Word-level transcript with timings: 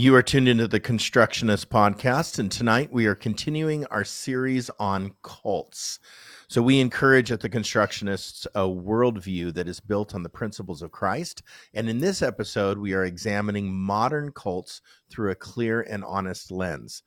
You 0.00 0.14
are 0.14 0.22
tuned 0.22 0.46
into 0.46 0.68
the 0.68 0.78
Constructionist 0.78 1.70
podcast, 1.70 2.38
and 2.38 2.52
tonight 2.52 2.92
we 2.92 3.06
are 3.06 3.16
continuing 3.16 3.84
our 3.86 4.04
series 4.04 4.70
on 4.78 5.14
cults. 5.24 5.98
So, 6.46 6.62
we 6.62 6.78
encourage 6.78 7.32
at 7.32 7.40
the 7.40 7.50
Constructionists 7.50 8.46
a 8.54 8.60
worldview 8.60 9.52
that 9.54 9.66
is 9.66 9.80
built 9.80 10.14
on 10.14 10.22
the 10.22 10.28
principles 10.28 10.82
of 10.82 10.92
Christ. 10.92 11.42
And 11.74 11.90
in 11.90 11.98
this 11.98 12.22
episode, 12.22 12.78
we 12.78 12.92
are 12.94 13.06
examining 13.06 13.74
modern 13.74 14.30
cults 14.30 14.82
through 15.10 15.32
a 15.32 15.34
clear 15.34 15.80
and 15.80 16.04
honest 16.04 16.52
lens. 16.52 17.02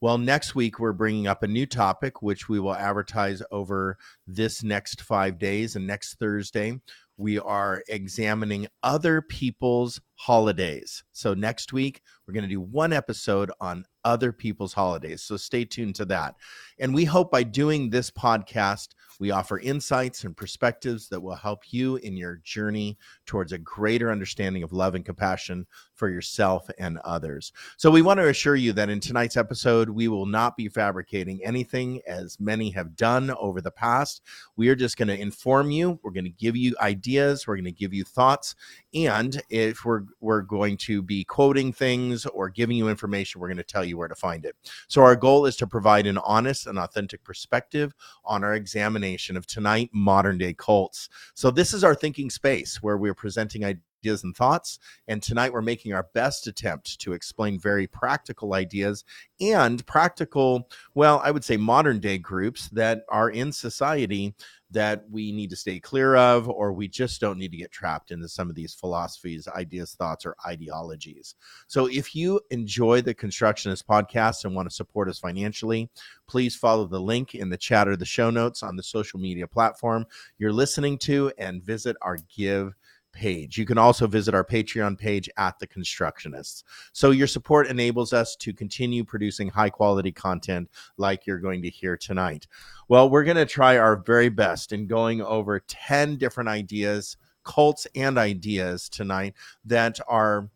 Well, 0.00 0.18
next 0.18 0.56
week 0.56 0.80
we're 0.80 0.92
bringing 0.92 1.28
up 1.28 1.44
a 1.44 1.46
new 1.46 1.64
topic, 1.64 2.22
which 2.22 2.48
we 2.48 2.58
will 2.58 2.74
advertise 2.74 3.40
over 3.52 3.98
this 4.26 4.64
next 4.64 5.02
five 5.02 5.38
days. 5.38 5.76
And 5.76 5.86
next 5.86 6.18
Thursday, 6.18 6.80
we 7.16 7.38
are 7.38 7.84
examining 7.88 8.66
other 8.82 9.22
people's 9.22 10.00
holidays. 10.22 11.02
So 11.10 11.34
next 11.34 11.72
week, 11.72 12.00
we're 12.28 12.34
going 12.34 12.44
to 12.44 12.48
do 12.48 12.60
one 12.60 12.92
episode 12.92 13.50
on 13.60 13.84
other 14.04 14.32
people's 14.32 14.72
holidays. 14.72 15.20
So 15.20 15.36
stay 15.36 15.64
tuned 15.64 15.96
to 15.96 16.04
that. 16.04 16.36
And 16.78 16.94
we 16.94 17.04
hope 17.04 17.32
by 17.32 17.42
doing 17.42 17.90
this 17.90 18.08
podcast, 18.08 18.90
we 19.18 19.30
offer 19.30 19.58
insights 19.58 20.24
and 20.24 20.36
perspectives 20.36 21.08
that 21.08 21.20
will 21.20 21.34
help 21.34 21.72
you 21.72 21.96
in 21.96 22.16
your 22.16 22.40
journey 22.42 22.98
towards 23.26 23.52
a 23.52 23.58
greater 23.58 24.10
understanding 24.10 24.62
of 24.62 24.72
love 24.72 24.94
and 24.94 25.04
compassion 25.04 25.66
for 25.94 26.08
yourself 26.08 26.68
and 26.78 26.98
others. 27.04 27.52
So, 27.76 27.90
we 27.90 28.02
want 28.02 28.18
to 28.18 28.28
assure 28.28 28.56
you 28.56 28.72
that 28.72 28.88
in 28.88 28.98
tonight's 28.98 29.36
episode, 29.36 29.90
we 29.90 30.08
will 30.08 30.26
not 30.26 30.56
be 30.56 30.68
fabricating 30.68 31.44
anything 31.44 32.00
as 32.06 32.40
many 32.40 32.70
have 32.70 32.96
done 32.96 33.30
over 33.38 33.60
the 33.60 33.70
past. 33.70 34.22
We 34.56 34.68
are 34.68 34.74
just 34.74 34.96
going 34.96 35.08
to 35.08 35.20
inform 35.20 35.70
you, 35.70 36.00
we're 36.02 36.10
going 36.10 36.24
to 36.24 36.30
give 36.30 36.56
you 36.56 36.74
ideas, 36.80 37.46
we're 37.46 37.56
going 37.56 37.64
to 37.66 37.72
give 37.72 37.94
you 37.94 38.02
thoughts, 38.02 38.56
and 38.94 39.42
if 39.48 39.84
we're 39.84 40.02
we're 40.20 40.42
going 40.42 40.76
to 40.76 41.02
be 41.02 41.24
quoting 41.24 41.72
things 41.72 42.26
or 42.26 42.48
giving 42.50 42.76
you 42.76 42.88
information, 42.88 43.40
we're 43.40 43.48
going 43.48 43.56
to 43.56 43.64
tell 43.64 43.84
you 43.84 43.96
where 43.96 44.08
to 44.08 44.14
find 44.14 44.44
it. 44.44 44.56
So, 44.88 45.02
our 45.02 45.16
goal 45.16 45.46
is 45.46 45.56
to 45.56 45.66
provide 45.66 46.06
an 46.06 46.18
honest 46.18 46.66
and 46.66 46.78
authentic 46.78 47.24
perspective 47.24 47.94
on 48.24 48.44
our 48.44 48.54
examination 48.54 49.36
of 49.36 49.46
tonight 49.46 49.90
modern 49.92 50.38
day 50.38 50.54
cults. 50.54 51.08
So, 51.34 51.50
this 51.50 51.72
is 51.72 51.84
our 51.84 51.94
thinking 51.94 52.30
space 52.30 52.82
where 52.82 52.98
we're 52.98 53.14
presenting 53.14 53.64
ideas 53.64 54.24
and 54.24 54.36
thoughts. 54.36 54.78
And 55.06 55.22
tonight 55.22 55.52
we're 55.52 55.62
making 55.62 55.94
our 55.94 56.08
best 56.12 56.46
attempt 56.46 57.00
to 57.00 57.12
explain 57.12 57.58
very 57.58 57.86
practical 57.86 58.54
ideas 58.54 59.04
and 59.40 59.84
practical, 59.86 60.68
well, 60.94 61.20
I 61.24 61.30
would 61.30 61.44
say 61.44 61.56
modern 61.56 62.00
day 62.00 62.18
groups 62.18 62.68
that 62.70 63.04
are 63.08 63.30
in 63.30 63.52
society 63.52 64.34
that 64.72 65.04
we 65.10 65.32
need 65.32 65.50
to 65.50 65.56
stay 65.56 65.78
clear 65.78 66.16
of, 66.16 66.48
or 66.48 66.72
we 66.72 66.88
just 66.88 67.20
don't 67.20 67.38
need 67.38 67.52
to 67.52 67.56
get 67.56 67.70
trapped 67.70 68.10
into 68.10 68.28
some 68.28 68.48
of 68.48 68.54
these 68.54 68.74
philosophies, 68.74 69.48
ideas, 69.48 69.94
thoughts, 69.94 70.26
or 70.26 70.36
ideologies. 70.46 71.34
So, 71.68 71.86
if 71.86 72.14
you 72.14 72.40
enjoy 72.50 73.02
the 73.02 73.14
Constructionist 73.14 73.86
podcast 73.86 74.44
and 74.44 74.54
want 74.54 74.68
to 74.68 74.74
support 74.74 75.08
us 75.08 75.18
financially, 75.18 75.90
please 76.26 76.56
follow 76.56 76.86
the 76.86 77.00
link 77.00 77.34
in 77.34 77.48
the 77.48 77.56
chat 77.56 77.88
or 77.88 77.96
the 77.96 78.04
show 78.04 78.30
notes 78.30 78.62
on 78.62 78.76
the 78.76 78.82
social 78.82 79.20
media 79.20 79.46
platform 79.46 80.06
you're 80.38 80.52
listening 80.52 80.98
to 80.98 81.32
and 81.38 81.62
visit 81.62 81.96
our 82.02 82.18
Give 82.34 82.74
page. 83.12 83.58
You 83.58 83.66
can 83.66 83.78
also 83.78 84.06
visit 84.06 84.34
our 84.34 84.44
Patreon 84.44 84.98
page 84.98 85.28
at 85.36 85.58
The 85.58 85.66
Constructionists. 85.66 86.64
So 86.92 87.10
your 87.10 87.26
support 87.26 87.68
enables 87.68 88.12
us 88.12 88.34
to 88.36 88.52
continue 88.52 89.04
producing 89.04 89.48
high 89.48 89.70
quality 89.70 90.12
content 90.12 90.70
like 90.96 91.26
you're 91.26 91.38
going 91.38 91.62
to 91.62 91.70
hear 91.70 91.96
tonight. 91.96 92.46
Well, 92.88 93.08
we're 93.10 93.24
going 93.24 93.36
to 93.36 93.46
try 93.46 93.78
our 93.78 93.96
very 93.96 94.28
best 94.28 94.72
in 94.72 94.86
going 94.86 95.22
over 95.22 95.60
10 95.60 96.16
different 96.16 96.48
ideas, 96.48 97.16
cults 97.44 97.86
and 97.94 98.18
ideas 98.18 98.88
tonight 98.88 99.34
that 99.64 99.98
are 100.08 100.48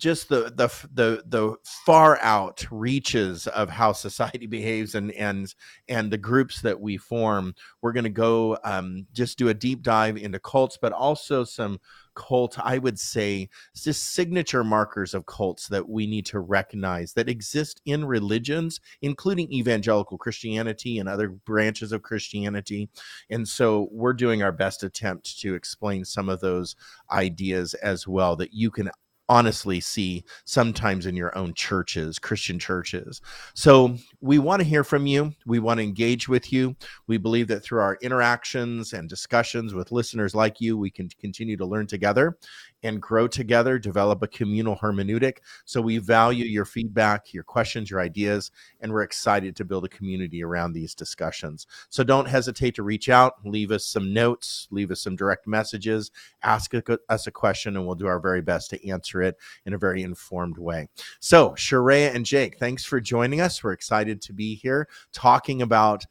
just 0.00 0.28
the 0.28 0.52
the 0.56 0.68
the 0.94 1.22
the 1.26 1.56
far 1.86 2.18
out 2.22 2.66
reaches 2.70 3.46
of 3.48 3.68
how 3.68 3.92
society 3.92 4.46
behaves 4.48 4.94
and 4.94 5.12
and 5.12 5.54
and 5.88 6.10
the 6.10 6.18
groups 6.18 6.62
that 6.62 6.80
we 6.80 6.96
form. 6.96 7.54
We're 7.82 7.92
going 7.92 8.04
to 8.04 8.10
go 8.10 8.58
um, 8.64 9.06
just 9.12 9.38
do 9.38 9.48
a 9.48 9.54
deep 9.54 9.82
dive 9.82 10.16
into 10.16 10.40
cults, 10.40 10.78
but 10.80 10.92
also 10.92 11.44
some 11.44 11.78
cult 12.14 12.58
i 12.58 12.76
would 12.76 12.98
say 12.98 13.48
just 13.74 14.12
signature 14.14 14.64
markers 14.64 15.14
of 15.14 15.26
cults 15.26 15.68
that 15.68 15.88
we 15.88 16.06
need 16.06 16.26
to 16.26 16.40
recognize 16.40 17.12
that 17.12 17.28
exist 17.28 17.80
in 17.86 18.04
religions 18.04 18.80
including 19.02 19.50
evangelical 19.52 20.18
christianity 20.18 20.98
and 20.98 21.08
other 21.08 21.28
branches 21.28 21.92
of 21.92 22.02
christianity 22.02 22.88
and 23.30 23.46
so 23.46 23.88
we're 23.92 24.12
doing 24.12 24.42
our 24.42 24.52
best 24.52 24.82
attempt 24.82 25.38
to 25.40 25.54
explain 25.54 26.04
some 26.04 26.28
of 26.28 26.40
those 26.40 26.74
ideas 27.12 27.74
as 27.74 28.08
well 28.08 28.34
that 28.36 28.52
you 28.52 28.70
can 28.70 28.90
honestly 29.30 29.78
see 29.78 30.24
sometimes 30.44 31.06
in 31.06 31.14
your 31.14 31.36
own 31.38 31.54
churches, 31.54 32.18
Christian 32.18 32.58
churches. 32.58 33.22
So 33.54 33.96
we 34.20 34.40
want 34.40 34.60
to 34.60 34.68
hear 34.68 34.82
from 34.82 35.06
you. 35.06 35.32
We 35.46 35.60
want 35.60 35.78
to 35.78 35.84
engage 35.84 36.28
with 36.28 36.52
you. 36.52 36.74
We 37.06 37.16
believe 37.16 37.46
that 37.48 37.60
through 37.60 37.80
our 37.80 37.96
interactions 38.02 38.92
and 38.92 39.08
discussions 39.08 39.72
with 39.72 39.92
listeners 39.92 40.34
like 40.34 40.60
you, 40.60 40.76
we 40.76 40.90
can 40.90 41.08
continue 41.20 41.56
to 41.56 41.64
learn 41.64 41.86
together 41.86 42.36
and 42.82 43.00
grow 43.00 43.28
together, 43.28 43.78
develop 43.78 44.22
a 44.22 44.28
communal 44.28 44.76
hermeneutic. 44.76 45.38
So 45.64 45.80
we 45.80 45.98
value 45.98 46.44
your 46.44 46.64
feedback, 46.64 47.34
your 47.34 47.44
questions, 47.44 47.90
your 47.90 48.00
ideas, 48.00 48.50
and 48.80 48.92
we're 48.92 49.02
excited 49.02 49.54
to 49.56 49.64
build 49.64 49.84
a 49.84 49.88
community 49.88 50.42
around 50.42 50.72
these 50.72 50.94
discussions. 50.94 51.66
So 51.88 52.02
don't 52.02 52.28
hesitate 52.28 52.74
to 52.76 52.82
reach 52.82 53.08
out, 53.08 53.34
leave 53.44 53.70
us 53.70 53.84
some 53.84 54.14
notes, 54.14 54.68
leave 54.70 54.90
us 54.90 55.00
some 55.00 55.16
direct 55.16 55.46
messages, 55.46 56.10
ask 56.42 56.72
us 56.74 57.26
a 57.26 57.30
question, 57.30 57.76
and 57.76 57.86
we'll 57.86 57.94
do 57.94 58.06
our 58.06 58.20
very 58.20 58.40
best 58.42 58.70
to 58.70 58.88
answer 58.88 59.22
it 59.22 59.36
in 59.66 59.74
a 59.74 59.78
very 59.78 60.02
informed 60.02 60.58
way. 60.58 60.88
So, 61.20 61.50
Sharayah 61.50 62.14
and 62.14 62.24
Jake, 62.24 62.58
thanks 62.58 62.84
for 62.84 63.00
joining 63.00 63.40
us. 63.40 63.62
We're 63.62 63.72
excited 63.72 64.22
to 64.22 64.32
be 64.32 64.54
here 64.54 64.88
talking 65.12 65.62
about, 65.62 66.06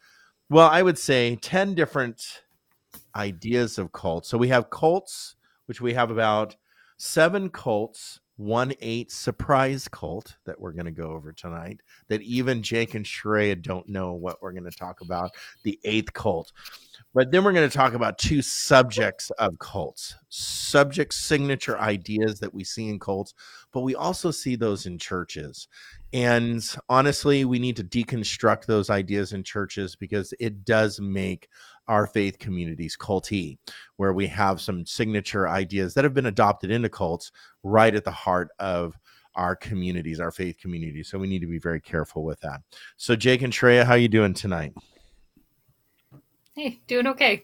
well, 0.50 0.68
I 0.68 0.82
would 0.82 0.98
say 0.98 1.36
10 1.36 1.76
different 1.76 2.44
ideas 3.16 3.78
of 3.78 3.92
cults. 3.92 4.30
So 4.30 4.38
we 4.38 4.48
have 4.50 4.70
cults 4.70 5.36
which 5.70 5.80
we 5.80 5.94
have 5.94 6.10
about 6.10 6.56
seven 6.98 7.48
cults, 7.48 8.20
one 8.38 8.74
eight 8.82 9.12
surprise 9.12 9.88
cult 9.88 10.36
that 10.48 10.60
we're 10.60 10.72
going 10.72 10.86
to 10.86 10.92
go 10.92 11.12
over 11.12 11.32
tonight. 11.32 11.82
That 12.08 12.24
even 12.24 12.64
Jake 12.64 12.96
and 12.96 13.06
Sharayah 13.06 13.62
don't 13.62 13.88
know 13.88 14.14
what 14.14 14.42
we're 14.42 14.52
going 14.52 14.64
to 14.64 14.72
talk 14.72 15.02
about. 15.02 15.30
The 15.62 15.80
eighth 15.84 16.12
cult. 16.14 16.52
But 17.14 17.30
then 17.30 17.44
we're 17.44 17.54
going 17.54 17.70
to 17.70 17.78
talk 17.78 17.94
about 17.94 18.18
two 18.18 18.42
subjects 18.42 19.30
of 19.38 19.60
cults, 19.60 20.16
subject 20.30 21.14
signature 21.14 21.80
ideas 21.80 22.40
that 22.40 22.54
we 22.54 22.64
see 22.64 22.90
in 22.90 22.98
cults, 22.98 23.36
but 23.72 23.82
we 23.82 23.94
also 23.94 24.32
see 24.32 24.56
those 24.56 24.88
in 24.88 24.98
churches. 24.98 25.68
And 26.14 26.64
honestly, 26.88 27.46
we 27.46 27.60
need 27.60 27.76
to 27.76 27.84
deconstruct 27.84 28.66
those 28.66 28.90
ideas 28.90 29.34
in 29.34 29.44
churches 29.44 29.96
because 29.96 30.34
it 30.40 30.66
does 30.66 31.00
make 31.00 31.48
our 31.90 32.08
faith 32.08 32.40
communities 32.40 32.96
culty, 32.96 33.58
where 33.98 34.14
we 34.14 34.28
have 34.28 34.62
some 34.62 34.86
signature 34.86 35.50
ideas 35.50 35.94
that 35.94 36.06
have 36.06 36.14
been 36.14 36.28
adopted 36.28 36.72
into 36.72 36.88
cults 36.88 37.32
right 37.64 37.94
at 37.94 38.06
the 38.06 38.12
heart 38.12 38.50
of 38.60 38.96
our 39.36 39.56
communities, 39.56 40.20
our 40.20 40.32
faith 40.32 40.58
communities. 40.58 41.10
So 41.10 41.18
we 41.18 41.28
need 41.28 41.40
to 41.40 41.48
be 41.48 41.60
very 41.60 41.82
careful 41.82 42.24
with 42.24 42.40
that. 42.42 42.62
So 42.98 43.16
Jake 43.16 43.42
and 43.42 43.52
Sharayah, 43.52 43.86
how 43.86 43.96
you 43.96 44.08
doing 44.08 44.34
tonight? 44.34 44.74
Hey, 46.56 46.80
doing 46.88 47.08
okay. 47.08 47.44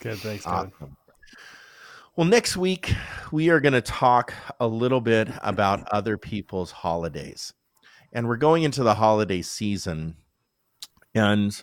Good, 0.00 0.18
thanks. 0.18 0.46
Awesome. 0.46 0.96
Well, 2.16 2.26
next 2.26 2.56
week 2.56 2.94
we 3.30 3.48
are 3.50 3.60
going 3.60 3.72
to 3.72 3.80
talk 3.80 4.34
a 4.60 4.66
little 4.66 5.00
bit 5.00 5.28
about 5.42 5.88
other 5.92 6.18
people's 6.18 6.70
holidays. 6.70 7.52
And 8.12 8.28
we're 8.28 8.36
going 8.36 8.62
into 8.62 8.82
the 8.82 8.94
holiday 8.94 9.42
season 9.42 10.16
and 11.14 11.62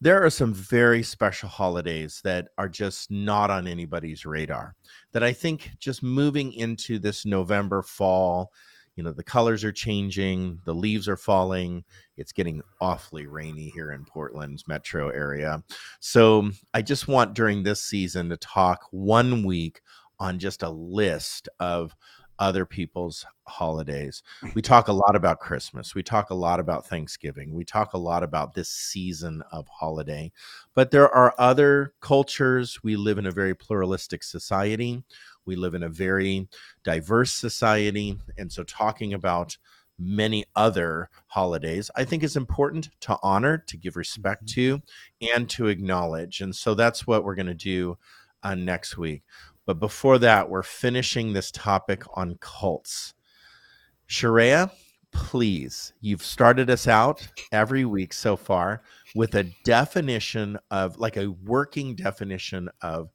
there 0.00 0.22
are 0.24 0.30
some 0.30 0.52
very 0.52 1.02
special 1.02 1.48
holidays 1.48 2.20
that 2.22 2.48
are 2.58 2.68
just 2.68 3.10
not 3.10 3.50
on 3.50 3.66
anybody's 3.66 4.26
radar 4.26 4.74
that 5.12 5.22
I 5.22 5.32
think 5.32 5.70
just 5.78 6.02
moving 6.02 6.52
into 6.52 6.98
this 6.98 7.24
November 7.24 7.82
fall 7.82 8.52
you 8.96 9.04
know 9.04 9.12
the 9.12 9.22
colors 9.22 9.62
are 9.62 9.72
changing 9.72 10.58
the 10.64 10.74
leaves 10.74 11.06
are 11.06 11.18
falling 11.18 11.84
it's 12.16 12.32
getting 12.32 12.62
awfully 12.80 13.26
rainy 13.26 13.68
here 13.74 13.92
in 13.92 14.04
portland's 14.04 14.66
metro 14.66 15.10
area. 15.10 15.62
So 16.00 16.50
i 16.74 16.82
just 16.82 17.06
want 17.06 17.34
during 17.34 17.62
this 17.62 17.82
season 17.82 18.28
to 18.30 18.36
talk 18.38 18.86
one 18.90 19.44
week 19.44 19.80
on 20.18 20.38
just 20.38 20.62
a 20.62 20.70
list 20.70 21.48
of 21.60 21.94
other 22.38 22.66
people's 22.66 23.24
holidays. 23.44 24.22
We 24.54 24.62
talk 24.62 24.88
a 24.88 24.92
lot 24.92 25.16
about 25.16 25.40
Christmas. 25.40 25.94
We 25.94 26.02
talk 26.02 26.30
a 26.30 26.34
lot 26.34 26.60
about 26.60 26.86
Thanksgiving. 26.86 27.54
We 27.54 27.64
talk 27.64 27.92
a 27.92 27.98
lot 27.98 28.22
about 28.22 28.54
this 28.54 28.68
season 28.68 29.42
of 29.52 29.66
holiday. 29.68 30.32
But 30.74 30.90
there 30.90 31.08
are 31.08 31.34
other 31.38 31.94
cultures. 32.00 32.82
We 32.82 32.96
live 32.96 33.18
in 33.18 33.26
a 33.26 33.30
very 33.30 33.54
pluralistic 33.54 34.22
society. 34.22 35.02
We 35.44 35.56
live 35.56 35.74
in 35.74 35.82
a 35.82 35.88
very 35.88 36.48
diverse 36.84 37.32
society. 37.32 38.18
And 38.36 38.52
so 38.52 38.64
talking 38.64 39.14
about 39.14 39.56
many 39.98 40.44
other 40.54 41.08
holidays, 41.28 41.90
I 41.96 42.04
think 42.04 42.22
is 42.22 42.36
important 42.36 42.90
to 43.00 43.18
honor, 43.22 43.58
to 43.66 43.76
give 43.76 43.96
respect 43.96 44.46
mm-hmm. 44.46 44.82
to, 45.24 45.34
and 45.34 45.48
to 45.50 45.68
acknowledge. 45.68 46.40
And 46.40 46.54
so 46.54 46.74
that's 46.74 47.06
what 47.06 47.24
we're 47.24 47.34
going 47.34 47.46
to 47.46 47.54
do 47.54 47.96
uh, 48.42 48.54
next 48.54 48.98
week. 48.98 49.22
But 49.66 49.80
before 49.80 50.18
that, 50.18 50.48
we're 50.48 50.62
finishing 50.62 51.32
this 51.32 51.50
topic 51.50 52.04
on 52.14 52.38
cults. 52.40 53.14
Sharayah, 54.08 54.70
please, 55.10 55.92
you've 56.00 56.22
started 56.22 56.70
us 56.70 56.86
out 56.86 57.26
every 57.50 57.84
week 57.84 58.12
so 58.12 58.36
far 58.36 58.82
with 59.14 59.34
a 59.34 59.50
definition 59.64 60.56
of, 60.70 60.98
like 60.98 61.16
a 61.16 61.32
working 61.44 61.96
definition 61.96 62.68
of 62.80 63.10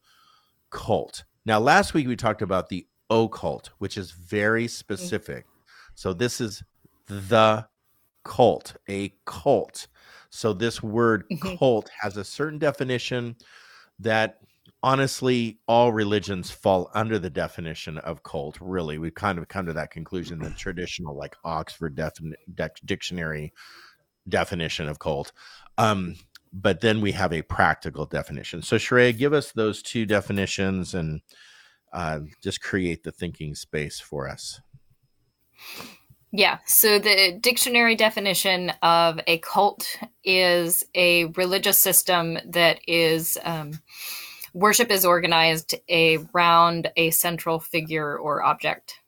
cult. 0.69 1.23
Now, 1.45 1.59
last 1.59 1.93
week 1.93 2.07
we 2.07 2.15
talked 2.15 2.41
about 2.41 2.69
the 2.69 2.85
occult, 3.09 3.69
which 3.77 3.97
is 3.97 4.11
very 4.11 4.67
specific. 4.67 5.45
So 5.95 6.13
this 6.13 6.41
is 6.41 6.63
the 7.07 7.65
cult, 8.23 8.75
a 8.89 9.13
cult. 9.25 9.87
So 10.29 10.53
this 10.53 10.83
word 10.83 11.23
mm-hmm. 11.29 11.57
cult 11.57 11.89
has 11.99 12.17
a 12.17 12.23
certain 12.23 12.59
definition 12.59 13.35
that 13.99 14.37
honestly, 14.83 15.59
all 15.67 15.91
religions 15.91 16.51
fall 16.51 16.89
under 16.93 17.19
the 17.19 17.29
definition 17.29 17.97
of 17.99 18.23
cult. 18.23 18.57
Really, 18.61 18.97
we've 18.97 19.15
kind 19.15 19.37
of 19.37 19.47
come 19.47 19.65
to 19.65 19.73
that 19.73 19.91
conclusion. 19.91 20.39
The 20.39 20.49
traditional, 20.57 21.15
like 21.15 21.35
Oxford 21.43 21.95
defin- 21.95 22.33
de- 22.53 22.69
dictionary 22.85 23.53
definition 24.27 24.87
of 24.87 24.99
cult. 24.99 25.31
Um, 25.77 26.15
but 26.53 26.81
then 26.81 27.01
we 27.01 27.13
have 27.13 27.31
a 27.31 27.41
practical 27.43 28.05
definition. 28.05 28.61
So, 28.61 28.77
Shrey, 28.77 29.17
give 29.17 29.33
us 29.33 29.51
those 29.51 29.81
two 29.81 30.05
definitions 30.05 30.93
and 30.93 31.21
uh, 31.93 32.19
just 32.43 32.61
create 32.61 33.03
the 33.03 33.11
thinking 33.11 33.55
space 33.55 33.99
for 33.99 34.27
us. 34.27 34.59
Yeah. 36.33 36.59
So 36.65 36.97
the 36.97 37.37
dictionary 37.41 37.95
definition 37.95 38.71
of 38.81 39.19
a 39.27 39.39
cult 39.39 39.97
is 40.23 40.85
a 40.95 41.25
religious 41.25 41.77
system 41.77 42.37
that 42.45 42.79
is 42.87 43.37
um, 43.43 43.73
Worship 44.53 44.91
is 44.91 45.05
organized 45.05 45.75
around 45.89 46.91
a 46.97 47.11
central 47.11 47.59
figure 47.59 48.17
or 48.17 48.43
object. 48.43 48.99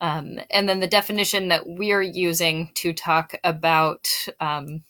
Um, 0.00 0.38
and 0.50 0.68
then 0.68 0.80
the 0.80 0.86
definition 0.86 1.48
that 1.48 1.66
we're 1.66 2.02
using 2.02 2.70
to 2.74 2.92
talk 2.92 3.34
about 3.44 4.08
um, 4.40 4.82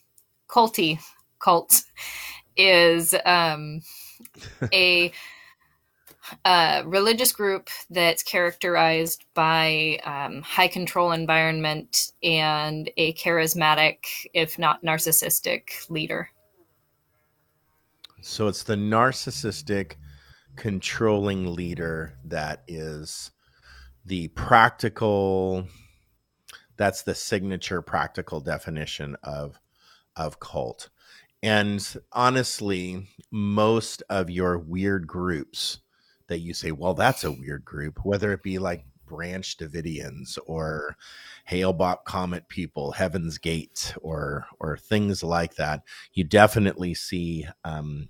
culty 0.49 1.01
cults 1.39 1.85
is 2.57 3.15
um, 3.25 3.83
a, 4.73 5.13
a, 6.45 6.83
religious 6.85 7.33
group 7.33 7.69
that's 7.91 8.23
characterized 8.23 9.25
by 9.35 10.01
um, 10.05 10.43
high 10.43 10.69
control 10.69 11.13
environment 11.13 12.13
and 12.23 12.91
a 12.97 13.13
charismatic, 13.15 14.27
if 14.35 14.59
not 14.59 14.83
narcissistic, 14.83 15.89
leader. 15.89 16.31
So 18.29 18.49
it's 18.49 18.65
the 18.65 18.75
narcissistic, 18.75 19.93
controlling 20.57 21.55
leader 21.55 22.19
that 22.25 22.65
is 22.67 23.31
the 24.05 24.29
practical. 24.29 25.69
That's 26.77 27.03
the 27.03 27.15
signature 27.15 27.81
practical 27.83 28.41
definition 28.41 29.17
of 29.23 29.61
of 30.17 30.41
cult. 30.41 30.89
And 31.41 31.81
honestly, 32.13 33.07
most 33.31 34.03
of 34.11 34.29
your 34.29 34.59
weird 34.59 35.07
groups 35.07 35.79
that 36.27 36.41
you 36.41 36.53
say, 36.53 36.73
well, 36.73 36.95
that's 36.95 37.23
a 37.23 37.31
weird 37.31 37.65
group, 37.65 38.01
whether 38.05 38.33
it 38.33 38.43
be 38.43 38.59
like 38.59 38.85
Branch 39.07 39.57
Davidians 39.57 40.37
or 40.47 40.97
Hale-Bopp 41.45 42.05
Comet 42.05 42.49
people, 42.49 42.91
Heaven's 42.91 43.39
Gate, 43.39 43.95
or 44.03 44.47
or 44.59 44.77
things 44.77 45.23
like 45.23 45.55
that, 45.55 45.85
you 46.13 46.25
definitely 46.25 46.93
see 46.93 47.47
um, 47.65 48.09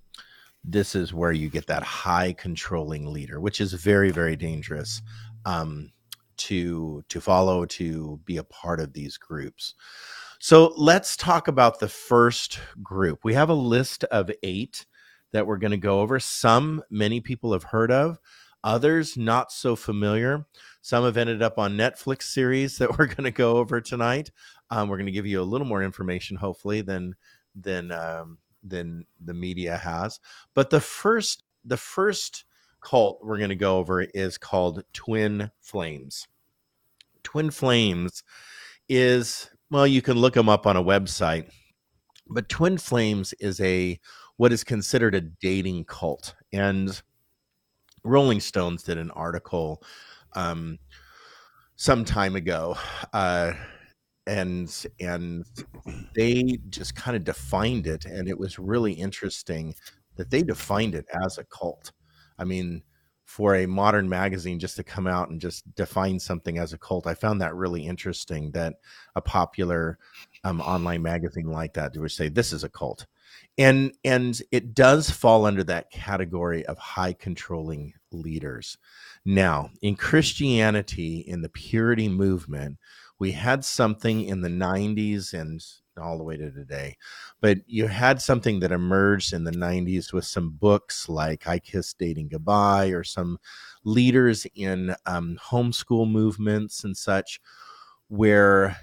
this 0.66 0.94
is 0.94 1.14
where 1.14 1.32
you 1.32 1.48
get 1.48 1.68
that 1.68 1.82
high 1.82 2.32
controlling 2.32 3.12
leader, 3.12 3.40
which 3.40 3.60
is 3.60 3.72
very 3.72 4.10
very 4.10 4.36
dangerous 4.36 5.00
um, 5.44 5.90
to 6.36 7.02
to 7.08 7.20
follow 7.20 7.64
to 7.64 8.20
be 8.24 8.36
a 8.36 8.44
part 8.44 8.80
of 8.80 8.92
these 8.92 9.16
groups. 9.16 9.74
So 10.38 10.74
let's 10.76 11.16
talk 11.16 11.48
about 11.48 11.78
the 11.78 11.88
first 11.88 12.60
group. 12.82 13.20
We 13.24 13.34
have 13.34 13.48
a 13.48 13.54
list 13.54 14.04
of 14.04 14.30
eight 14.42 14.84
that 15.32 15.46
we're 15.46 15.56
going 15.56 15.70
to 15.70 15.76
go 15.76 16.00
over. 16.00 16.20
Some 16.20 16.82
many 16.90 17.20
people 17.20 17.52
have 17.52 17.64
heard 17.64 17.90
of, 17.90 18.18
others 18.62 19.16
not 19.16 19.50
so 19.50 19.76
familiar. 19.76 20.44
Some 20.82 21.04
have 21.04 21.16
ended 21.16 21.42
up 21.42 21.58
on 21.58 21.76
Netflix 21.76 22.24
series 22.24 22.78
that 22.78 22.98
we're 22.98 23.06
going 23.06 23.24
to 23.24 23.30
go 23.30 23.56
over 23.56 23.80
tonight. 23.80 24.30
Um, 24.70 24.88
we're 24.88 24.98
going 24.98 25.06
to 25.06 25.12
give 25.12 25.26
you 25.26 25.40
a 25.40 25.42
little 25.42 25.66
more 25.66 25.82
information, 25.82 26.36
hopefully, 26.36 26.80
than 26.82 27.14
than 27.54 27.90
um, 27.90 28.38
than 28.68 29.06
the 29.24 29.34
media 29.34 29.76
has. 29.76 30.20
But 30.54 30.70
the 30.70 30.80
first 30.80 31.42
the 31.64 31.76
first 31.76 32.44
cult 32.80 33.18
we're 33.22 33.38
going 33.38 33.50
to 33.50 33.56
go 33.56 33.78
over 33.78 34.02
is 34.02 34.38
called 34.38 34.84
Twin 34.92 35.50
Flames. 35.60 36.26
Twin 37.22 37.50
Flames 37.50 38.22
is 38.88 39.50
well, 39.70 39.86
you 39.86 40.00
can 40.00 40.16
look 40.16 40.34
them 40.34 40.48
up 40.48 40.66
on 40.66 40.76
a 40.76 40.84
website, 40.84 41.50
but 42.28 42.48
Twin 42.48 42.78
Flames 42.78 43.32
is 43.40 43.60
a 43.60 43.98
what 44.36 44.52
is 44.52 44.62
considered 44.62 45.14
a 45.14 45.20
dating 45.20 45.84
cult, 45.84 46.34
and 46.52 47.02
Rolling 48.04 48.40
Stones 48.40 48.82
did 48.82 48.98
an 48.98 49.10
article 49.10 49.82
um, 50.34 50.78
some 51.74 52.04
time 52.04 52.36
ago. 52.36 52.76
Uh, 53.12 53.52
and 54.26 54.86
and 55.00 55.44
they 56.14 56.58
just 56.68 56.94
kind 56.94 57.16
of 57.16 57.24
defined 57.24 57.86
it 57.86 58.04
and 58.04 58.28
it 58.28 58.38
was 58.38 58.58
really 58.58 58.92
interesting 58.92 59.74
that 60.16 60.30
they 60.30 60.42
defined 60.42 60.94
it 60.94 61.06
as 61.24 61.38
a 61.38 61.44
cult. 61.44 61.92
I 62.38 62.44
mean 62.44 62.82
for 63.24 63.56
a 63.56 63.66
modern 63.66 64.08
magazine 64.08 64.58
just 64.58 64.76
to 64.76 64.84
come 64.84 65.06
out 65.06 65.30
and 65.30 65.40
just 65.40 65.74
define 65.74 66.16
something 66.18 66.58
as 66.58 66.72
a 66.72 66.78
cult 66.78 67.08
i 67.08 67.14
found 67.14 67.40
that 67.40 67.56
really 67.56 67.84
interesting 67.84 68.52
that 68.52 68.74
a 69.16 69.20
popular 69.20 69.98
um, 70.46 70.60
online 70.60 71.02
magazine 71.02 71.48
like 71.48 71.74
that 71.74 71.96
would 71.96 72.10
say 72.10 72.28
this 72.28 72.52
is 72.52 72.62
a 72.62 72.68
cult. 72.68 73.06
And 73.58 73.92
and 74.04 74.40
it 74.52 74.74
does 74.74 75.10
fall 75.10 75.44
under 75.44 75.64
that 75.64 75.90
category 75.90 76.64
of 76.66 76.78
high 76.78 77.12
controlling 77.12 77.94
leaders. 78.12 78.78
Now 79.24 79.70
in 79.82 79.96
christianity 79.96 81.18
in 81.26 81.42
the 81.42 81.48
purity 81.48 82.08
movement 82.08 82.78
we 83.18 83.32
had 83.32 83.64
something 83.64 84.24
in 84.24 84.40
the 84.40 84.48
90s 84.48 85.32
and 85.32 85.62
all 85.98 86.18
the 86.18 86.24
way 86.24 86.36
to 86.36 86.50
today. 86.50 86.96
But 87.40 87.58
you 87.66 87.86
had 87.86 88.20
something 88.20 88.60
that 88.60 88.72
emerged 88.72 89.32
in 89.32 89.44
the 89.44 89.52
90s 89.52 90.12
with 90.12 90.24
some 90.24 90.50
books 90.50 91.08
like 91.08 91.46
I 91.46 91.58
kiss 91.58 91.94
Dating 91.94 92.28
Goodbye 92.28 92.88
or 92.88 93.04
some 93.04 93.38
leaders 93.84 94.46
in 94.54 94.94
um, 95.06 95.38
homeschool 95.42 96.10
movements 96.10 96.84
and 96.84 96.96
such, 96.96 97.40
where 98.08 98.76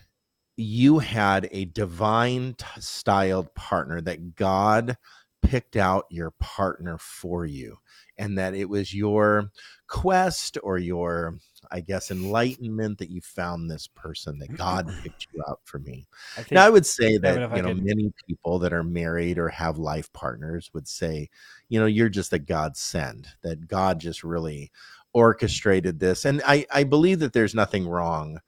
you 0.55 0.99
had 0.99 1.47
a 1.51 1.65
divine 1.65 2.55
styled 2.79 3.53
partner 3.55 4.01
that 4.01 4.35
God 4.35 4.97
picked 5.43 5.75
out 5.75 6.05
your 6.09 6.31
partner 6.39 6.97
for 6.97 7.45
you 7.45 7.77
and 8.17 8.38
that 8.38 8.55
it 8.55 8.69
was 8.69 8.93
your 8.93 9.51
quest 9.88 10.57
or 10.63 10.77
your 10.77 11.38
i 11.71 11.79
guess 11.79 12.09
enlightenment 12.09 12.97
that 12.97 13.09
you 13.09 13.21
found 13.21 13.69
this 13.69 13.88
person 13.88 14.39
that 14.39 14.55
god 14.55 14.91
picked 15.03 15.27
you 15.33 15.43
out 15.47 15.59
for 15.65 15.79
me. 15.79 16.07
I 16.38 16.45
now 16.51 16.65
i 16.65 16.69
would 16.69 16.85
say 16.85 17.17
that 17.17 17.55
you 17.55 17.62
know 17.62 17.73
could... 17.73 17.83
many 17.83 18.13
people 18.27 18.59
that 18.59 18.73
are 18.73 18.83
married 18.83 19.38
or 19.38 19.50
have 19.50 19.77
life 19.77 20.12
partners 20.13 20.71
would 20.73 20.88
say 20.88 21.29
you 21.67 21.79
know 21.79 21.85
you're 21.85 22.09
just 22.09 22.33
a 22.33 22.39
god 22.39 22.77
send 22.77 23.27
that 23.41 23.67
god 23.67 24.00
just 24.00 24.23
really 24.23 24.71
orchestrated 25.13 26.00
this 26.00 26.25
and 26.25 26.41
i 26.47 26.65
i 26.71 26.83
believe 26.83 27.19
that 27.19 27.33
there's 27.33 27.53
nothing 27.53 27.88
wrong 27.88 28.39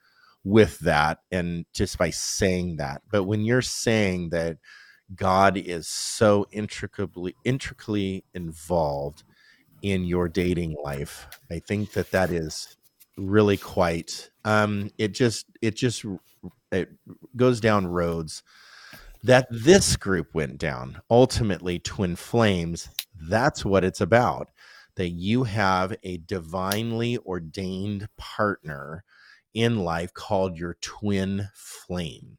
with 0.43 0.79
that 0.79 1.19
and 1.31 1.65
just 1.73 1.97
by 1.97 2.09
saying 2.09 2.77
that 2.77 3.01
but 3.11 3.23
when 3.23 3.43
you're 3.43 3.61
saying 3.61 4.29
that 4.29 4.57
god 5.15 5.57
is 5.57 5.87
so 5.87 6.47
intricately 6.51 7.35
intricately 7.43 8.23
involved 8.33 9.23
in 9.81 10.03
your 10.03 10.27
dating 10.27 10.75
life. 10.83 11.27
I 11.51 11.59
think 11.59 11.91
that 11.93 12.09
that 12.11 12.31
is 12.31 12.75
really 13.17 13.57
quite. 13.57 14.31
Um, 14.43 14.89
it 14.97 15.09
just 15.09 15.45
it 15.61 15.75
just 15.75 16.03
it 16.71 16.89
goes 17.35 17.59
down 17.59 17.85
roads 17.87 18.41
that 19.23 19.47
this 19.51 19.95
group 19.95 20.33
went 20.33 20.57
down. 20.57 21.01
Ultimately, 21.09 21.77
twin 21.79 22.15
flames. 22.15 22.89
That's 23.29 23.63
what 23.63 23.83
it's 23.83 24.01
about. 24.01 24.49
That 24.95 25.09
you 25.09 25.43
have 25.43 25.95
a 26.03 26.17
divinely 26.17 27.19
ordained 27.19 28.07
partner 28.17 29.03
in 29.53 29.79
life 29.79 30.13
called 30.13 30.57
your 30.57 30.77
twin 30.81 31.49
flame. 31.53 32.37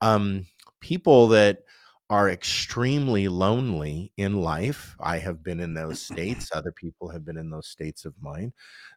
Um, 0.00 0.46
people 0.80 1.28
that 1.28 1.64
are 2.08 2.30
extremely 2.30 3.26
lonely 3.28 4.12
in 4.16 4.40
life. 4.40 4.94
I 5.00 5.18
have 5.18 5.42
been 5.42 5.60
in 5.60 5.74
those 5.74 6.00
states. 6.00 6.50
Other 6.54 6.72
people 6.72 7.08
have 7.08 7.24
been 7.24 7.36
in 7.36 7.50
those 7.50 7.66
states 7.66 8.04
of 8.04 8.14
mind. 8.20 8.52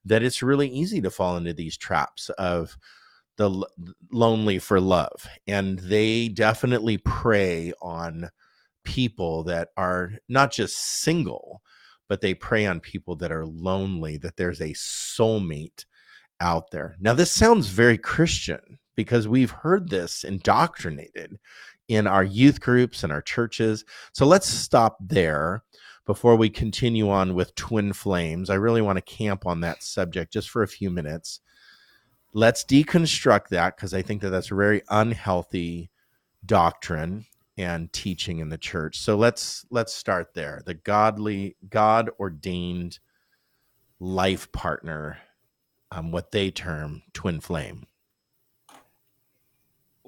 That 0.05 0.23
it's 0.23 0.43
really 0.43 0.69
easy 0.69 1.01
to 1.01 1.09
fall 1.09 1.37
into 1.37 1.53
these 1.53 1.77
traps 1.77 2.29
of 2.31 2.77
the 3.37 3.49
l- 3.49 3.67
lonely 4.11 4.59
for 4.59 4.79
love. 4.79 5.27
And 5.47 5.79
they 5.79 6.27
definitely 6.27 6.97
prey 6.97 7.73
on 7.81 8.29
people 8.83 9.43
that 9.45 9.69
are 9.75 10.11
not 10.27 10.51
just 10.51 10.77
single, 10.77 11.61
but 12.07 12.21
they 12.21 12.33
prey 12.33 12.65
on 12.65 12.79
people 12.79 13.15
that 13.17 13.31
are 13.31 13.45
lonely, 13.45 14.17
that 14.17 14.35
there's 14.35 14.61
a 14.61 14.73
soulmate 14.73 15.85
out 16.41 16.71
there. 16.71 16.95
Now, 16.99 17.13
this 17.13 17.31
sounds 17.31 17.67
very 17.67 17.97
Christian 17.97 18.79
because 18.95 19.27
we've 19.27 19.51
heard 19.51 19.89
this 19.89 20.23
indoctrinated 20.23 21.39
in 21.89 22.07
our 22.07 22.23
youth 22.23 22.61
groups 22.61 23.03
and 23.03 23.11
our 23.11 23.21
churches. 23.21 23.83
So 24.13 24.25
let's 24.25 24.47
stop 24.47 24.97
there 25.01 25.63
before 26.05 26.35
we 26.35 26.49
continue 26.49 27.09
on 27.09 27.35
with 27.35 27.53
twin 27.55 27.91
flames. 27.93 28.49
I 28.49 28.55
really 28.55 28.81
want 28.81 28.97
to 28.97 29.01
camp 29.01 29.45
on 29.45 29.61
that 29.61 29.83
subject 29.83 30.31
just 30.31 30.49
for 30.49 30.63
a 30.63 30.67
few 30.67 30.89
minutes. 30.89 31.41
Let's 32.31 32.63
deconstruct 32.63 33.49
that 33.49 33.75
because 33.75 33.93
I 33.93 34.03
think 34.03 34.21
that 34.21 34.29
that's 34.29 34.51
a 34.51 34.55
very 34.55 34.83
unhealthy 34.89 35.89
doctrine 36.45 37.25
and 37.57 37.91
teaching 37.91 38.39
in 38.39 38.49
the 38.49 38.57
church. 38.57 38.99
So 38.99 39.17
let's 39.17 39.65
let's 39.69 39.93
start 39.93 40.33
there. 40.33 40.61
The 40.65 40.75
godly 40.75 41.57
God 41.69 42.09
ordained 42.19 42.99
life 43.99 44.51
partner, 44.51 45.17
um, 45.91 46.11
what 46.11 46.31
they 46.31 46.51
term 46.51 47.01
twin 47.13 47.41
flame. 47.41 47.87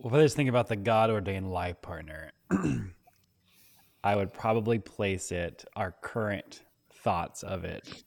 If 0.03 0.13
I 0.13 0.21
just 0.21 0.35
think 0.35 0.49
about 0.49 0.67
the 0.67 0.75
God 0.75 1.11
ordained 1.11 1.51
life 1.51 1.79
partner, 1.81 2.31
I 4.03 4.15
would 4.15 4.33
probably 4.33 4.79
place 4.79 5.31
it, 5.31 5.63
our 5.75 5.93
current 6.01 6.63
thoughts 7.03 7.43
of 7.43 7.65
it, 7.65 8.03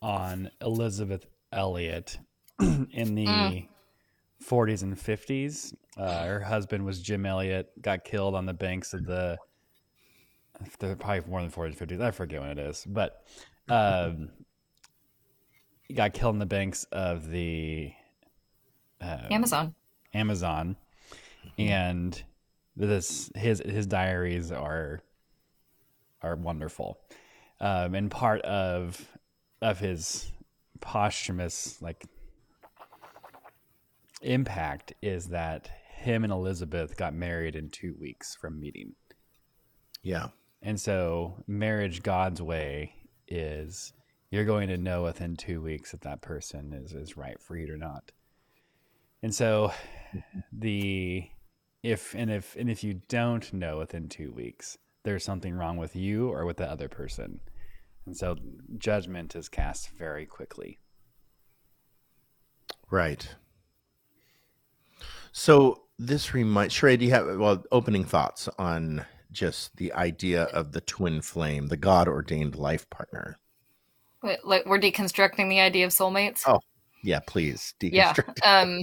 on 0.00 0.50
Elisabeth 0.62 1.26
Elliot 1.52 2.18
in 2.60 3.14
the 3.14 3.26
mm. 3.26 3.68
40s 4.42 4.82
and 4.82 4.96
50s. 4.96 5.74
Uh, 5.98 6.24
her 6.24 6.40
husband 6.40 6.86
was 6.86 7.02
Jim 7.02 7.26
Elliot, 7.26 7.70
got 7.82 8.04
killed 8.04 8.34
on 8.34 8.46
the 8.46 8.54
banks 8.54 8.94
of 8.94 9.04
the, 9.04 9.36
They're 10.78 10.96
probably 10.96 11.28
more 11.28 11.42
than 11.42 11.50
40s, 11.50 11.76
50s. 11.76 12.00
I 12.00 12.12
forget 12.12 12.40
when 12.40 12.50
it 12.50 12.58
is, 12.58 12.86
but 12.88 13.26
um, 13.68 14.30
he 15.86 15.92
got 15.92 16.14
killed 16.14 16.34
in 16.34 16.38
the 16.38 16.46
banks 16.46 16.84
of 16.92 17.28
the 17.28 17.92
uh, 19.02 19.26
Amazon. 19.30 19.74
Amazon 20.14 20.76
and 21.58 22.22
this 22.76 23.30
his 23.34 23.62
his 23.64 23.86
diaries 23.86 24.52
are 24.52 25.00
are 26.22 26.36
wonderful, 26.36 26.98
um, 27.60 27.94
and 27.94 28.10
part 28.10 28.42
of 28.42 29.08
of 29.62 29.78
his 29.78 30.30
posthumous 30.80 31.80
like 31.80 32.04
impact 34.22 34.92
is 35.02 35.28
that 35.28 35.70
him 35.94 36.24
and 36.24 36.32
Elisabeth 36.32 36.96
got 36.96 37.14
married 37.14 37.56
in 37.56 37.70
two 37.70 37.96
weeks 37.98 38.34
from 38.34 38.60
meeting. 38.60 38.94
Yeah, 40.02 40.28
and 40.62 40.80
so 40.80 41.42
marriage 41.46 42.02
God's 42.02 42.42
way 42.42 42.92
is 43.28 43.92
you're 44.30 44.44
going 44.44 44.68
to 44.68 44.76
know 44.76 45.04
within 45.04 45.36
two 45.36 45.62
weeks 45.62 45.94
if 45.94 46.00
that 46.00 46.20
person 46.20 46.72
is 46.72 46.92
is 46.92 47.16
right 47.16 47.40
for 47.40 47.56
you 47.56 47.72
or 47.72 47.76
not. 47.76 48.12
And 49.22 49.34
so 49.34 49.72
the 50.52 51.28
if 51.86 52.14
and 52.14 52.30
if 52.30 52.56
and 52.56 52.68
if 52.68 52.82
you 52.82 53.00
don't 53.08 53.52
know 53.52 53.78
within 53.78 54.08
two 54.08 54.32
weeks 54.32 54.76
there's 55.04 55.24
something 55.24 55.54
wrong 55.54 55.76
with 55.76 55.94
you 55.94 56.28
or 56.28 56.44
with 56.44 56.56
the 56.56 56.68
other 56.68 56.88
person. 56.88 57.38
And 58.06 58.16
so 58.16 58.36
judgment 58.76 59.36
is 59.36 59.48
cast 59.48 59.90
very 59.90 60.26
quickly. 60.26 60.78
Right. 62.90 63.28
So 65.30 65.82
this 65.96 66.34
reminds 66.34 66.74
Sheree, 66.74 66.98
do 66.98 67.04
you 67.04 67.12
have 67.12 67.38
well 67.38 67.62
opening 67.70 68.04
thoughts 68.04 68.48
on 68.58 69.04
just 69.30 69.76
the 69.76 69.92
idea 69.92 70.44
of 70.44 70.72
the 70.72 70.80
twin 70.80 71.20
flame 71.20 71.68
the 71.68 71.76
god 71.76 72.08
ordained 72.08 72.56
life 72.56 72.90
partner? 72.90 73.38
Wait, 74.24 74.44
like 74.44 74.66
we're 74.66 74.80
deconstructing 74.80 75.48
the 75.48 75.60
idea 75.60 75.86
of 75.86 75.92
soulmates? 75.92 76.42
Oh 76.48 76.60
yeah 77.04 77.20
please 77.24 77.74
deconstruct. 77.78 78.38
yeah 78.42 78.60
um 78.60 78.82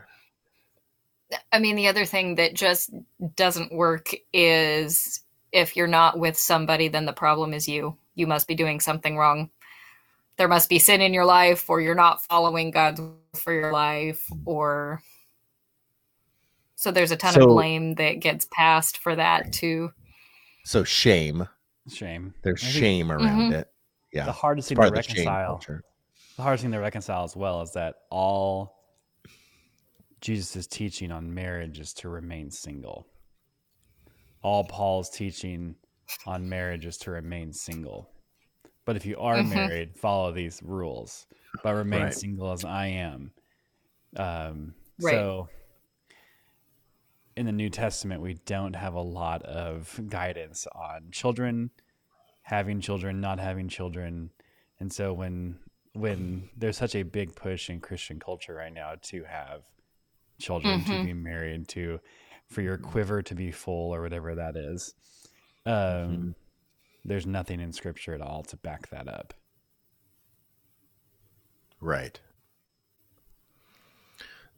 I 1.52 1.58
mean, 1.58 1.76
the 1.76 1.88
other 1.88 2.04
thing 2.04 2.36
that 2.36 2.54
just 2.54 2.90
doesn't 3.36 3.72
work 3.72 4.14
is 4.32 5.22
if 5.52 5.76
you're 5.76 5.86
not 5.86 6.18
with 6.18 6.38
somebody, 6.38 6.88
then 6.88 7.04
the 7.04 7.12
problem 7.12 7.52
is 7.52 7.68
you. 7.68 7.96
You 8.14 8.26
must 8.26 8.48
be 8.48 8.54
doing 8.54 8.80
something 8.80 9.16
wrong. 9.16 9.50
There 10.36 10.48
must 10.48 10.68
be 10.68 10.78
sin 10.78 11.00
in 11.00 11.12
your 11.12 11.24
life, 11.24 11.68
or 11.68 11.80
you're 11.80 11.94
not 11.94 12.22
following 12.22 12.70
God's 12.70 13.00
for 13.34 13.52
your 13.52 13.72
life, 13.72 14.24
or 14.44 15.02
so 16.76 16.90
there's 16.90 17.10
a 17.10 17.16
ton 17.16 17.34
so, 17.34 17.42
of 17.42 17.48
blame 17.48 17.96
that 17.96 18.20
gets 18.20 18.46
passed 18.52 18.98
for 18.98 19.16
that 19.16 19.52
too. 19.52 19.90
So 20.64 20.84
shame, 20.84 21.48
shame. 21.90 22.34
There's 22.42 22.60
shame 22.60 23.10
around 23.10 23.26
mm-hmm. 23.26 23.52
it. 23.54 23.70
Yeah, 24.12 24.26
the 24.26 24.32
hardest 24.32 24.68
thing 24.68 24.76
to 24.78 24.90
reconcile. 24.90 25.60
The, 25.66 25.80
the 26.36 26.42
hardest 26.42 26.62
thing 26.62 26.72
to 26.72 26.78
reconcile 26.78 27.24
as 27.24 27.34
well 27.34 27.62
is 27.62 27.72
that 27.72 27.96
all 28.10 28.77
Jesus' 30.20 30.66
teaching 30.66 31.12
on 31.12 31.32
marriage 31.32 31.78
is 31.78 31.92
to 31.94 32.08
remain 32.08 32.50
single. 32.50 33.06
All 34.42 34.64
Paul's 34.64 35.10
teaching 35.10 35.76
on 36.26 36.48
marriage 36.48 36.86
is 36.86 36.96
to 36.98 37.10
remain 37.10 37.52
single. 37.52 38.10
But 38.84 38.96
if 38.96 39.04
you 39.04 39.18
are 39.18 39.36
mm-hmm. 39.36 39.54
married, 39.54 39.96
follow 39.96 40.32
these 40.32 40.62
rules, 40.62 41.26
but 41.62 41.74
remain 41.74 42.04
right. 42.04 42.14
single 42.14 42.52
as 42.52 42.64
I 42.64 42.86
am. 42.86 43.32
Um, 44.16 44.74
right. 45.00 45.12
So 45.12 45.48
in 47.36 47.46
the 47.46 47.52
New 47.52 47.68
Testament, 47.68 48.22
we 48.22 48.34
don't 48.46 48.74
have 48.74 48.94
a 48.94 49.00
lot 49.00 49.42
of 49.42 50.00
guidance 50.08 50.66
on 50.74 51.10
children, 51.12 51.70
having 52.42 52.80
children, 52.80 53.20
not 53.20 53.38
having 53.38 53.68
children. 53.68 54.30
And 54.80 54.92
so 54.92 55.12
when 55.12 55.58
when 55.92 56.48
there's 56.56 56.76
such 56.76 56.94
a 56.94 57.02
big 57.02 57.34
push 57.34 57.70
in 57.70 57.80
Christian 57.80 58.18
culture 58.18 58.54
right 58.54 58.72
now 58.72 58.94
to 59.02 59.24
have 59.24 59.62
children 60.38 60.80
mm-hmm. 60.80 60.92
to 60.92 61.04
be 61.04 61.12
married 61.12 61.68
to 61.68 62.00
for 62.48 62.62
your 62.62 62.78
quiver 62.78 63.22
to 63.22 63.34
be 63.34 63.50
full 63.50 63.94
or 63.94 64.02
whatever 64.02 64.34
that 64.34 64.56
is. 64.56 64.94
Um, 65.66 65.74
mm-hmm. 65.74 66.30
there's 67.04 67.26
nothing 67.26 67.60
in 67.60 67.72
scripture 67.72 68.14
at 68.14 68.20
all 68.20 68.42
to 68.44 68.56
back 68.56 68.88
that 68.90 69.08
up. 69.08 69.34
Right. 71.80 72.18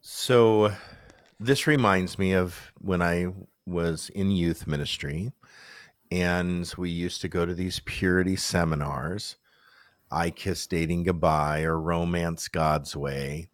So 0.00 0.72
this 1.38 1.66
reminds 1.66 2.18
me 2.18 2.32
of 2.32 2.72
when 2.80 3.02
i 3.02 3.26
was 3.66 4.10
in 4.10 4.30
youth 4.30 4.66
ministry 4.66 5.32
and 6.10 6.72
we 6.76 6.90
used 6.90 7.20
to 7.20 7.28
go 7.28 7.46
to 7.46 7.54
these 7.54 7.80
purity 7.84 8.34
seminars. 8.34 9.36
I 10.10 10.30
kiss 10.30 10.66
dating 10.66 11.04
goodbye 11.04 11.62
or 11.62 11.78
romance 11.78 12.48
god's 12.48 12.96
way 12.96 13.48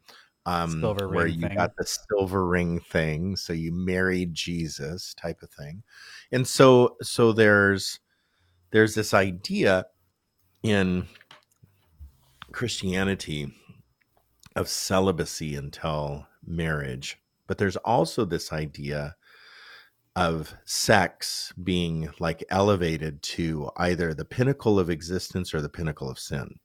um, 0.47 0.81
where 0.81 1.27
you 1.27 1.41
thing. 1.41 1.57
got 1.57 1.77
the 1.77 1.85
silver 1.85 2.47
ring 2.47 2.79
thing, 2.79 3.35
so 3.35 3.53
you 3.53 3.73
married 3.73 4.33
Jesus 4.33 5.13
type 5.15 5.43
of 5.43 5.51
thing, 5.51 5.83
and 6.31 6.47
so 6.47 6.97
so 7.03 7.33
there's 7.33 7.99
there's 8.71 8.95
this 8.95 9.13
idea 9.13 9.87
in 10.63 11.07
Christianity 12.53 13.53
of 14.55 14.69
celibacy 14.69 15.57
until 15.57 16.27
marriage, 16.47 17.19
but 17.49 17.59
there's 17.59 17.77
also 17.79 18.25
this 18.25 18.53
idea 18.53 19.17
of 20.15 20.55
sex 20.65 21.53
being 21.63 22.09
like 22.21 22.43
elevated 22.51 23.21
to 23.23 23.69
either 23.77 24.15
the 24.15 24.25
pinnacle 24.25 24.79
of 24.79 24.89
existence 24.89 25.53
or 25.53 25.61
the 25.61 25.69
pinnacle 25.69 26.09
of 26.09 26.19
sin 26.19 26.59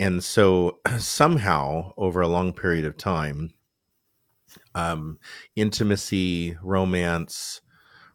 and 0.00 0.24
so 0.24 0.80
somehow 0.98 1.92
over 1.96 2.20
a 2.20 2.28
long 2.28 2.52
period 2.52 2.84
of 2.84 2.96
time 2.96 3.52
um, 4.74 5.18
intimacy 5.54 6.56
romance 6.62 7.60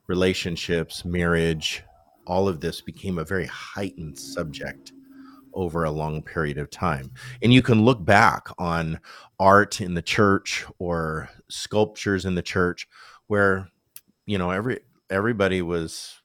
relationships 0.07 1.05
marriage 1.05 1.83
all 2.27 2.47
of 2.47 2.59
this 2.59 2.81
became 2.81 3.17
a 3.17 3.23
very 3.23 3.45
heightened 3.45 4.17
subject 4.17 4.91
over 5.55 5.85
a 5.85 5.91
long 5.91 6.21
period 6.21 6.57
of 6.57 6.69
time. 6.69 7.11
And 7.41 7.53
you 7.53 7.61
can 7.61 7.83
look 7.83 8.03
back 8.03 8.47
on 8.57 8.99
art 9.39 9.81
in 9.81 9.93
the 9.93 10.01
church 10.01 10.65
or 10.79 11.29
sculptures 11.49 12.25
in 12.25 12.35
the 12.35 12.41
church 12.41 12.87
where 13.27 13.69
you 14.25 14.37
know 14.37 14.51
every 14.51 14.79
everybody 15.09 15.61
was 15.61 16.21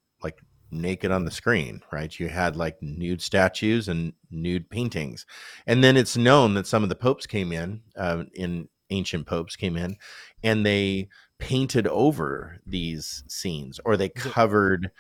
naked 0.71 1.11
on 1.11 1.25
the 1.25 1.31
screen, 1.31 1.83
right? 1.93 2.19
You 2.19 2.29
had 2.29 2.57
like 2.57 2.83
nude 2.83 3.23
statues 3.23 3.89
and 3.89 4.13
nude 4.31 4.71
paintings. 4.71 5.27
And 5.67 5.83
then 5.83 5.97
it's 5.97 6.17
known 6.17 6.55
that 6.55 6.67
some 6.67 6.83
of 6.83 6.89
the 6.89 6.95
popes 6.95 7.27
came 7.27 7.53
in 7.53 7.83
uh, 7.97 8.25
in 8.35 8.69
ancient 8.91 9.27
popes 9.27 9.57
came 9.57 9.77
in 9.77 9.97
and 10.43 10.67
they 10.67 11.09
painted 11.39 11.87
over 11.87 12.59
these 12.67 13.25
scenes 13.29 13.81
or 13.85 13.97
they 13.97 14.09
covered 14.09 14.91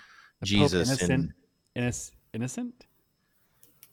Jesus 0.42 0.88
innocent, 0.88 1.10
in 1.10 1.34
innocent 1.74 2.86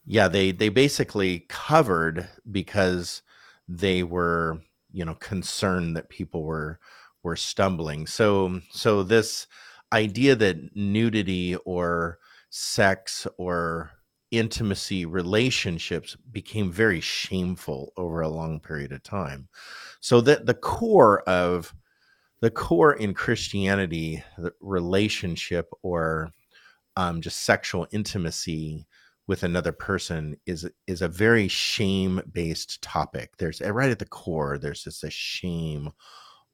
yeah 0.06 0.28
they 0.28 0.52
they 0.52 0.70
basically 0.70 1.46
covered 1.50 2.30
because 2.50 3.22
they 3.68 4.04
were 4.04 4.62
you 4.92 5.04
know 5.04 5.16
concerned 5.16 5.96
that 5.96 6.10
people 6.10 6.44
were 6.44 6.80
were 7.24 7.36
stumbling 7.36 8.08
so 8.08 8.62
so 8.72 9.04
this 9.04 9.48
idea 9.94 10.36
that 10.36 10.76
nudity 10.76 11.56
or 11.66 12.20
sex 12.50 13.28
or 13.38 13.92
intimacy 14.32 15.06
relationships 15.06 16.18
became 16.32 16.72
very 16.72 17.00
shameful 17.00 17.94
over 17.98 18.22
a 18.22 18.30
long 18.30 18.60
period 18.60 18.92
of 18.92 19.02
time. 19.04 19.48
So 20.02 20.22
that 20.22 20.46
the 20.46 20.54
core 20.54 21.22
of 21.22 21.74
the 22.42 22.52
core 22.52 22.94
in 22.94 23.14
christianity 23.14 24.24
the 24.38 24.54
relationship 24.62 25.70
or 25.82 26.30
um, 26.96 27.22
just 27.22 27.42
sexual 27.42 27.88
intimacy 27.92 28.86
with 29.28 29.44
another 29.44 29.72
person 29.72 30.36
is 30.46 30.70
is 30.88 31.02
a 31.02 31.08
very 31.08 31.48
shame 31.48 32.22
based 32.32 32.82
topic. 32.82 33.36
There's 33.38 33.62
right 33.62 33.90
at 33.90 34.00
the 34.00 34.06
core 34.06 34.58
there's 34.58 34.84
just 34.84 35.04
a 35.04 35.10
shame 35.10 35.92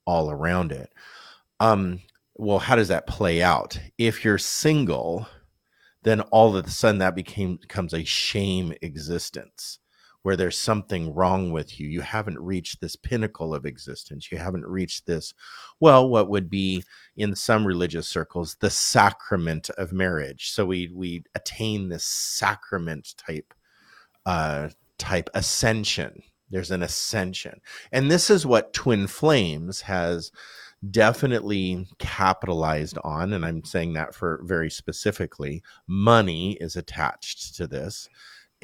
all 0.06 0.32
around 0.32 0.72
it. 0.72 0.92
Um 1.60 2.00
well 2.36 2.60
how 2.60 2.76
does 2.76 2.88
that 2.88 3.08
play 3.08 3.42
out 3.42 3.80
if 3.98 4.24
you're 4.24 4.38
single 4.38 5.28
then 6.04 6.22
all 6.22 6.56
of 6.56 6.66
a 6.66 6.70
sudden 6.70 7.00
that 7.00 7.16
became 7.16 7.58
becomes 7.58 7.94
a 7.94 8.04
shame 8.04 8.74
existence 8.82 9.80
where 10.24 10.38
there's 10.38 10.58
something 10.58 11.14
wrong 11.14 11.52
with 11.52 11.80
you. 11.80 11.88
You 11.88 12.02
haven't 12.02 12.40
reached 12.40 12.80
this 12.80 12.96
pinnacle 12.96 13.54
of 13.54 13.66
existence. 13.66 14.32
You 14.32 14.38
haven't 14.38 14.66
reached 14.66 15.06
this, 15.06 15.34
well, 15.82 16.10
what 16.10 16.30
would 16.30 16.50
be 16.50 16.84
in 17.16 17.36
some 17.36 17.68
religious 17.68 18.08
circles 18.08 18.56
the 18.60 18.70
sacrament 18.70 19.70
of 19.72 19.92
marriage. 19.92 20.50
So 20.52 20.66
we 20.66 20.90
we 20.94 21.24
attain 21.36 21.90
this 21.90 22.06
sacrament 22.06 23.14
type 23.18 23.54
uh, 24.26 24.70
type 24.98 25.30
ascension. 25.34 26.24
There's 26.50 26.72
an 26.72 26.84
ascension, 26.84 27.60
and 27.92 28.10
this 28.10 28.30
is 28.30 28.46
what 28.46 28.74
Twin 28.74 29.08
Flames 29.08 29.82
has 29.82 30.32
definitely 30.92 31.88
capitalized 32.00 32.98
on. 33.04 33.34
And 33.34 33.46
I'm 33.46 33.64
saying 33.64 33.94
that 33.94 34.14
for 34.16 34.42
very 34.44 34.70
specifically. 34.70 35.64
Money 35.88 36.54
is 36.60 36.76
attached 36.76 37.56
to 37.56 37.68
this 37.68 38.10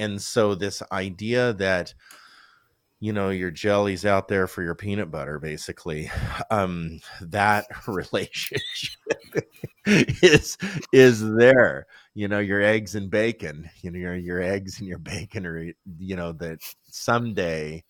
and 0.00 0.20
so 0.20 0.54
this 0.54 0.82
idea 0.90 1.52
that 1.52 1.94
you 2.98 3.12
know 3.12 3.30
your 3.30 3.50
jelly's 3.50 4.04
out 4.04 4.28
there 4.28 4.46
for 4.46 4.62
your 4.62 4.74
peanut 4.74 5.10
butter 5.10 5.38
basically 5.38 6.10
um 6.50 7.00
that 7.20 7.66
relationship 7.86 8.90
is 9.86 10.58
is 10.92 11.22
there 11.36 11.86
you 12.14 12.28
know 12.28 12.38
your 12.38 12.60
eggs 12.60 12.94
and 12.94 13.10
bacon 13.10 13.68
you 13.82 13.90
know 13.90 13.98
your 13.98 14.16
your 14.16 14.40
eggs 14.40 14.78
and 14.78 14.88
your 14.88 14.98
bacon 14.98 15.46
are, 15.46 15.72
you 15.98 16.16
know 16.16 16.32
that 16.32 16.58
someday 16.90 17.82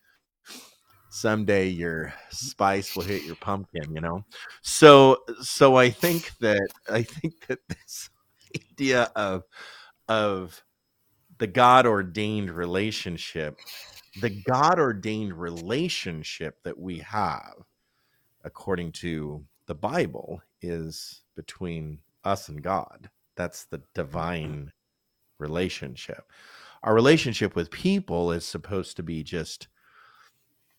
someday 1.10 1.66
your 1.66 2.12
spice 2.30 2.96
will 2.96 3.02
hit 3.02 3.24
your 3.24 3.36
pumpkin 3.36 3.94
you 3.94 4.00
know 4.00 4.24
so 4.62 5.18
so 5.42 5.76
i 5.76 5.90
think 5.90 6.32
that 6.38 6.68
i 6.88 7.02
think 7.02 7.46
that 7.46 7.58
this 7.68 8.10
idea 8.56 9.10
of 9.16 9.44
of 10.08 10.62
the 11.40 11.46
God 11.46 11.86
ordained 11.86 12.50
relationship, 12.50 13.58
the 14.20 14.28
God 14.28 14.78
ordained 14.78 15.32
relationship 15.32 16.62
that 16.64 16.78
we 16.78 16.98
have, 16.98 17.54
according 18.44 18.92
to 18.92 19.42
the 19.66 19.74
Bible, 19.74 20.42
is 20.60 21.22
between 21.36 21.98
us 22.24 22.50
and 22.50 22.62
God. 22.62 23.08
That's 23.36 23.64
the 23.64 23.80
divine 23.94 24.70
relationship. 25.38 26.30
Our 26.82 26.94
relationship 26.94 27.56
with 27.56 27.70
people 27.70 28.32
is 28.32 28.44
supposed 28.44 28.96
to 28.96 29.02
be 29.02 29.22
just 29.22 29.68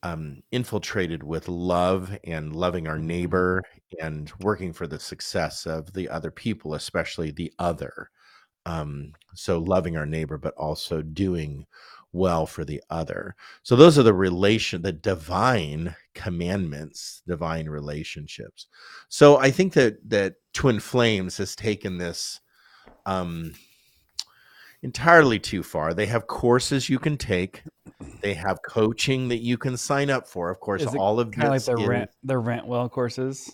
um, 0.04 0.42
infiltrated 0.52 1.24
with 1.24 1.48
love 1.48 2.18
and 2.24 2.56
loving 2.56 2.88
our 2.88 2.98
neighbor 2.98 3.64
and 4.02 4.32
working 4.40 4.74
for 4.74 4.88
the 4.88 5.00
success 5.00 5.66
of 5.66 5.94
the 5.94 6.10
other 6.10 6.32
people, 6.32 6.74
especially 6.74 7.32
the 7.32 7.54
other 7.60 8.10
um, 8.66 9.14
so 9.34 9.60
loving 9.60 9.98
our 9.98 10.06
neighbor 10.06 10.38
but 10.38 10.54
also 10.56 11.02
doing 11.02 11.66
well 12.14 12.46
for 12.46 12.66
the 12.66 12.82
other. 12.90 13.36
So 13.64 13.76
those 13.76 13.98
are 13.98 14.04
the 14.04 14.14
relation 14.14 14.82
the 14.82 14.92
divine 14.92 15.96
commandments 16.14 17.22
divine 17.26 17.70
relationships. 17.70 18.68
So 19.08 19.38
i 19.38 19.50
think 19.50 19.74
that 19.74 19.98
that 20.10 20.36
twin 20.54 20.80
flames 20.80 21.38
has 21.38 21.56
taken 21.56 21.98
this 21.98 22.42
um 23.06 23.54
entirely 24.84 25.40
too 25.40 25.62
far 25.62 25.94
they 25.94 26.06
have 26.06 26.28
courses 26.28 26.90
you 26.90 26.98
can 26.98 27.18
take 27.18 27.64
they 28.22 28.34
have 28.34 28.60
coaching 28.64 29.28
that 29.28 29.38
you 29.38 29.58
can 29.58 29.78
sign 29.78 30.10
up 30.10 30.28
for 30.28 30.50
of 30.50 30.60
course 30.60 30.86
all 30.96 31.20
of 31.20 31.32
kind 31.32 31.48
of 31.48 31.54
like 31.54 31.64
the 31.64 31.84
in, 31.84 31.90
rent 31.90 32.10
the 32.24 32.38
rent 32.38 32.66
well 32.66 32.90
courses 32.90 33.52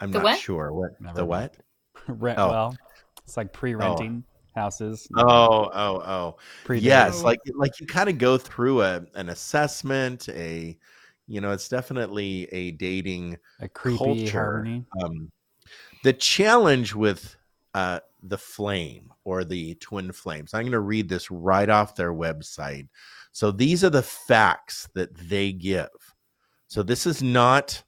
i'm 0.00 0.10
the 0.10 0.18
not 0.18 0.24
what? 0.24 0.38
sure 0.38 0.72
what 0.72 1.00
Never 1.00 1.16
the 1.16 1.24
what 1.24 1.56
rent 2.08 2.38
oh. 2.38 2.48
well. 2.48 2.76
It's 3.24 3.36
like 3.36 3.52
pre-renting 3.52 4.24
oh. 4.26 4.60
houses. 4.60 5.08
Oh, 5.16 5.70
oh, 5.72 6.02
oh. 6.04 6.36
Pre-dating. 6.64 6.86
Yes, 6.86 7.22
like 7.22 7.40
like 7.54 7.80
you 7.80 7.86
kind 7.86 8.08
of 8.08 8.18
go 8.18 8.38
through 8.38 8.82
a 8.82 9.02
an 9.14 9.28
assessment, 9.28 10.28
a 10.28 10.76
you 11.26 11.40
know, 11.40 11.52
it's 11.52 11.68
definitely 11.68 12.48
a 12.52 12.72
dating 12.72 13.38
a 13.60 13.68
creepy 13.68 13.98
culture. 13.98 14.66
Um, 15.02 15.30
the 16.02 16.12
challenge 16.12 16.94
with 16.94 17.34
uh, 17.72 18.00
the 18.28 18.38
flame 18.38 19.12
or 19.24 19.44
the 19.44 19.74
twin 19.76 20.12
flames. 20.12 20.54
I'm 20.54 20.62
going 20.62 20.72
to 20.72 20.80
read 20.80 21.08
this 21.08 21.30
right 21.30 21.68
off 21.68 21.94
their 21.94 22.12
website. 22.12 22.88
So 23.32 23.50
these 23.50 23.84
are 23.84 23.90
the 23.90 24.02
facts 24.02 24.88
that 24.94 25.14
they 25.14 25.52
give. 25.52 25.88
So 26.68 26.82
this 26.82 27.06
is 27.06 27.22
not 27.22 27.82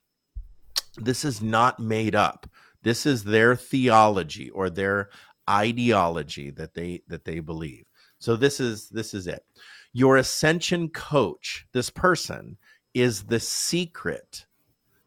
this 0.98 1.24
is 1.24 1.42
not 1.42 1.78
made 1.78 2.14
up. 2.14 2.48
This 2.82 3.04
is 3.04 3.22
their 3.22 3.54
theology 3.54 4.50
or 4.50 4.70
their 4.70 5.10
ideology 5.48 6.50
that 6.50 6.74
they 6.74 7.02
that 7.08 7.24
they 7.24 7.40
believe. 7.40 7.84
So 8.18 8.36
this 8.36 8.60
is 8.60 8.88
this 8.88 9.14
is 9.14 9.26
it. 9.26 9.44
Your 9.92 10.16
ascension 10.18 10.88
coach, 10.90 11.66
this 11.72 11.90
person 11.90 12.56
is 12.94 13.24
the 13.24 13.40
secret 13.40 14.45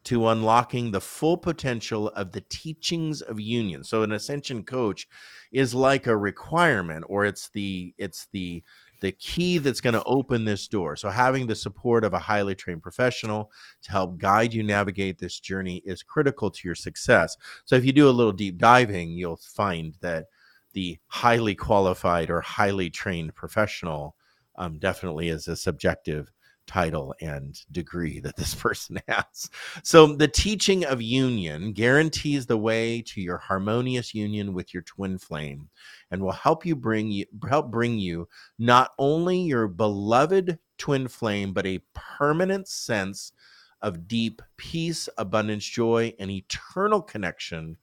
to 0.09 0.27
unlocking 0.27 0.89
the 0.89 0.99
full 0.99 1.37
potential 1.37 2.07
of 2.09 2.31
the 2.31 2.41
teachings 2.41 3.21
of 3.21 3.39
union. 3.39 3.83
So 3.83 4.01
an 4.01 4.11
ascension 4.11 4.63
coach 4.63 5.07
is 5.51 5.75
like 5.75 6.07
a 6.07 6.17
requirement 6.17 7.05
or 7.07 7.25
it's 7.25 7.49
the 7.49 7.93
it's 7.99 8.27
the 8.31 8.63
the 9.01 9.11
key 9.11 9.59
that's 9.59 9.81
going 9.81 9.93
to 9.93 10.03
open 10.05 10.45
this 10.45 10.67
door. 10.67 10.95
So, 10.95 11.09
having 11.09 11.45
the 11.45 11.55
support 11.55 12.03
of 12.03 12.13
a 12.13 12.19
highly 12.19 12.55
trained 12.55 12.81
professional 12.81 13.51
to 13.83 13.91
help 13.91 14.17
guide 14.17 14.53
you 14.53 14.61
navigate 14.61 15.19
this 15.19 15.39
journey 15.39 15.81
is 15.85 16.03
critical 16.03 16.51
to 16.51 16.67
your 16.67 16.75
success. 16.75 17.37
So, 17.63 17.77
if 17.77 17.85
you 17.85 17.93
do 17.93 18.09
a 18.09 18.11
little 18.11 18.33
deep 18.33 18.57
diving, 18.57 19.11
you'll 19.11 19.37
find 19.37 19.95
that 20.01 20.25
the 20.73 20.97
highly 21.07 21.55
qualified 21.55 22.29
or 22.29 22.41
highly 22.41 22.89
trained 22.89 23.35
professional 23.35 24.15
um, 24.57 24.79
definitely 24.79 25.29
is 25.29 25.47
a 25.47 25.55
subjective 25.55 26.29
title 26.69 27.15
and 27.19 27.59
degree 27.71 28.19
that 28.19 28.35
this 28.37 28.53
person 28.65 28.99
has. 29.07 29.49
So, 29.83 30.15
the 30.15 30.27
teaching 30.27 30.85
of 30.85 31.01
union 31.01 31.73
guarantees 31.73 32.45
the 32.45 32.57
way 32.57 33.01
to 33.07 33.21
your 33.21 33.37
harmonious 33.37 34.13
union 34.13 34.53
with 34.53 34.73
your 34.73 34.83
twin 34.83 35.17
flame 35.17 35.69
and 36.11 36.21
will 36.21 36.31
help 36.31 36.65
you 36.65 36.75
bring 36.75 37.09
you 37.09 37.25
help 37.49 37.71
bring 37.71 37.97
you 37.97 38.27
not 38.59 38.91
only 38.99 39.39
your 39.39 39.67
beloved 39.67 40.59
twin 40.77 41.07
flame 41.07 41.53
but 41.53 41.65
a 41.65 41.83
permanent 41.93 42.67
sense 42.67 43.33
of 43.81 44.07
deep 44.07 44.41
peace, 44.57 45.09
abundance, 45.17 45.65
joy 45.65 46.13
and 46.19 46.29
eternal 46.29 47.01
connection 47.01 47.77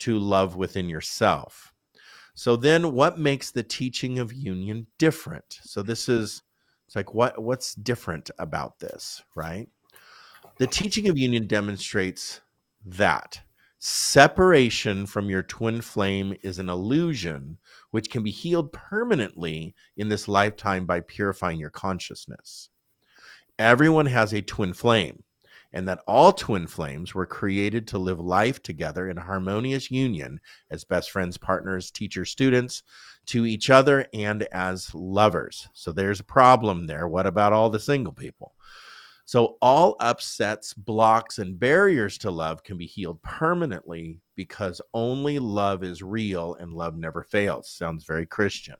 to 0.00 0.18
love 0.18 0.56
within 0.56 0.88
yourself. 0.88 1.72
So 2.34 2.56
then 2.56 2.92
what 2.92 3.18
makes 3.18 3.52
the 3.52 3.62
teaching 3.62 4.18
of 4.18 4.32
union 4.32 4.88
different? 4.98 5.60
So 5.62 5.82
this 5.82 6.08
is 6.08 6.42
it's 6.94 6.96
like 6.96 7.12
what 7.12 7.42
what's 7.42 7.74
different 7.74 8.30
about 8.38 8.78
this, 8.78 9.24
right? 9.34 9.68
The 10.58 10.68
teaching 10.68 11.08
of 11.08 11.18
union 11.18 11.48
demonstrates 11.48 12.40
that. 12.86 13.40
Separation 13.80 15.04
from 15.04 15.28
your 15.28 15.42
twin 15.42 15.80
flame 15.80 16.36
is 16.42 16.60
an 16.60 16.68
illusion 16.68 17.58
which 17.90 18.10
can 18.10 18.22
be 18.22 18.30
healed 18.30 18.72
permanently 18.72 19.74
in 19.96 20.08
this 20.08 20.28
lifetime 20.28 20.86
by 20.86 21.00
purifying 21.00 21.58
your 21.58 21.68
consciousness. 21.68 22.70
Everyone 23.58 24.06
has 24.06 24.32
a 24.32 24.40
twin 24.40 24.72
flame, 24.72 25.23
and 25.74 25.88
that 25.88 26.02
all 26.06 26.32
twin 26.32 26.68
flames 26.68 27.14
were 27.14 27.26
created 27.26 27.88
to 27.88 27.98
live 27.98 28.20
life 28.20 28.62
together 28.62 29.10
in 29.10 29.16
harmonious 29.16 29.90
union 29.90 30.40
as 30.70 30.84
best 30.84 31.10
friends, 31.10 31.36
partners, 31.36 31.90
teachers, 31.90 32.30
students 32.30 32.84
to 33.26 33.44
each 33.44 33.68
other, 33.70 34.06
and 34.14 34.44
as 34.44 34.94
lovers. 34.94 35.68
So 35.72 35.90
there's 35.90 36.20
a 36.20 36.24
problem 36.24 36.86
there. 36.86 37.08
What 37.08 37.26
about 37.26 37.52
all 37.52 37.70
the 37.70 37.80
single 37.80 38.12
people? 38.12 38.54
So, 39.26 39.56
all 39.62 39.96
upsets, 40.00 40.74
blocks, 40.74 41.38
and 41.38 41.58
barriers 41.58 42.18
to 42.18 42.30
love 42.30 42.62
can 42.62 42.76
be 42.76 42.86
healed 42.86 43.22
permanently 43.22 44.20
because 44.36 44.82
only 44.92 45.38
love 45.38 45.82
is 45.82 46.02
real 46.02 46.54
and 46.54 46.74
love 46.74 46.94
never 46.96 47.22
fails. 47.22 47.70
Sounds 47.70 48.04
very 48.04 48.26
Christian. 48.26 48.76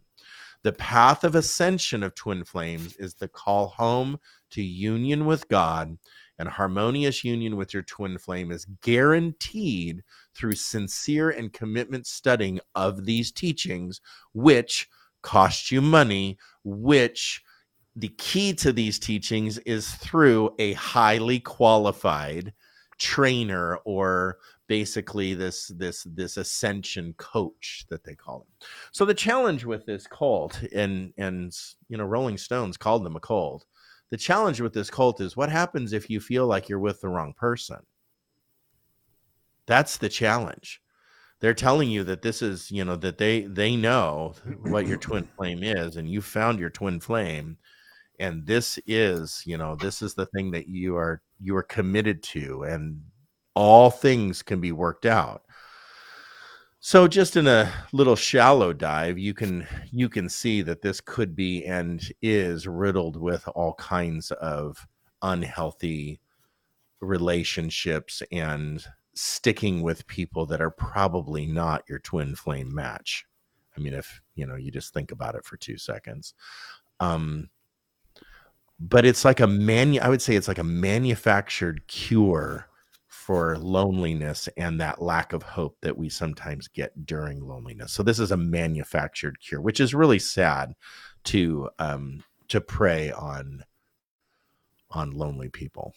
The 0.62 0.72
path 0.72 1.24
of 1.24 1.34
ascension 1.34 2.02
of 2.02 2.14
twin 2.14 2.44
flames 2.44 2.94
is 2.96 3.14
the 3.14 3.28
call 3.28 3.68
home 3.68 4.18
to 4.50 4.62
union 4.62 5.24
with 5.26 5.48
God, 5.48 5.98
and 6.38 6.48
harmonious 6.48 7.24
union 7.24 7.56
with 7.56 7.72
your 7.72 7.82
twin 7.82 8.18
flame 8.18 8.50
is 8.50 8.66
guaranteed 8.82 10.02
through 10.34 10.54
sincere 10.54 11.30
and 11.30 11.52
commitment 11.52 12.06
studying 12.06 12.60
of 12.74 13.04
these 13.04 13.30
teachings, 13.30 14.00
which 14.32 14.88
cost 15.22 15.70
you 15.70 15.80
money, 15.80 16.38
which 16.64 17.42
the 17.96 18.08
key 18.18 18.52
to 18.52 18.72
these 18.72 18.98
teachings 18.98 19.58
is 19.58 19.88
through 19.94 20.54
a 20.58 20.72
highly 20.74 21.38
qualified 21.38 22.52
trainer 22.98 23.76
or 23.84 24.38
basically 24.66 25.34
this 25.34 25.68
this 25.76 26.04
this 26.04 26.36
ascension 26.36 27.12
coach 27.18 27.84
that 27.90 28.02
they 28.04 28.14
call 28.14 28.40
him 28.40 28.68
so 28.92 29.04
the 29.04 29.12
challenge 29.12 29.64
with 29.64 29.84
this 29.84 30.06
cult 30.06 30.62
and 30.74 31.12
and 31.18 31.52
you 31.88 31.96
know 31.96 32.04
rolling 32.04 32.38
stones 32.38 32.76
called 32.76 33.04
them 33.04 33.16
a 33.16 33.20
cult 33.20 33.66
the 34.14 34.18
challenge 34.18 34.60
with 34.60 34.72
this 34.72 34.90
cult 34.90 35.20
is 35.20 35.36
what 35.36 35.48
happens 35.48 35.92
if 35.92 36.08
you 36.08 36.20
feel 36.20 36.46
like 36.46 36.68
you're 36.68 36.78
with 36.78 37.00
the 37.00 37.08
wrong 37.08 37.34
person? 37.36 37.80
That's 39.66 39.96
the 39.96 40.08
challenge. 40.08 40.80
They're 41.40 41.52
telling 41.52 41.90
you 41.90 42.04
that 42.04 42.22
this 42.22 42.40
is 42.40 42.70
you 42.70 42.84
know 42.84 42.94
that 42.94 43.18
they 43.18 43.40
they 43.40 43.74
know 43.74 44.34
what 44.62 44.86
your 44.86 44.98
twin 44.98 45.28
flame 45.36 45.64
is 45.64 45.96
and 45.96 46.08
you 46.08 46.22
found 46.22 46.60
your 46.60 46.70
twin 46.70 47.00
flame 47.00 47.58
and 48.20 48.46
this 48.46 48.78
is 48.86 49.42
you 49.46 49.58
know 49.58 49.74
this 49.74 50.00
is 50.00 50.14
the 50.14 50.26
thing 50.26 50.52
that 50.52 50.68
you 50.68 50.96
are 50.96 51.20
you 51.40 51.56
are 51.56 51.64
committed 51.64 52.22
to 52.22 52.62
and 52.62 53.02
all 53.56 53.90
things 53.90 54.42
can 54.42 54.60
be 54.60 54.70
worked 54.70 55.06
out 55.06 55.42
so 56.86 57.08
just 57.08 57.34
in 57.34 57.46
a 57.46 57.72
little 57.92 58.14
shallow 58.14 58.70
dive 58.70 59.18
you 59.18 59.32
can 59.32 59.66
you 59.90 60.06
can 60.06 60.28
see 60.28 60.60
that 60.60 60.82
this 60.82 61.00
could 61.00 61.34
be 61.34 61.64
and 61.64 62.12
is 62.20 62.66
riddled 62.66 63.16
with 63.16 63.48
all 63.54 63.72
kinds 63.76 64.30
of 64.32 64.86
unhealthy 65.22 66.20
relationships 67.00 68.22
and 68.30 68.84
sticking 69.14 69.80
with 69.80 70.06
people 70.08 70.44
that 70.44 70.60
are 70.60 70.70
probably 70.70 71.46
not 71.46 71.82
your 71.88 72.00
twin 72.00 72.34
flame 72.34 72.74
match. 72.74 73.24
I 73.74 73.80
mean 73.80 73.94
if 73.94 74.20
you 74.34 74.46
know 74.46 74.56
you 74.56 74.70
just 74.70 74.92
think 74.92 75.10
about 75.10 75.36
it 75.36 75.46
for 75.46 75.56
2 75.56 75.78
seconds. 75.78 76.34
Um 77.00 77.48
but 78.78 79.06
it's 79.06 79.24
like 79.24 79.40
a 79.40 79.46
manu 79.46 80.00
I 80.00 80.10
would 80.10 80.20
say 80.20 80.36
it's 80.36 80.48
like 80.48 80.58
a 80.58 80.62
manufactured 80.62 81.86
cure 81.86 82.68
for 83.24 83.56
loneliness 83.56 84.50
and 84.58 84.78
that 84.80 85.00
lack 85.00 85.32
of 85.32 85.42
hope 85.42 85.78
that 85.80 85.96
we 85.96 86.10
sometimes 86.10 86.68
get 86.68 87.06
during 87.06 87.40
loneliness. 87.40 87.90
So 87.92 88.02
this 88.02 88.18
is 88.18 88.32
a 88.32 88.36
manufactured 88.36 89.40
cure, 89.40 89.62
which 89.62 89.80
is 89.80 89.94
really 89.94 90.18
sad 90.18 90.74
to 91.24 91.70
um 91.78 92.22
to 92.48 92.60
prey 92.60 93.10
on 93.12 93.64
on 94.90 95.12
lonely 95.12 95.48
people. 95.48 95.94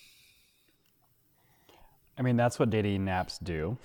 I 2.18 2.22
mean, 2.22 2.38
that's 2.38 2.60
what 2.60 2.70
dating 2.70 3.06
apps 3.06 3.44
do. 3.44 3.78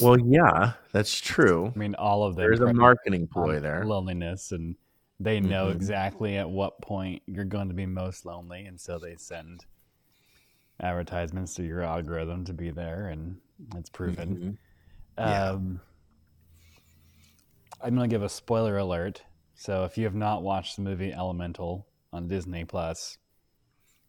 Well, 0.00 0.18
yeah, 0.18 0.72
that's 0.92 1.20
true. 1.20 1.70
I 1.74 1.78
mean, 1.78 1.94
all 1.96 2.24
of 2.24 2.34
them. 2.34 2.46
There's 2.46 2.60
a 2.60 2.72
marketing 2.72 3.28
ploy 3.28 3.60
there. 3.60 3.84
Loneliness 3.84 4.52
and 4.52 4.76
they 5.20 5.38
know 5.38 5.68
Mhm. 5.68 5.74
exactly 5.74 6.36
at 6.38 6.48
what 6.48 6.80
point 6.80 7.22
you're 7.26 7.44
going 7.44 7.68
to 7.68 7.74
be 7.74 7.86
most 7.86 8.24
lonely, 8.24 8.64
and 8.64 8.80
so 8.80 8.98
they 8.98 9.16
send 9.16 9.66
advertisements 10.80 11.54
to 11.54 11.62
your 11.64 11.82
algorithm 11.82 12.44
to 12.46 12.52
be 12.52 12.70
there, 12.70 13.08
and 13.08 13.36
it's 13.76 13.90
proven. 13.90 14.36
Mhm. 14.36 14.58
Yeah. 15.18 15.50
Um, 15.50 15.80
I'm 17.82 17.94
going 17.94 18.08
to 18.08 18.14
give 18.14 18.22
a 18.22 18.28
spoiler 18.28 18.78
alert. 18.78 19.22
So 19.54 19.84
if 19.84 19.96
you 19.98 20.04
have 20.04 20.14
not 20.14 20.42
watched 20.42 20.76
the 20.76 20.82
movie 20.82 21.12
Elemental 21.12 21.86
on 22.12 22.28
Disney 22.28 22.64
Plus, 22.64 23.18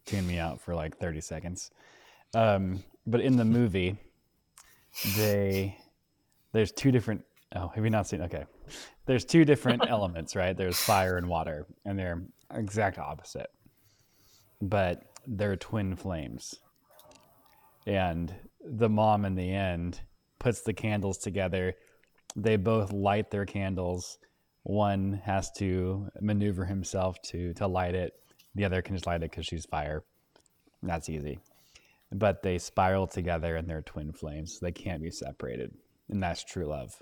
tune 0.05 0.25
me 0.25 0.39
out 0.39 0.61
for 0.61 0.73
like 0.73 0.97
30 0.97 1.21
seconds. 1.21 1.71
Um, 2.33 2.83
but 3.05 3.21
in 3.21 3.37
the 3.37 3.45
movie, 3.45 3.97
they 5.17 5.77
there's 6.51 6.71
two 6.71 6.91
different. 6.91 7.23
Oh, 7.55 7.67
have 7.73 7.83
you 7.83 7.89
not 7.89 8.07
seen? 8.07 8.21
Okay, 8.23 8.45
there's 9.05 9.25
two 9.25 9.45
different 9.45 9.83
elements, 9.89 10.35
right? 10.35 10.55
There's 10.55 10.77
fire 10.77 11.17
and 11.17 11.27
water, 11.27 11.67
and 11.85 11.97
they're 11.99 12.23
exact 12.53 12.97
opposite, 12.97 13.49
but 14.61 15.03
they're 15.27 15.55
twin 15.55 15.95
flames. 15.95 16.55
And 17.87 18.33
the 18.63 18.89
mom 18.89 19.25
in 19.25 19.35
the 19.35 19.51
end 19.51 20.01
puts 20.39 20.61
the 20.61 20.73
candles 20.73 21.17
together. 21.17 21.73
They 22.35 22.55
both 22.55 22.91
light 22.91 23.29
their 23.31 23.45
candles. 23.45 24.17
One 24.63 25.21
has 25.23 25.51
to 25.57 26.09
maneuver 26.21 26.65
himself 26.65 27.21
to 27.23 27.53
to 27.53 27.67
light 27.67 27.93
it. 27.95 28.13
The 28.55 28.65
other 28.65 28.81
can 28.81 28.95
just 28.95 29.05
light 29.05 29.21
it 29.21 29.29
because 29.31 29.45
she's 29.45 29.65
fire. 29.65 30.03
That's 30.81 31.09
easy. 31.09 31.39
But 32.11 32.41
they 32.41 32.57
spiral 32.57 33.07
together 33.07 33.55
and 33.57 33.69
they're 33.69 33.81
twin 33.81 34.13
flames. 34.13 34.59
They 34.59 34.71
can't 34.71 35.01
be 35.03 35.11
separated. 35.11 35.73
And 36.09 36.21
that's 36.21 36.43
true 36.43 36.65
love. 36.65 36.95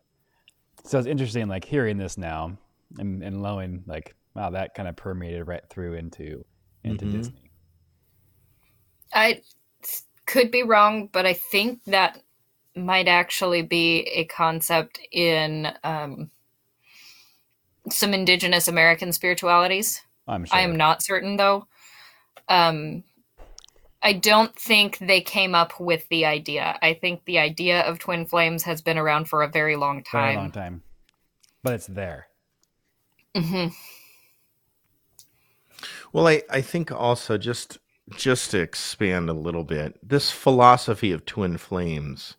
So 0.84 0.98
it's 0.98 1.08
interesting, 1.08 1.48
like 1.48 1.64
hearing 1.66 1.98
this 1.98 2.18
now 2.18 2.58
and, 2.98 3.24
and 3.24 3.42
knowing, 3.42 3.84
like, 3.86 4.16
wow, 4.36 4.50
that 4.50 4.74
kind 4.74 4.90
of 4.90 4.96
permeated 4.96 5.48
right 5.48 5.64
through 5.70 5.94
into 5.94 6.44
into 6.84 7.06
Mhm. 7.06 7.12
Disney. 7.12 7.43
I 9.14 9.42
could 10.26 10.52
be 10.52 10.64
wrong, 10.64 11.10
but 11.12 11.26
I 11.26 11.34
think 11.34 11.84
that 11.86 12.22
might 12.76 13.08
actually 13.08 13.62
be 13.62 14.02
a 14.02 14.26
concept 14.26 15.00
in 15.12 15.72
um, 15.84 16.32
some 17.90 18.14
indigenous 18.14 18.68
American 18.68 19.12
spiritualities. 19.12 20.02
I'm 20.28 20.46
sure. 20.46 20.58
I 20.58 20.62
am 20.62 20.76
not 20.76 21.04
certain 21.04 21.38
though. 21.38 21.68
Um, 22.50 23.04
I 24.02 24.14
don't 24.14 24.54
think 24.58 24.98
they 24.98 25.22
came 25.22 25.56
up 25.56 25.80
with 25.80 26.08
the 26.10 26.26
idea. 26.26 26.78
I 26.82 26.94
think 26.94 27.24
the 27.24 27.40
idea 27.40 27.82
of 27.82 28.00
twin 28.00 28.26
flames 28.26 28.64
has 28.64 28.82
been 28.82 28.98
around 28.98 29.30
for 29.30 29.44
a 29.44 29.48
very 29.48 29.76
long 29.76 30.04
time. 30.04 30.26
Very 30.26 30.36
long 30.36 30.52
time, 30.52 30.84
but 31.64 31.74
it's 31.74 31.88
there. 31.88 32.28
hmm 33.36 33.68
Well, 36.12 36.28
I, 36.28 36.44
I 36.50 36.62
think 36.62 36.92
also 36.92 37.38
just 37.38 37.80
just 38.18 38.52
to 38.52 38.60
expand 38.62 39.30
a 39.30 39.34
little 39.34 39.64
bit, 39.64 39.98
this 40.08 40.32
philosophy 40.32 41.12
of 41.12 41.26
twin 41.26 41.58
flames 41.58 42.36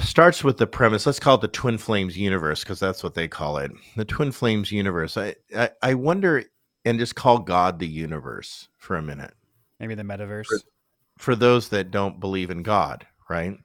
starts 0.00 0.44
with 0.44 0.58
the 0.58 0.66
premise. 0.66 1.06
Let's 1.06 1.20
call 1.20 1.36
it 1.36 1.40
the 1.40 1.48
twin 1.48 1.78
flames 1.78 2.16
universe 2.16 2.62
because 2.62 2.80
that's 2.80 3.02
what 3.02 3.14
they 3.14 3.28
call 3.28 3.58
it. 3.58 3.70
The 3.96 4.04
twin 4.04 4.32
flames 4.32 4.70
universe. 4.72 5.16
I, 5.16 5.34
I 5.56 5.70
I 5.82 5.94
wonder 5.94 6.44
and 6.84 6.98
just 6.98 7.14
call 7.14 7.38
God 7.38 7.78
the 7.78 7.88
universe 7.88 8.68
for 8.78 8.96
a 8.96 9.02
minute 9.02 9.34
Maybe 9.80 9.94
the 9.94 10.02
metaverse. 10.02 10.46
for 11.18 11.36
those 11.36 11.68
that 11.70 11.90
don't 11.90 12.20
believe 12.20 12.50
in 12.50 12.62
God, 12.62 13.06
right? 13.28 13.56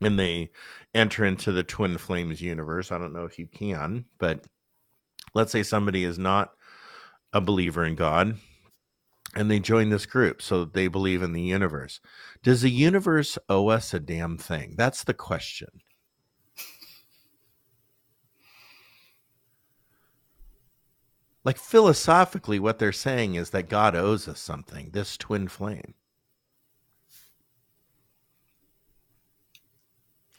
And 0.00 0.18
they 0.18 0.50
enter 0.94 1.24
into 1.24 1.52
the 1.52 1.62
twin 1.62 1.98
flames 1.98 2.40
universe. 2.40 2.90
I 2.90 2.98
don't 2.98 3.12
know 3.12 3.24
if 3.24 3.38
you 3.38 3.46
can, 3.46 4.06
but 4.18 4.44
let's 5.34 5.52
say 5.52 5.62
somebody 5.62 6.04
is 6.04 6.18
not 6.18 6.52
a 7.32 7.40
believer 7.40 7.84
in 7.84 7.94
God 7.94 8.36
and 9.34 9.50
they 9.50 9.60
join 9.60 9.90
this 9.90 10.06
group 10.06 10.42
so 10.42 10.60
that 10.60 10.74
they 10.74 10.88
believe 10.88 11.22
in 11.22 11.32
the 11.32 11.42
universe. 11.42 12.00
Does 12.42 12.62
the 12.62 12.70
universe 12.70 13.38
owe 13.48 13.68
us 13.68 13.94
a 13.94 14.00
damn 14.00 14.36
thing? 14.36 14.74
That's 14.76 15.04
the 15.04 15.14
question. 15.14 15.82
Like 21.42 21.56
philosophically, 21.56 22.58
what 22.58 22.78
they're 22.78 22.92
saying 22.92 23.34
is 23.34 23.50
that 23.50 23.68
God 23.68 23.96
owes 23.96 24.28
us 24.28 24.40
something, 24.40 24.90
this 24.92 25.16
twin 25.16 25.48
flame. 25.48 25.94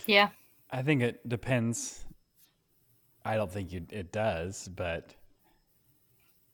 Yeah. 0.06 0.30
I 0.70 0.84
think 0.84 1.02
it 1.02 1.28
depends. 1.28 2.06
I 3.26 3.36
don't 3.36 3.52
think 3.52 3.72
you, 3.72 3.86
it 3.90 4.12
does, 4.12 4.68
but 4.68 5.14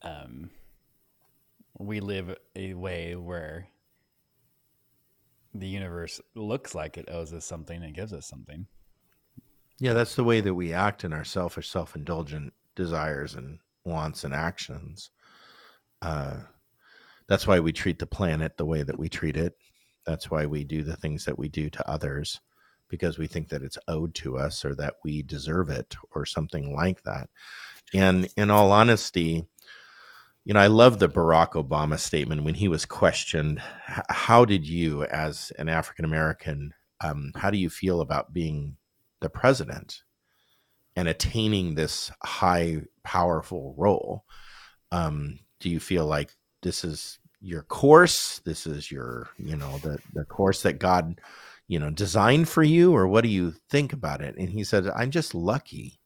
um, 0.02 0.50
we 1.79 1.99
live 1.99 2.35
a 2.55 2.73
way 2.73 3.15
where 3.15 3.67
the 5.53 5.67
universe 5.67 6.21
looks 6.35 6.75
like 6.75 6.97
it 6.97 7.09
owes 7.09 7.33
us 7.33 7.45
something 7.45 7.83
and 7.83 7.95
gives 7.95 8.13
us 8.13 8.27
something. 8.27 8.67
Yeah, 9.79 9.93
that's 9.93 10.15
the 10.15 10.23
way 10.23 10.41
that 10.41 10.53
we 10.53 10.73
act 10.73 11.03
in 11.03 11.13
our 11.13 11.23
selfish, 11.23 11.69
self 11.69 11.95
indulgent 11.95 12.53
desires 12.75 13.35
and 13.35 13.59
wants 13.85 14.23
and 14.23 14.33
actions. 14.33 15.11
Uh, 16.01 16.37
that's 17.27 17.45
why 17.47 17.59
we 17.59 17.71
treat 17.71 17.99
the 17.99 18.07
planet 18.07 18.57
the 18.57 18.65
way 18.65 18.83
that 18.83 18.97
we 18.97 19.09
treat 19.09 19.37
it. 19.37 19.53
That's 20.05 20.31
why 20.31 20.45
we 20.45 20.63
do 20.63 20.83
the 20.83 20.95
things 20.95 21.25
that 21.25 21.37
we 21.37 21.49
do 21.49 21.69
to 21.69 21.89
others 21.89 22.39
because 22.89 23.17
we 23.17 23.27
think 23.27 23.49
that 23.49 23.63
it's 23.63 23.77
owed 23.87 24.15
to 24.15 24.37
us 24.37 24.63
or 24.63 24.73
that 24.75 24.95
we 25.03 25.21
deserve 25.21 25.69
it 25.69 25.95
or 26.15 26.25
something 26.25 26.73
like 26.73 27.03
that. 27.03 27.29
And 27.93 28.29
in 28.37 28.49
all 28.49 28.71
honesty, 28.71 29.45
you 30.47 30.53
know, 30.53 30.62
I 30.62 30.67
love 30.67 30.99
the 30.99 31.10
Barack 31.10 31.62
Obama 31.62 31.99
statement 31.99 32.45
when 32.45 32.53
he 32.53 32.69
was 32.69 32.86
questioned, 32.86 33.62
how 34.07 34.45
did 34.45 34.65
you, 34.65 35.03
as 35.03 35.51
an 35.60 35.67
African 35.67 36.05
American, 36.05 36.73
um, 37.03 37.33
how 37.36 37.49
do 37.49 37.57
you 37.57 37.69
feel 37.69 37.99
about 37.99 38.31
being 38.31 38.77
the 39.19 39.27
president 39.29 40.03
and 40.95 41.10
attaining 41.10 41.75
this 41.75 42.12
high, 42.23 42.83
powerful 43.03 43.75
role? 43.77 44.23
Um, 44.89 45.39
do 45.60 45.69
you 45.69 45.81
feel 45.81 46.05
like 46.05 46.31
this 46.63 46.86
is 46.86 47.19
your 47.41 47.63
course? 47.63 48.39
This 48.45 48.65
is 48.65 48.89
your, 48.89 49.27
you 49.38 49.57
know, 49.57 49.79
the 49.79 49.99
the 50.13 50.23
course 50.23 50.62
that 50.62 50.79
God, 50.79 51.19
you 51.67 51.77
know, 51.77 51.89
designed 51.89 52.47
for 52.47 52.63
you, 52.63 52.95
or 52.95 53.05
what 53.05 53.25
do 53.25 53.29
you 53.29 53.53
think 53.69 53.91
about 53.91 54.21
it? 54.21 54.38
And 54.38 54.49
he 54.49 54.63
said, 54.63 54.88
I'm 54.95 55.12
just 55.12 55.36
lucky 55.36 55.99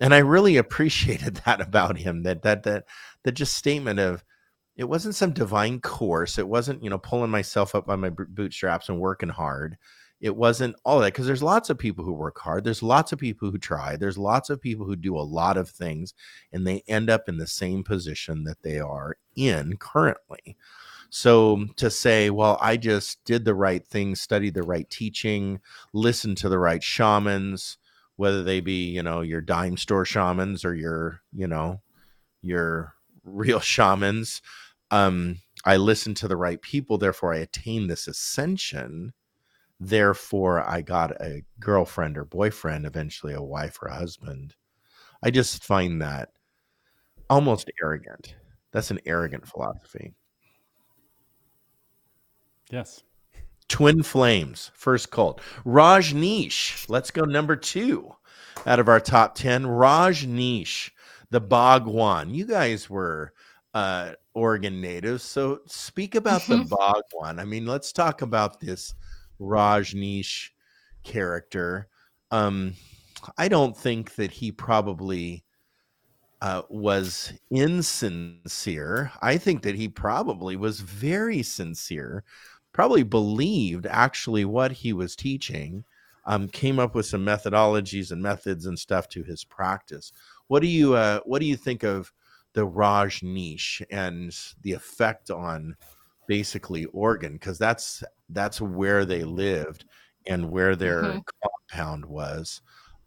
and 0.00 0.14
I 0.14 0.18
really 0.18 0.56
appreciated 0.56 1.36
that 1.46 1.60
about 1.60 1.98
him. 1.98 2.22
That 2.22 2.42
that 2.42 2.64
that 2.64 2.84
that 3.22 3.32
just 3.32 3.54
statement 3.54 4.00
of 4.00 4.24
it 4.76 4.88
wasn't 4.88 5.14
some 5.14 5.32
divine 5.32 5.80
course. 5.80 6.38
It 6.38 6.48
wasn't 6.48 6.82
you 6.82 6.90
know 6.90 6.98
pulling 6.98 7.30
myself 7.30 7.74
up 7.74 7.86
by 7.86 7.96
my 7.96 8.10
bootstraps 8.10 8.88
and 8.88 8.98
working 8.98 9.28
hard. 9.28 9.76
It 10.20 10.36
wasn't 10.36 10.76
all 10.84 11.00
that 11.00 11.14
because 11.14 11.26
there's 11.26 11.42
lots 11.42 11.70
of 11.70 11.78
people 11.78 12.04
who 12.04 12.12
work 12.12 12.38
hard. 12.38 12.62
There's 12.62 12.82
lots 12.82 13.10
of 13.10 13.18
people 13.18 13.50
who 13.50 13.56
try. 13.56 13.96
There's 13.96 14.18
lots 14.18 14.50
of 14.50 14.60
people 14.60 14.84
who 14.84 14.96
do 14.96 15.16
a 15.16 15.20
lot 15.20 15.56
of 15.56 15.70
things 15.70 16.12
and 16.52 16.66
they 16.66 16.82
end 16.86 17.08
up 17.08 17.26
in 17.26 17.38
the 17.38 17.46
same 17.46 17.82
position 17.82 18.44
that 18.44 18.62
they 18.62 18.78
are 18.78 19.16
in 19.34 19.78
currently. 19.78 20.58
So 21.08 21.64
to 21.76 21.90
say, 21.90 22.28
well, 22.28 22.58
I 22.60 22.76
just 22.76 23.24
did 23.24 23.46
the 23.46 23.54
right 23.54 23.84
thing, 23.84 24.14
studied 24.14 24.54
the 24.54 24.62
right 24.62 24.88
teaching, 24.90 25.60
listened 25.94 26.36
to 26.38 26.50
the 26.50 26.58
right 26.58 26.82
shamans, 26.82 27.78
whether 28.20 28.42
they 28.42 28.60
be 28.60 28.84
you 28.84 29.02
know 29.02 29.22
your 29.22 29.40
dime 29.40 29.78
store 29.78 30.04
shamans 30.04 30.62
or 30.62 30.74
your 30.74 31.22
you 31.32 31.46
know 31.46 31.80
your 32.42 32.92
real 33.24 33.60
shamans 33.74 34.42
um 34.90 35.38
i 35.64 35.78
listened 35.78 36.18
to 36.18 36.28
the 36.28 36.36
right 36.36 36.60
people 36.60 36.98
therefore 36.98 37.32
i 37.32 37.38
attained 37.38 37.88
this 37.88 38.06
ascension. 38.06 39.14
Therefore 39.82 40.60
i 40.68 40.82
got 40.82 41.12
a 41.12 41.44
girlfriend 41.58 42.18
or 42.18 42.26
boyfriend 42.26 42.84
eventually 42.84 43.32
a 43.32 43.40
wife 43.40 43.78
or 43.80 43.88
a 43.88 43.94
husband. 43.94 44.54
I 45.22 45.30
just 45.30 45.64
find 45.64 46.02
that 46.02 46.28
almost 47.30 47.70
arrogant. 47.82 48.34
That's 48.70 48.90
an 48.90 49.00
arrogant 49.06 49.48
philosophy. 49.48 50.12
Yes 52.70 53.02
Twin 53.70 54.02
Flames, 54.02 54.72
first 54.74 55.12
cult. 55.12 55.40
Rajneesh, 55.64 56.88
let's 56.88 57.12
go 57.12 57.22
number 57.22 57.54
two 57.54 58.12
out 58.66 58.80
of 58.80 58.88
our 58.88 58.98
top 58.98 59.36
10. 59.36 59.62
Rajneesh, 59.62 60.90
the 61.30 61.40
Bhagwan. 61.40 62.34
You 62.34 62.46
guys 62.46 62.90
were 62.90 63.32
uh, 63.72 64.12
Oregon 64.34 64.80
natives, 64.80 65.22
so 65.22 65.60
speak 65.66 66.16
about 66.16 66.42
the 66.48 66.56
mm-hmm. 66.56 66.74
Bhagwan. 66.74 67.38
I 67.38 67.44
mean, 67.44 67.64
let's 67.64 67.92
talk 67.92 68.22
about 68.22 68.58
this 68.58 68.92
Rajneesh 69.40 70.50
character. 71.04 71.86
Um, 72.32 72.74
I 73.38 73.46
don't 73.46 73.76
think 73.76 74.16
that 74.16 74.32
he 74.32 74.50
probably 74.50 75.44
uh, 76.42 76.62
was 76.68 77.32
insincere. 77.50 79.12
I 79.22 79.38
think 79.38 79.62
that 79.62 79.76
he 79.76 79.88
probably 79.88 80.56
was 80.56 80.80
very 80.80 81.44
sincere 81.44 82.24
probably 82.72 83.02
believed 83.02 83.86
actually 83.86 84.44
what 84.44 84.72
he 84.72 84.92
was 84.92 85.16
teaching, 85.16 85.84
um, 86.26 86.48
came 86.48 86.78
up 86.78 86.94
with 86.94 87.06
some 87.06 87.24
methodologies 87.24 88.12
and 88.12 88.22
methods 88.22 88.66
and 88.66 88.78
stuff 88.78 89.08
to 89.08 89.22
his 89.22 89.44
practice. 89.44 90.12
What 90.48 90.60
do 90.60 90.68
you 90.68 90.94
uh, 90.94 91.20
what 91.24 91.40
do 91.40 91.46
you 91.46 91.56
think 91.56 91.82
of 91.82 92.12
the 92.52 92.66
Rajneesh 92.66 93.82
and 93.90 94.36
the 94.62 94.72
effect 94.72 95.30
on 95.30 95.76
basically 96.26 96.84
Oregon? 96.86 97.34
Because 97.34 97.58
that's 97.58 98.04
that's 98.28 98.60
where 98.60 99.04
they 99.04 99.24
lived 99.24 99.84
and 100.26 100.50
where 100.50 100.76
their 100.76 101.02
mm-hmm. 101.02 101.18
compound 101.70 102.04
was 102.04 102.62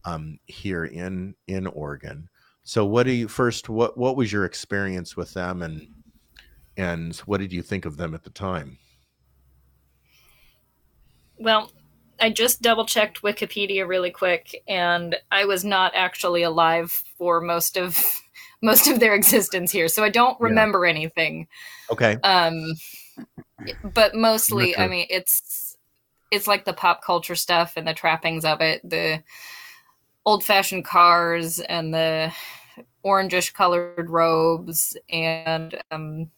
um, 0.05 0.39
here 0.45 0.85
in 0.85 1.35
in 1.47 1.67
Oregon. 1.67 2.29
So, 2.63 2.85
what 2.85 3.03
do 3.03 3.11
you 3.11 3.27
first? 3.27 3.69
What 3.69 3.97
what 3.97 4.15
was 4.15 4.31
your 4.31 4.45
experience 4.45 5.17
with 5.17 5.33
them, 5.33 5.61
and 5.61 5.87
and 6.77 7.15
what 7.19 7.39
did 7.39 7.51
you 7.51 7.61
think 7.61 7.85
of 7.85 7.97
them 7.97 8.13
at 8.13 8.23
the 8.23 8.29
time? 8.29 8.77
Well, 11.37 11.71
I 12.19 12.29
just 12.29 12.61
double 12.61 12.85
checked 12.85 13.21
Wikipedia 13.21 13.87
really 13.87 14.11
quick, 14.11 14.63
and 14.67 15.15
I 15.31 15.45
was 15.45 15.65
not 15.65 15.93
actually 15.95 16.43
alive 16.43 16.91
for 17.17 17.41
most 17.41 17.77
of 17.77 17.99
most 18.61 18.87
of 18.87 18.99
their 18.99 19.13
existence 19.13 19.71
here, 19.71 19.87
so 19.87 20.03
I 20.03 20.09
don't 20.09 20.39
remember 20.39 20.85
yeah. 20.85 20.91
anything. 20.91 21.47
Okay. 21.91 22.17
Um, 22.23 22.75
but 23.83 24.15
mostly, 24.15 24.77
I 24.77 24.87
mean, 24.87 25.07
it's 25.09 25.77
it's 26.31 26.47
like 26.47 26.65
the 26.65 26.73
pop 26.73 27.03
culture 27.03 27.35
stuff 27.35 27.73
and 27.75 27.87
the 27.87 27.93
trappings 27.93 28.45
of 28.45 28.61
it, 28.61 28.87
the 28.89 29.21
old 30.25 30.43
fashioned 30.43 30.85
cars 30.85 31.59
and 31.59 31.93
the 31.93 32.33
orangish 33.05 33.53
colored 33.53 34.09
robes 34.09 34.97
and 35.09 35.79
um, 35.91 36.31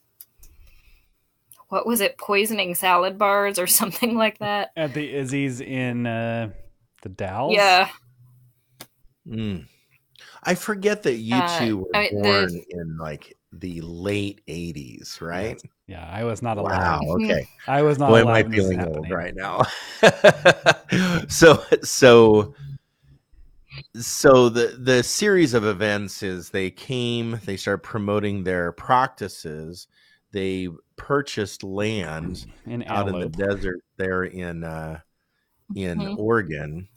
what 1.69 1.86
was 1.86 2.01
it, 2.01 2.17
poisoning 2.17 2.75
salad 2.75 3.17
bars 3.17 3.60
or 3.60 3.67
something 3.82 4.15
like 4.15 4.39
that. 4.39 4.71
At 4.75 4.93
the 4.93 5.13
Izzy's 5.13 5.62
in 5.62 6.06
uh, 6.06 6.49
the 7.01 7.10
Dalles? 7.10 7.54
Yeah. 7.54 7.89
Mm. 9.28 9.65
I 10.43 10.56
forget 10.56 11.04
that 11.04 11.15
you 11.15 11.36
uh, 11.36 11.60
two 11.60 11.78
were 11.80 11.95
I 11.95 12.01
mean, 12.01 12.21
born 12.21 12.54
the... 12.54 12.65
in 12.69 12.97
like 12.97 13.36
the 13.51 13.82
late 13.82 14.41
80s, 14.47 15.21
right? 15.21 15.62
Yeah, 15.88 16.08
I 16.12 16.23
was 16.23 16.41
not 16.41 16.58
allowed. 16.58 17.01
Wow, 17.06 17.15
okay. 17.21 17.47
I 17.67 17.82
was 17.82 17.97
not 17.97 18.10
Boy, 18.10 18.21
am 18.21 18.28
I 18.28 18.43
feeling 18.43 18.82
old 18.82 19.10
right 19.10 19.36
now. 19.36 19.63
so, 21.28 21.63
so, 21.84 22.54
so 23.99 24.49
the 24.49 24.78
the 24.80 25.04
series 25.04 25.54
of 25.54 25.65
events 25.65 26.21
is 26.23 26.49
they 26.49 26.69
came, 26.69 27.39
they 27.45 27.58
started 27.58 27.84
promoting 27.84 28.43
their 28.43 28.71
practices, 28.71 29.88
they 30.35 30.67
purchased 30.97 31.63
land 31.63 32.45
in 32.65 32.83
out 32.87 33.07
in 33.07 33.17
the 33.17 33.29
desert 33.29 33.79
there 33.95 34.25
in 34.25 34.65
uh, 34.65 34.99
in 35.73 35.97
mm-hmm. 35.97 36.19
Oregon. 36.19 36.89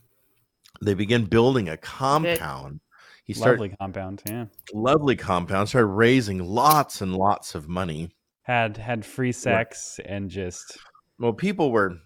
They 0.82 0.94
began 0.94 1.24
building 1.24 1.68
a 1.68 1.76
compound. 1.76 2.80
He 3.24 3.34
started 3.34 3.60
lovely 3.60 3.76
compound, 3.80 4.22
yeah, 4.26 4.46
lovely 4.74 5.14
compound. 5.14 5.68
Started 5.68 5.86
raising 5.86 6.44
lots 6.44 7.00
and 7.00 7.14
lots 7.14 7.54
of 7.54 7.68
money. 7.68 8.10
Had 8.42 8.76
had 8.76 9.06
free 9.06 9.32
sex 9.32 10.00
and 10.04 10.28
just 10.28 10.76
well, 11.20 11.32
people 11.32 11.70
were 11.70 11.96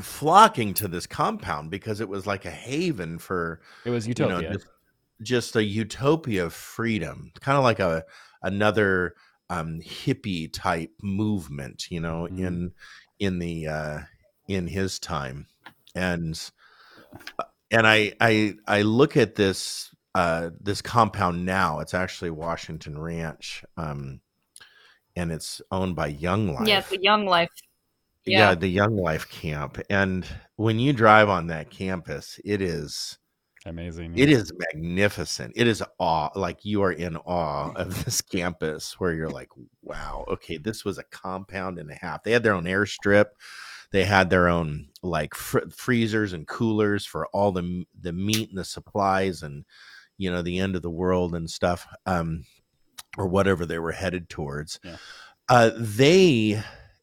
flocking 0.00 0.72
to 0.74 0.88
this 0.88 1.06
compound 1.06 1.70
because 1.70 2.00
it 2.00 2.08
was 2.08 2.26
like 2.26 2.46
a 2.46 2.50
haven 2.50 3.18
for 3.18 3.60
it 3.84 3.90
was 3.90 4.08
utopia, 4.08 4.36
you 4.36 4.42
know, 4.44 4.52
just, 4.54 4.66
just 5.20 5.56
a 5.56 5.62
utopia 5.62 6.46
of 6.46 6.54
freedom, 6.54 7.32
kind 7.40 7.58
of 7.58 7.64
like 7.64 7.80
a 7.80 8.02
another 8.42 9.14
um, 9.50 9.80
hippie 9.80 10.52
type 10.52 10.90
movement, 11.02 11.90
you 11.90 12.00
know, 12.00 12.28
mm. 12.30 12.38
in 12.38 12.72
in 13.18 13.38
the 13.38 13.66
uh, 13.66 13.98
in 14.48 14.66
his 14.66 14.98
time, 14.98 15.46
and 15.94 16.50
uh, 17.38 17.44
and 17.70 17.86
I 17.86 18.12
I 18.20 18.54
I 18.66 18.82
look 18.82 19.16
at 19.16 19.34
this 19.34 19.94
uh, 20.14 20.50
this 20.60 20.80
compound 20.82 21.44
now. 21.44 21.80
It's 21.80 21.94
actually 21.94 22.30
Washington 22.30 22.98
Ranch, 22.98 23.64
um, 23.76 24.20
and 25.16 25.32
it's 25.32 25.60
owned 25.70 25.96
by 25.96 26.08
Young 26.08 26.54
Life. 26.54 26.68
Yeah, 26.68 26.80
the 26.80 27.02
Young 27.02 27.26
Life. 27.26 27.50
Yeah. 28.26 28.38
yeah, 28.38 28.54
the 28.54 28.68
Young 28.68 28.96
Life 28.96 29.28
camp. 29.28 29.78
And 29.90 30.26
when 30.56 30.78
you 30.78 30.94
drive 30.94 31.28
on 31.28 31.48
that 31.48 31.68
campus, 31.68 32.40
it 32.42 32.62
is 32.62 33.18
Amazing. 33.66 34.12
It 34.18 34.28
is 34.28 34.52
magnificent. 34.74 35.54
It 35.56 35.66
is 35.66 35.82
awe. 35.98 36.28
Like 36.34 36.64
you 36.64 36.82
are 36.82 36.92
in 36.92 37.16
awe 37.16 37.72
of 37.74 38.04
this 38.04 38.20
campus 38.20 39.00
where 39.00 39.12
you're 39.12 39.30
like, 39.30 39.48
wow, 39.82 40.24
okay, 40.28 40.58
this 40.58 40.84
was 40.84 40.98
a 40.98 41.04
compound 41.04 41.78
and 41.78 41.90
a 41.90 41.94
half. 41.94 42.22
They 42.22 42.32
had 42.32 42.42
their 42.42 42.52
own 42.52 42.64
airstrip. 42.64 43.26
They 43.90 44.04
had 44.04 44.28
their 44.28 44.48
own 44.48 44.88
like 45.02 45.34
fr- 45.34 45.70
freezers 45.70 46.32
and 46.32 46.46
coolers 46.46 47.06
for 47.06 47.26
all 47.28 47.52
the 47.52 47.84
the 47.98 48.12
meat 48.12 48.50
and 48.50 48.58
the 48.58 48.64
supplies 48.64 49.42
and 49.42 49.64
you 50.18 50.30
know 50.30 50.42
the 50.42 50.58
end 50.58 50.76
of 50.76 50.82
the 50.82 50.90
world 50.90 51.34
and 51.34 51.48
stuff 51.48 51.86
um 52.04 52.44
or 53.16 53.28
whatever 53.28 53.64
they 53.64 53.78
were 53.78 53.92
headed 53.92 54.28
towards. 54.28 54.80
Yeah. 54.82 54.96
Uh 55.48 55.70
they 55.78 56.62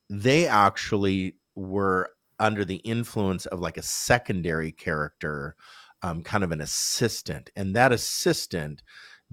they 0.10 0.48
actually 0.48 1.38
were 1.56 2.12
under 2.40 2.66
the 2.66 2.78
influence 2.78 3.46
of 3.46 3.62
like 3.62 3.78
a 3.78 3.84
secondary 3.84 4.72
character, 4.72 5.56
um, 6.02 6.24
kind 6.24 6.44
of 6.44 6.52
an 6.52 6.62
assistant, 6.62 7.50
and 7.56 7.76
that 7.76 7.92
assistant 7.92 8.84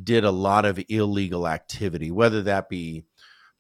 did 0.03 0.25
a 0.25 0.31
lot 0.31 0.65
of 0.65 0.83
illegal 0.89 1.49
activity, 1.49 2.11
whether 2.11 2.43
that 2.43 2.69
be 2.69 3.05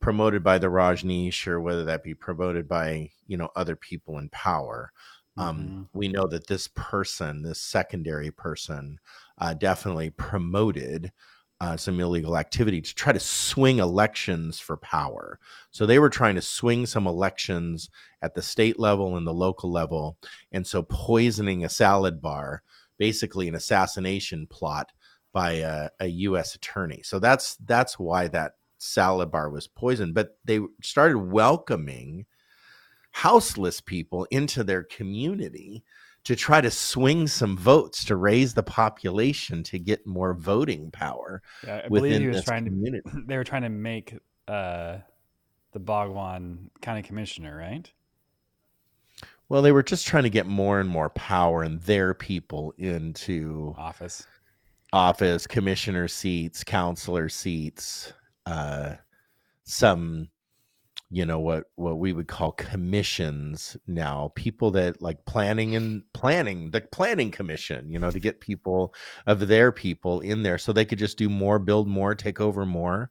promoted 0.01 0.45
by 0.45 0.59
the 0.59 0.69
Rajneesh 0.69 1.47
or 1.47 1.61
whether 1.61 1.85
that 1.85 2.03
be 2.03 2.15
promoted 2.15 2.69
by 2.69 3.11
you 3.27 3.37
know 3.37 3.51
other 3.57 3.77
people 3.77 4.19
in 4.19 4.29
power. 4.31 4.93
Um, 5.37 5.59
mm-hmm. 5.59 5.83
We 5.93 6.09
know 6.09 6.27
that 6.27 6.49
this 6.49 6.69
person, 6.75 7.43
this 7.43 7.61
secondary 7.61 8.31
person, 8.31 8.99
uh, 9.39 9.55
definitely 9.55 10.11
promoted 10.11 11.13
uh, 11.61 11.77
some 11.77 11.99
illegal 11.99 12.37
activity 12.37 12.81
to 12.81 12.95
try 12.95 13.13
to 13.13 13.21
swing 13.21 13.79
elections 13.79 14.61
for 14.61 14.77
power. 14.77 15.39
So 15.71 15.87
they 15.87 15.99
were 15.99 16.11
trying 16.11 16.37
to 16.37 16.43
swing 16.43 16.87
some 16.87 17.07
elections 17.07 17.91
at 18.23 18.35
the 18.35 18.43
state 18.43 18.79
level 18.79 19.17
and 19.17 19.27
the 19.27 19.35
local 19.35 19.71
level, 19.71 20.19
and 20.53 20.67
so 20.67 20.83
poisoning 20.83 21.65
a 21.65 21.69
salad 21.69 22.21
bar, 22.21 22.63
basically 22.99 23.49
an 23.49 23.55
assassination 23.55 24.47
plot 24.47 24.93
by 25.33 25.53
a, 25.53 25.91
a 26.01 26.07
U.S. 26.07 26.55
attorney. 26.55 27.03
So 27.03 27.19
that's 27.19 27.57
that's 27.57 27.99
why 27.99 28.29
that 28.29 28.53
salad 28.79 29.31
bar 29.31 29.51
was 29.51 29.67
poisoned. 29.67 30.15
But 30.15 30.37
they 30.45 30.61
started 30.83 31.19
welcoming 31.19 32.27
houseless 33.13 33.81
people 33.81 34.27
into 34.31 34.65
their 34.65 34.83
community 34.83 35.85
to 36.25 36.37
try 36.37 36.61
to 36.61 36.71
swing 36.71 37.27
some 37.27 37.57
votes 37.57 38.05
to 38.05 38.17
raise 38.17 38.55
the 38.55 38.63
population 38.63 39.63
to 39.65 39.79
get 39.79 40.07
more 40.07 40.35
voting 40.35 40.91
power. 40.91 41.43
Yeah, 41.67 41.83
I 41.85 41.89
believe 41.89 42.21
he 42.21 42.29
was 42.29 42.45
trying 42.45 42.65
community. 42.65 43.03
to. 43.11 43.23
They 43.27 43.37
were 43.37 43.45
trying 43.45 43.63
to 43.63 43.71
make 43.71 44.15
uh, 44.47 44.99
the 45.73 45.79
Bhagwan 45.79 46.71
county 46.81 47.03
commissioner, 47.03 47.57
right? 47.57 47.91
Well, 49.49 49.63
they 49.63 49.73
were 49.73 49.83
just 49.83 50.07
trying 50.07 50.25
to 50.25 50.31
get 50.31 50.47
more 50.47 50.79
and 50.81 50.89
more 50.89 51.09
power 51.11 51.63
and 51.63 51.81
their 51.83 52.13
people 52.15 52.75
into 52.77 53.75
office, 53.79 54.27
office, 54.93 55.47
commissioner 55.47 56.09
seats, 56.09 56.65
counselor 56.65 57.29
seats, 57.29 58.13
uh, 58.47 58.97
some 59.65 60.29
you 61.11 61.27
know 61.27 61.41
what 61.41 61.65
what 61.77 61.99
we 61.99 62.13
would 62.13 62.29
call 62.29 62.53
commissions 62.53 63.77
now. 63.87 64.33
People 64.37 64.71
that 64.73 65.03
like 65.03 65.25
planning 65.27 65.77
and 65.77 66.03
planning 66.15 66.71
the 66.73 66.83
planning 66.83 67.31
commission 67.31 67.91
you 67.91 67.99
know 67.99 68.11
to 68.11 68.21
get 68.21 68.41
people 68.41 68.95
of 69.27 69.49
their 69.49 69.73
people 69.73 70.21
in 70.21 70.43
there 70.43 70.59
so 70.59 70.73
they 70.73 70.85
could 70.85 70.99
just 70.99 71.19
do 71.19 71.29
more 71.31 71.59
build 71.59 71.89
more 71.89 72.15
take 72.15 72.41
over 72.41 72.67
more 72.67 73.11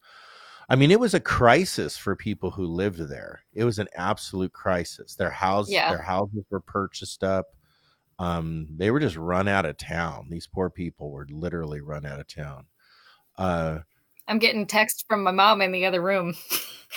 i 0.69 0.75
mean 0.75 0.91
it 0.91 0.99
was 0.99 1.13
a 1.13 1.19
crisis 1.19 1.97
for 1.97 2.15
people 2.15 2.51
who 2.51 2.65
lived 2.65 2.99
there 3.10 3.41
it 3.53 3.63
was 3.63 3.80
an 3.80 3.88
absolute 3.95 4.53
crisis 4.53 5.15
their 5.15 5.30
house 5.30 5.69
yeah. 5.69 5.89
their 5.89 6.01
houses 6.01 6.43
were 6.49 6.60
purchased 6.60 7.23
up 7.23 7.56
um 8.19 8.67
they 8.75 8.91
were 8.91 8.99
just 8.99 9.17
run 9.17 9.47
out 9.47 9.65
of 9.65 9.77
town 9.77 10.27
these 10.30 10.47
poor 10.47 10.69
people 10.69 11.12
were 11.12 11.27
literally 11.30 11.82
run 11.82 12.06
out 12.06 12.19
of 12.19 12.27
town 12.27 12.65
uh 13.38 13.80
I'm 14.27 14.39
getting 14.39 14.65
text 14.65 15.06
from 15.08 15.23
my 15.23 15.32
mom 15.32 15.62
in 15.62 15.71
the 15.71 15.86
other 15.86 16.01
room. 16.01 16.36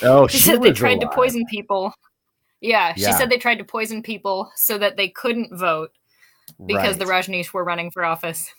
Oh, 0.03 0.27
she, 0.29 0.39
she 0.39 0.45
said 0.45 0.63
they 0.63 0.73
tried 0.73 0.99
alive. 0.99 1.11
to 1.11 1.15
poison 1.15 1.47
people. 1.47 1.93
Yeah, 2.61 2.93
yeah, 2.97 3.13
she 3.13 3.13
said 3.17 3.31
they 3.31 3.39
tried 3.39 3.59
to 3.59 3.65
poison 3.65 4.03
people 4.03 4.51
so 4.55 4.77
that 4.79 4.97
they 4.97 5.09
couldn't 5.09 5.57
vote 5.57 5.93
because 6.67 6.99
right. 6.99 6.99
the 6.99 7.05
Rajneesh 7.05 7.53
were 7.53 7.65
running 7.65 7.91
for 7.91 8.05
office. 8.05 8.53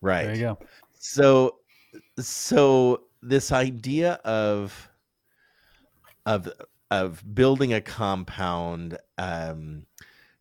Right. 0.00 0.24
There 0.24 0.34
you 0.34 0.40
go. 0.40 0.58
So, 0.98 1.56
so 2.18 3.02
this 3.22 3.52
idea 3.52 4.14
of 4.24 4.88
of 6.26 6.48
of 6.90 7.22
building 7.34 7.72
a 7.72 7.80
compound, 7.80 8.98
um, 9.18 9.86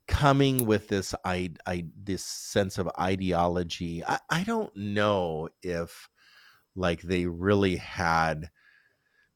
coming 0.08 0.66
with 0.66 0.88
this 0.88 1.14
I, 1.26 1.52
I 1.66 1.86
this 2.02 2.24
sense 2.24 2.78
of 2.78 2.90
ideology. 3.00 4.04
I, 4.06 4.20
I 4.30 4.44
don't 4.44 4.76
know 4.76 5.50
if 5.62 6.10
like 6.76 7.02
they 7.02 7.26
really 7.26 7.76
had 7.78 8.50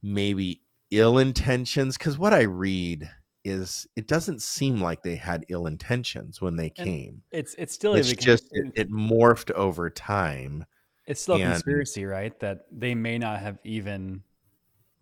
maybe 0.01 0.62
ill 0.91 1.17
intentions 1.17 1.97
because 1.97 2.17
what 2.17 2.34
i 2.34 2.41
read 2.41 3.10
is 3.43 3.88
it 3.95 4.08
doesn't 4.08 4.41
seem 4.41 4.80
like 4.82 5.01
they 5.01 5.15
had 5.15 5.45
ill 5.49 5.65
intentions 5.65 6.41
when 6.41 6.56
they 6.56 6.69
came 6.69 7.21
it's 7.32 7.56
it's 7.58 7.73
still 7.73 7.95
it's 7.95 8.12
just 8.13 8.47
it, 8.51 8.71
it, 8.75 8.91
morphed 8.91 9.51
over 9.51 9.89
time 9.89 10.65
it's 11.12 11.21
still 11.21 11.36
and, 11.36 11.43
a 11.43 11.47
conspiracy 11.47 12.06
right? 12.06 12.39
That 12.39 12.65
they 12.71 12.95
may 12.95 13.17
not 13.17 13.41
have 13.41 13.60
even 13.65 14.24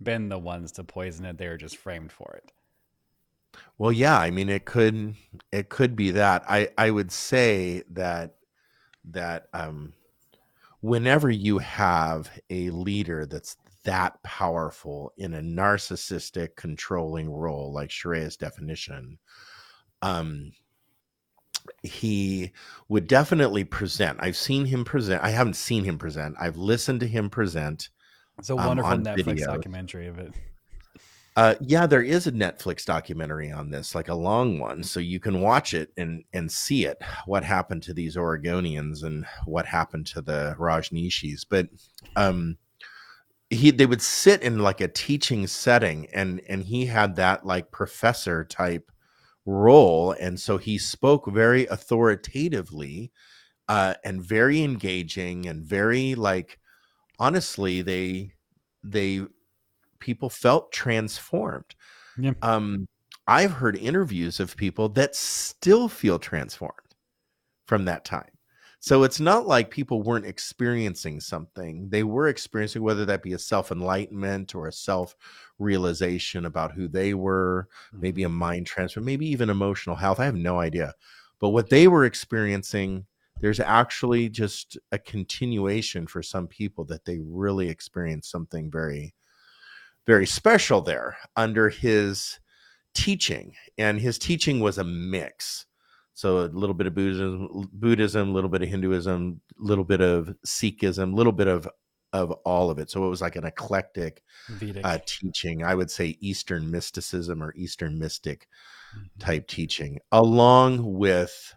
been 0.01 0.27
the 0.27 0.39
ones 0.39 0.71
to 0.73 0.83
poison 0.83 1.25
it. 1.25 1.37
They 1.37 1.47
were 1.47 1.57
just 1.57 1.77
framed 1.77 2.11
for 2.11 2.33
it. 2.35 2.51
Well 3.77 3.91
yeah 3.91 4.17
i 4.17 4.29
mean 4.29 4.49
it 4.49 4.65
could 4.65 5.15
it 5.51 5.69
could 5.69 5.95
be 5.95 6.11
that. 6.11 6.43
I 6.49 6.69
i 6.77 6.89
would 6.91 7.11
say 7.11 7.83
that 7.91 8.35
that 9.05 9.47
um 9.53 9.93
whenever 10.81 11.29
you 11.29 11.59
have 11.59 12.29
a 12.49 12.69
leader 12.71 13.25
that's 13.25 13.57
that 13.85 14.21
powerful 14.23 15.13
in 15.17 15.33
a 15.33 15.41
narcissistic 15.41 16.55
controlling 16.55 17.29
role 17.29 17.71
like 17.71 17.89
Sharayah's 17.89 18.37
definition 18.37 19.17
um 20.01 20.51
he 21.83 22.51
would 22.87 23.07
definitely 23.07 23.63
present 23.63 24.17
i've 24.21 24.37
seen 24.37 24.65
him 24.65 24.83
present 24.83 25.23
i 25.23 25.29
haven't 25.29 25.55
seen 25.55 25.83
him 25.83 25.97
present 25.97 26.35
i've 26.39 26.57
listened 26.57 26.99
to 26.99 27.07
him 27.07 27.29
present 27.29 27.89
it's 28.37 28.49
a 28.49 28.55
um, 28.55 28.65
wonderful 28.65 28.91
um, 28.91 29.03
netflix 29.03 29.43
documentary 29.45 30.07
of 30.07 30.19
it 30.19 30.33
uh, 31.39 31.55
yeah, 31.61 31.87
there 31.87 32.01
is 32.01 32.27
a 32.27 32.33
Netflix 32.33 32.83
documentary 32.83 33.49
on 33.49 33.69
this, 33.69 33.95
like 33.95 34.09
a 34.09 34.13
long 34.13 34.59
one, 34.59 34.83
so 34.83 34.99
you 34.99 35.21
can 35.21 35.39
watch 35.39 35.73
it 35.73 35.89
and 35.95 36.25
and 36.33 36.51
see 36.51 36.85
it. 36.85 36.97
What 37.27 37.45
happened 37.45 37.81
to 37.83 37.93
these 37.93 38.17
Oregonians 38.17 39.03
and 39.03 39.25
what 39.45 39.65
happened 39.65 40.05
to 40.07 40.21
the 40.21 40.55
Rajneeshis? 40.59 41.45
But 41.49 41.69
um, 42.17 42.57
he 43.49 43.71
they 43.71 43.85
would 43.85 44.01
sit 44.01 44.41
in 44.41 44.59
like 44.59 44.81
a 44.81 44.89
teaching 44.89 45.47
setting, 45.47 46.07
and 46.13 46.41
and 46.49 46.65
he 46.65 46.87
had 46.87 47.15
that 47.15 47.45
like 47.45 47.71
professor 47.71 48.43
type 48.43 48.91
role, 49.49 50.11
and 50.11 50.39
so 50.39 50.57
he 50.57 50.77
spoke 50.77 51.27
very 51.27 51.65
authoritatively 51.67 53.11
uh, 53.67 53.95
and 54.03 54.21
very 54.21 54.61
engaging 54.63 55.45
and 55.45 55.63
very 55.63 56.15
like 56.15 56.59
honestly 57.19 57.81
they 57.81 58.31
they 58.83 59.21
people 59.99 60.29
felt 60.29 60.71
transformed. 60.71 61.75
Yeah. 62.17 62.33
Um, 62.41 62.87
I've 63.27 63.51
heard 63.51 63.75
interviews 63.75 64.39
of 64.39 64.57
people 64.57 64.89
that 64.89 65.15
still 65.15 65.87
feel 65.87 66.17
transformed 66.19 66.95
from 67.67 67.85
that 67.85 68.05
time. 68.05 68.31
So 68.81 69.03
it's 69.03 69.19
not 69.19 69.45
like 69.45 69.69
people 69.69 70.01
weren't 70.01 70.25
experiencing 70.25 71.19
something. 71.19 71.89
They 71.89 72.03
were 72.03 72.29
experiencing 72.29 72.81
whether 72.81 73.05
that 73.05 73.21
be 73.21 73.33
a 73.33 73.39
self 73.39 73.71
enlightenment 73.71 74.55
or 74.55 74.67
a 74.67 74.73
self 74.73 75.15
realization 75.57 76.45
about 76.45 76.71
who 76.71 76.87
they 76.87 77.13
were, 77.13 77.67
maybe 77.91 78.23
a 78.23 78.27
mm-hmm. 78.27 78.37
mind 78.37 78.67
transfer, 78.67 79.01
maybe 79.01 79.27
even 79.27 79.49
emotional 79.49 79.97
health. 79.97 80.19
I 80.19 80.25
have 80.25 80.35
no 80.35 80.59
idea. 80.59 80.93
But 81.39 81.49
what 81.49 81.69
they 81.69 81.87
were 81.87 82.05
experiencing, 82.05 83.05
there's 83.41 83.59
actually 83.59 84.29
just 84.29 84.77
a 84.91 84.99
continuation 84.99 86.07
for 86.07 86.23
some 86.23 86.47
people 86.47 86.85
that 86.85 87.05
they 87.05 87.19
really 87.19 87.69
experienced 87.69 88.31
something 88.31 88.71
very 88.71 89.13
very 90.09 90.25
special 90.25 90.81
there 90.81 91.17
under 91.35 91.69
his 91.69 92.39
teaching. 92.95 93.53
And 93.77 94.01
his 94.01 94.17
teaching 94.17 94.59
was 94.59 94.79
a 94.79 94.83
mix. 94.83 95.67
So 96.19 96.39
a 96.39 96.47
little 96.47 96.73
bit 96.73 96.85
of 96.85 96.95
Buddhism, 96.95 97.69
Buddhism, 97.71 98.27
a 98.27 98.31
little 98.33 98.49
bit 98.49 98.61
of 98.61 98.67
Hinduism, 98.67 99.39
a 99.57 99.63
little 99.63 99.85
bit 99.85 100.01
of 100.01 100.35
Sikhism, 100.45 101.13
a 101.13 101.15
little 101.15 101.31
bit 101.31 101.47
of 101.47 101.65
of 102.11 102.31
all 102.43 102.69
of 102.69 102.77
it. 102.77 102.91
So 102.91 103.05
it 103.05 103.09
was 103.09 103.21
like 103.21 103.37
an 103.37 103.45
eclectic 103.45 104.21
uh, 104.83 104.97
teaching. 105.05 105.63
I 105.63 105.75
would 105.75 105.89
say 105.89 106.17
Eastern 106.19 106.69
mysticism 106.69 107.41
or 107.41 107.53
Eastern 107.55 107.97
mystic 107.97 108.49
mm-hmm. 108.93 109.05
type 109.17 109.47
teaching, 109.47 109.99
along 110.11 110.95
with 110.95 111.55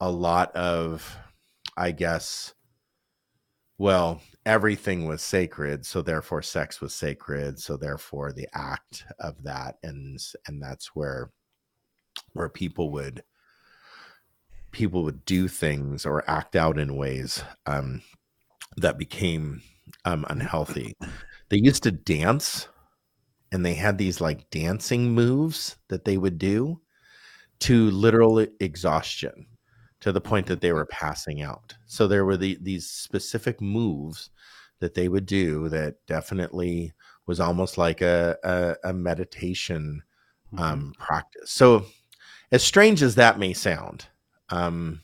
a 0.00 0.10
lot 0.10 0.50
of, 0.56 1.16
I 1.76 1.92
guess, 1.92 2.52
well, 3.78 4.20
everything 4.44 5.06
was 5.06 5.22
sacred 5.22 5.86
so 5.86 6.02
therefore 6.02 6.42
sex 6.42 6.80
was 6.80 6.94
sacred 6.94 7.58
so 7.60 7.76
therefore 7.76 8.30
the 8.30 8.48
act 8.52 9.04
of 9.18 9.42
that 9.44 9.76
and 9.82 10.18
and 10.46 10.60
that's 10.60 10.88
where 10.94 11.30
where 12.34 12.50
people 12.50 12.92
would 12.92 13.22
people 14.74 15.02
would 15.04 15.24
do 15.24 15.48
things 15.48 16.04
or 16.04 16.28
act 16.28 16.54
out 16.56 16.78
in 16.78 16.96
ways 16.96 17.42
um 17.66 18.02
that 18.76 18.98
became 18.98 19.62
um 20.04 20.26
unhealthy 20.28 20.94
they 21.48 21.58
used 21.58 21.82
to 21.82 21.90
dance 21.90 22.68
and 23.52 23.64
they 23.64 23.74
had 23.74 23.98
these 23.98 24.20
like 24.20 24.50
dancing 24.50 25.12
moves 25.12 25.76
that 25.88 26.04
they 26.04 26.18
would 26.18 26.38
do 26.38 26.80
to 27.60 27.90
literal 27.92 28.44
exhaustion 28.60 29.46
to 30.00 30.12
the 30.12 30.20
point 30.20 30.46
that 30.46 30.60
they 30.60 30.72
were 30.72 30.86
passing 30.86 31.40
out. 31.40 31.74
So 31.86 32.06
there 32.06 32.24
were 32.24 32.36
the, 32.36 32.58
these 32.60 32.86
specific 32.86 33.60
moves 33.60 34.30
that 34.80 34.94
they 34.94 35.08
would 35.08 35.24
do 35.24 35.68
that 35.68 35.94
definitely 36.06 36.92
was 37.26 37.40
almost 37.40 37.78
like 37.78 38.02
a, 38.02 38.36
a, 38.42 38.90
a 38.90 38.92
meditation 38.92 40.02
um, 40.58 40.80
mm-hmm. 40.80 41.02
practice. 41.02 41.50
So, 41.50 41.86
as 42.52 42.62
strange 42.62 43.02
as 43.02 43.14
that 43.14 43.38
may 43.38 43.52
sound, 43.54 44.06
um, 44.50 45.00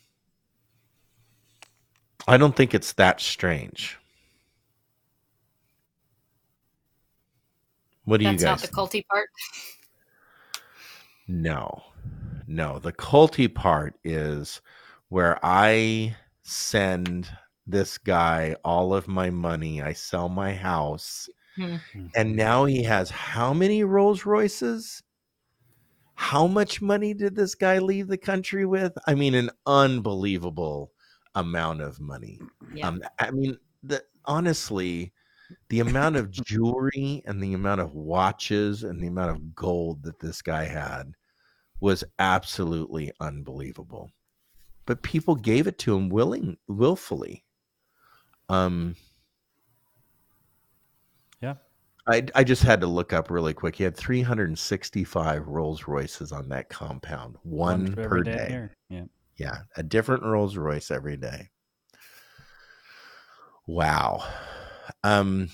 I 2.28 2.36
don't 2.36 2.54
think 2.54 2.74
it's 2.74 2.92
that 2.94 3.20
strange. 3.20 3.98
What 8.04 8.18
do 8.18 8.24
That's 8.24 8.42
you 8.42 8.46
guys? 8.46 8.60
That's 8.60 8.74
not 8.74 8.90
the 8.90 8.98
culty 8.98 9.06
part. 9.06 9.28
No, 11.28 11.82
no. 12.46 12.78
The 12.78 12.92
culty 12.92 13.52
part 13.52 13.94
is 14.04 14.60
where 15.08 15.38
I 15.44 16.16
send 16.42 17.28
this 17.66 17.98
guy 17.98 18.56
all 18.64 18.94
of 18.94 19.06
my 19.06 19.30
money. 19.30 19.80
I 19.80 19.92
sell 19.92 20.28
my 20.28 20.52
house. 20.52 21.28
Hmm. 21.56 21.76
And 22.16 22.36
now 22.36 22.64
he 22.64 22.82
has 22.82 23.10
how 23.10 23.52
many 23.52 23.84
Rolls 23.84 24.26
Royces? 24.26 25.02
How 26.20 26.46
much 26.46 26.82
money 26.82 27.14
did 27.14 27.34
this 27.34 27.54
guy 27.54 27.78
leave 27.78 28.06
the 28.06 28.18
country 28.18 28.66
with? 28.66 28.92
I 29.06 29.14
mean, 29.14 29.34
an 29.34 29.50
unbelievable 29.64 30.92
amount 31.34 31.80
of 31.80 31.98
money. 31.98 32.38
Yeah. 32.74 32.88
Um, 32.88 33.00
I 33.18 33.30
mean, 33.30 33.58
the, 33.82 34.04
honestly, 34.26 35.14
the 35.70 35.80
amount 35.80 36.16
of 36.16 36.30
jewelry 36.44 37.22
and 37.24 37.42
the 37.42 37.54
amount 37.54 37.80
of 37.80 37.94
watches 37.94 38.84
and 38.84 39.02
the 39.02 39.06
amount 39.06 39.30
of 39.30 39.54
gold 39.56 40.02
that 40.02 40.20
this 40.20 40.42
guy 40.42 40.66
had 40.66 41.14
was 41.80 42.04
absolutely 42.18 43.10
unbelievable. 43.18 44.10
But 44.84 45.02
people 45.02 45.34
gave 45.34 45.66
it 45.66 45.78
to 45.78 45.96
him 45.96 46.10
willing 46.10 46.58
willfully. 46.68 47.44
Um. 48.50 48.94
I 52.08 52.24
I 52.34 52.44
just 52.44 52.62
had 52.62 52.80
to 52.80 52.86
look 52.86 53.12
up 53.12 53.30
really 53.30 53.54
quick. 53.54 53.76
He 53.76 53.84
had 53.84 53.96
365 53.96 55.48
Rolls 55.48 55.86
Royces 55.86 56.32
on 56.32 56.48
that 56.48 56.68
compound, 56.68 57.36
one, 57.42 57.94
one 57.94 57.94
per 57.94 58.22
day. 58.22 58.32
day. 58.32 58.68
Yeah. 58.88 59.04
Yeah, 59.36 59.56
a 59.74 59.82
different 59.82 60.22
Rolls 60.22 60.58
Royce 60.58 60.90
every 60.90 61.16
day. 61.16 61.48
Wow. 63.66 64.22
Um, 65.02 65.48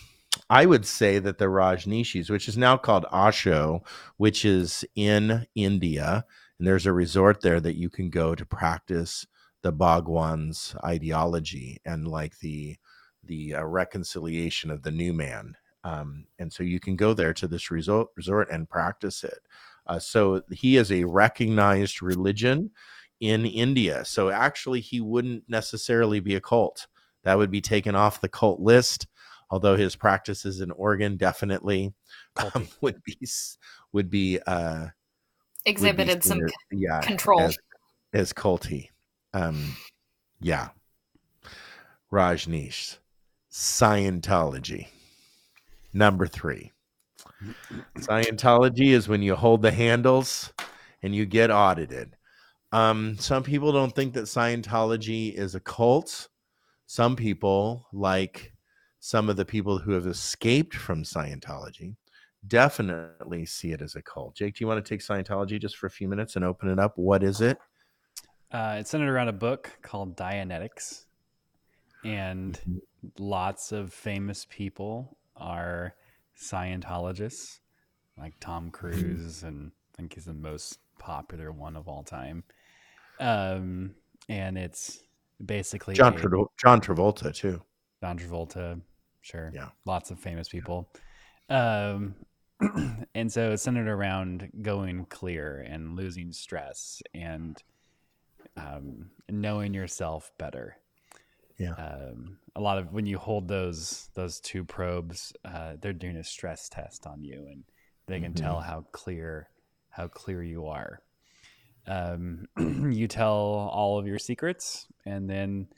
I 0.50 0.66
would 0.66 0.84
say 0.84 1.20
that 1.20 1.38
the 1.38 1.44
Rajneeshis, 1.44 2.28
which 2.28 2.48
is 2.48 2.56
now 2.56 2.76
called 2.76 3.06
Osho, 3.12 3.84
which 4.16 4.44
is 4.44 4.84
in 4.96 5.46
India, 5.54 6.24
and 6.58 6.66
there's 6.66 6.86
a 6.86 6.92
resort 6.92 7.42
there 7.42 7.60
that 7.60 7.76
you 7.76 7.88
can 7.88 8.10
go 8.10 8.34
to 8.34 8.44
practice 8.44 9.26
the 9.62 9.72
Bhagwan's 9.72 10.74
ideology 10.84 11.80
and 11.84 12.08
like 12.08 12.38
the 12.38 12.76
the 13.22 13.54
uh, 13.54 13.64
reconciliation 13.64 14.70
of 14.70 14.82
the 14.82 14.92
new 14.92 15.12
man. 15.12 15.56
Um, 15.86 16.26
and 16.38 16.52
so 16.52 16.62
you 16.62 16.80
can 16.80 16.96
go 16.96 17.14
there 17.14 17.32
to 17.34 17.46
this 17.46 17.70
resort, 17.70 18.08
resort 18.16 18.50
and 18.50 18.68
practice 18.68 19.22
it. 19.22 19.38
Uh, 19.86 19.98
so 19.98 20.42
he 20.50 20.76
is 20.76 20.90
a 20.90 21.04
recognized 21.04 22.02
religion 22.02 22.70
in 23.20 23.46
India. 23.46 24.04
So 24.04 24.30
actually, 24.30 24.80
he 24.80 25.00
wouldn't 25.00 25.44
necessarily 25.48 26.18
be 26.18 26.34
a 26.34 26.40
cult. 26.40 26.88
That 27.22 27.38
would 27.38 27.50
be 27.50 27.60
taken 27.60 27.94
off 27.94 28.20
the 28.20 28.28
cult 28.28 28.60
list 28.60 29.06
although 29.50 29.76
his 29.76 29.96
practices 29.96 30.60
in 30.60 30.70
Oregon 30.72 31.16
definitely 31.16 31.94
um, 32.36 32.68
would 32.80 33.02
be 33.04 33.16
would 33.92 34.10
be 34.10 34.40
uh, 34.46 34.86
exhibited 35.64 36.14
would 36.14 36.22
be 36.22 36.28
some 36.28 36.40
yeah, 36.72 37.00
control 37.00 37.40
as, 37.40 37.58
as 38.12 38.32
culty. 38.32 38.88
Um, 39.32 39.76
yeah, 40.40 40.70
Rajneesh, 42.12 42.98
Scientology, 43.50 44.88
number 45.96 46.26
three. 46.26 46.72
Scientology 47.98 48.88
is 48.88 49.08
when 49.08 49.22
you 49.22 49.34
hold 49.34 49.62
the 49.62 49.70
handles 49.70 50.52
and 51.02 51.14
you 51.14 51.26
get 51.26 51.50
audited. 51.50 52.16
Um, 52.72 53.16
some 53.18 53.42
people 53.42 53.72
don't 53.72 53.94
think 53.94 54.14
that 54.14 54.24
Scientology 54.24 55.34
is 55.34 55.54
a 55.54 55.60
cult. 55.60 56.28
Some 56.86 57.16
people, 57.16 57.86
like 57.92 58.52
some 59.00 59.28
of 59.28 59.36
the 59.36 59.44
people 59.44 59.78
who 59.78 59.92
have 59.92 60.06
escaped 60.06 60.74
from 60.74 61.02
Scientology 61.02 61.96
definitely 62.46 63.46
see 63.46 63.72
it 63.72 63.82
as 63.82 63.96
a 63.96 64.02
cult. 64.02 64.36
Jake, 64.36 64.54
do 64.54 64.62
you 64.62 64.68
want 64.68 64.84
to 64.84 64.88
take 64.88 65.00
Scientology 65.00 65.60
just 65.60 65.76
for 65.76 65.86
a 65.86 65.90
few 65.90 66.08
minutes 66.08 66.36
and 66.36 66.44
open 66.44 66.68
it 66.70 66.78
up? 66.78 66.96
What 66.96 67.22
is 67.22 67.40
it? 67.40 67.58
Uh, 68.52 68.76
it's 68.78 68.90
centered 68.90 69.12
around 69.12 69.28
a 69.28 69.32
book 69.32 69.70
called 69.82 70.16
Dianetics, 70.16 71.04
and 72.04 72.54
mm-hmm. 72.54 72.78
lots 73.18 73.72
of 73.72 73.92
famous 73.92 74.46
people 74.48 75.16
are 75.36 75.94
Scientologists, 76.38 77.58
like 78.18 78.34
Tom. 78.40 78.70
Cruise, 78.70 79.42
and 79.42 79.72
I 79.92 79.96
think 79.96 80.14
he's 80.14 80.26
the 80.26 80.34
most 80.34 80.78
popular 80.98 81.52
one 81.52 81.76
of 81.76 81.88
all 81.88 82.02
time. 82.02 82.44
Um, 83.20 83.94
and 84.28 84.58
it's 84.58 85.00
basically 85.44 85.94
John, 85.94 86.14
a, 86.14 86.44
John 86.58 86.80
Travolta 86.80 87.34
too. 87.34 87.62
John 88.02 88.18
Travolta, 88.18 88.80
Sure. 89.26 89.50
Yeah. 89.52 89.70
Lots 89.84 90.12
of 90.12 90.20
famous 90.20 90.48
people. 90.48 90.88
Um, 91.50 92.14
and 93.14 93.32
so 93.32 93.50
it's 93.50 93.62
centered 93.64 93.88
around 93.88 94.48
going 94.62 95.04
clear 95.06 95.66
and 95.68 95.96
losing 95.96 96.30
stress 96.30 97.02
and 97.12 97.60
um, 98.56 99.10
knowing 99.28 99.74
yourself 99.74 100.30
better. 100.38 100.76
Yeah. 101.58 101.72
Um, 101.72 102.38
a 102.54 102.60
lot 102.60 102.78
of 102.78 102.92
when 102.92 103.06
you 103.06 103.18
hold 103.18 103.48
those 103.48 104.10
those 104.14 104.40
two 104.40 104.64
probes, 104.64 105.32
uh, 105.44 105.74
they're 105.80 105.92
doing 105.92 106.16
a 106.16 106.24
stress 106.24 106.68
test 106.68 107.06
on 107.06 107.22
you, 107.22 107.46
and 107.50 107.64
they 108.06 108.20
can 108.20 108.32
mm-hmm. 108.32 108.44
tell 108.44 108.60
how 108.60 108.84
clear 108.92 109.48
how 109.90 110.08
clear 110.08 110.42
you 110.42 110.66
are. 110.66 111.00
Um, 111.86 112.46
you 112.90 113.08
tell 113.08 113.34
all 113.34 113.98
of 113.98 114.06
your 114.06 114.18
secrets, 114.18 114.86
and 115.06 115.30
then 115.30 115.68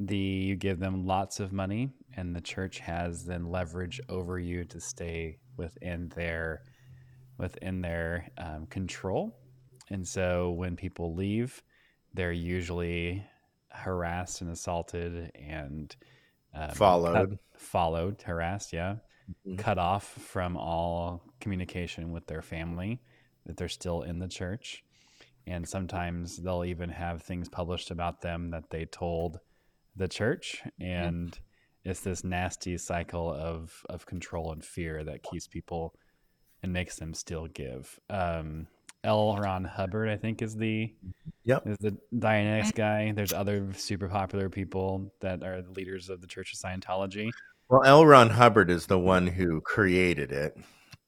the 0.00 0.16
you 0.16 0.56
give 0.56 0.80
them 0.80 1.06
lots 1.06 1.40
of 1.40 1.52
money 1.52 1.90
and 2.16 2.34
the 2.34 2.40
church 2.40 2.78
has 2.78 3.24
then 3.26 3.50
leverage 3.50 4.00
over 4.08 4.38
you 4.38 4.64
to 4.64 4.80
stay 4.80 5.38
within 5.58 6.08
their 6.16 6.62
within 7.38 7.82
their 7.82 8.26
um, 8.38 8.66
control 8.66 9.38
and 9.90 10.08
so 10.08 10.50
when 10.52 10.74
people 10.74 11.14
leave 11.14 11.62
they're 12.14 12.32
usually 12.32 13.22
harassed 13.70 14.40
and 14.40 14.50
assaulted 14.50 15.30
and 15.34 15.94
um, 16.54 16.70
followed 16.70 17.14
cut, 17.14 17.38
followed 17.56 18.22
harassed 18.22 18.72
yeah 18.72 18.96
mm-hmm. 19.46 19.56
cut 19.56 19.78
off 19.78 20.04
from 20.04 20.56
all 20.56 21.22
communication 21.40 22.12
with 22.12 22.26
their 22.26 22.42
family 22.42 23.00
that 23.46 23.56
they're 23.56 23.68
still 23.68 24.02
in 24.02 24.18
the 24.18 24.28
church 24.28 24.84
and 25.46 25.66
sometimes 25.68 26.36
they'll 26.36 26.64
even 26.64 26.90
have 26.90 27.22
things 27.22 27.48
published 27.48 27.90
about 27.90 28.20
them 28.20 28.50
that 28.50 28.70
they 28.70 28.84
told 28.84 29.40
the 29.96 30.08
church 30.08 30.62
and 30.78 31.38
it's 31.84 32.00
this 32.00 32.24
nasty 32.24 32.76
cycle 32.76 33.32
of 33.32 33.84
of 33.88 34.04
control 34.06 34.52
and 34.52 34.64
fear 34.64 35.02
that 35.02 35.22
keeps 35.22 35.46
people 35.46 35.94
and 36.62 36.72
makes 36.72 36.96
them 36.96 37.14
still 37.14 37.46
give. 37.46 37.98
Um, 38.08 38.66
L. 39.02 39.36
Ron 39.36 39.64
Hubbard, 39.64 40.08
I 40.08 40.16
think, 40.16 40.42
is 40.42 40.56
the 40.56 40.92
yep. 41.44 41.66
is 41.66 41.78
the 41.78 41.96
Dianetics 42.14 42.74
guy. 42.74 43.12
There's 43.12 43.32
other 43.32 43.72
super 43.74 44.08
popular 44.08 44.48
people 44.48 45.12
that 45.20 45.42
are 45.42 45.62
the 45.62 45.70
leaders 45.70 46.08
of 46.08 46.20
the 46.20 46.26
Church 46.26 46.52
of 46.52 46.58
Scientology. 46.58 47.30
Well, 47.68 47.84
L. 47.84 48.06
Ron 48.06 48.30
Hubbard 48.30 48.70
is 48.70 48.86
the 48.86 48.98
one 48.98 49.26
who 49.26 49.60
created 49.60 50.32
it. 50.32 50.56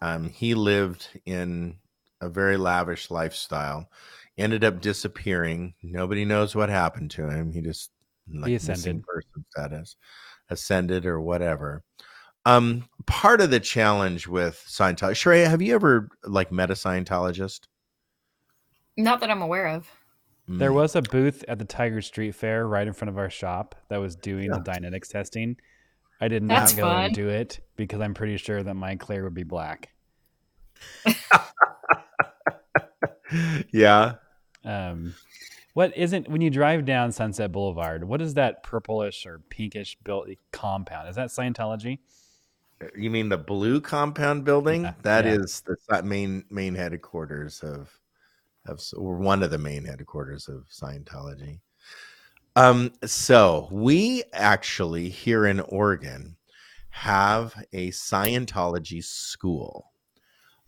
Um, 0.01 0.29
he 0.29 0.55
lived 0.55 1.09
in 1.27 1.79
a 2.21 2.29
very 2.29 2.57
lavish 2.57 3.11
lifestyle, 3.11 3.91
ended 4.39 4.65
up 4.65 4.81
disappearing. 4.81 5.75
Nobody 5.83 6.25
knows 6.25 6.55
what 6.55 6.69
happened 6.69 7.11
to 7.13 7.29
him. 7.29 7.53
He 7.53 7.61
just 7.61 7.91
like 8.33 8.49
he 8.49 8.55
ascended 8.55 9.03
person 9.05 9.45
status 9.51 9.97
ascended 10.53 11.07
or 11.07 11.21
whatever. 11.21 11.83
Um, 12.45 12.89
part 13.07 13.41
of 13.41 13.51
the 13.51 13.61
challenge 13.61 14.27
with 14.27 14.65
Scientology, 14.69 15.13
Sharayah, 15.13 15.49
have 15.49 15.63
you 15.63 15.75
ever 15.75 16.09
like 16.25 16.53
met 16.53 16.71
a 16.71 16.75
Scientologist? 16.75 17.61
Not 18.97 19.21
that 19.21 19.31
I'm 19.31 19.43
aware 19.43 19.69
of. 19.69 19.89
There 20.59 20.71
mm. 20.71 20.75
was 20.75 20.97
a 20.97 21.03
booth 21.03 21.45
at 21.49 21.59
the 21.59 21.65
Tigard 21.65 22.05
Street 22.05 22.35
Fair 22.35 22.67
right 22.67 22.87
in 22.87 22.93
front 22.93 23.09
of 23.11 23.19
our 23.19 23.31
shop 23.31 23.75
that 23.89 23.99
was 23.99 24.17
doing 24.17 24.51
yeah. 24.51 24.59
the 24.59 24.71
Dianetics 24.71 25.09
testing. 25.09 25.57
I 26.21 26.29
did 26.29 26.43
not 26.43 26.61
That's 26.61 26.75
go 26.75 26.83
fun. 26.83 27.05
and 27.07 27.15
do 27.15 27.29
it 27.29 27.61
because 27.77 28.01
I'm 28.01 28.15
pretty 28.15 28.37
sure 28.37 28.63
that 28.63 28.75
my 28.75 28.97
Claire 28.97 29.25
would 29.25 29.35
be 29.35 29.43
black. 29.43 29.93
yeah. 33.73 34.15
Um, 34.65 35.15
what 35.75 35.97
isn't 35.97 36.29
when 36.29 36.41
you 36.41 36.51
drive 36.51 36.85
down 36.85 37.13
Sunset 37.13 37.51
Boulevard? 37.51 38.05
What 38.05 38.21
is 38.21 38.35
that 38.35 38.63
purplish 38.63 39.27
or 39.27 39.41
pinkish 39.49 39.97
built 40.05 40.29
compound? 40.51 41.09
Is 41.09 41.17
that 41.17 41.29
Scientology? 41.29 41.99
You 42.97 43.11
mean 43.11 43.29
the 43.29 43.39
blue 43.39 43.81
compound 43.81 44.45
building? 44.45 44.83
Yeah. 44.83 44.95
That 45.03 45.25
yeah. 45.25 45.33
is 45.33 45.63
the 45.63 46.03
main 46.03 46.45
main 46.51 46.75
headquarters 46.75 47.61
of 47.61 47.99
of 48.67 48.81
or 48.97 49.17
one 49.17 49.43
of 49.43 49.51
the 49.51 49.59
main 49.59 49.85
headquarters 49.85 50.49
of 50.49 50.67
Scientology. 50.69 51.61
Um, 52.55 52.93
so 53.05 53.69
we 53.71 54.25
actually 54.33 55.09
here 55.09 55.47
in 55.47 55.61
Oregon 55.61 56.37
have 56.91 57.55
a 57.73 57.91
Scientology 57.91 59.03
school. 59.03 59.91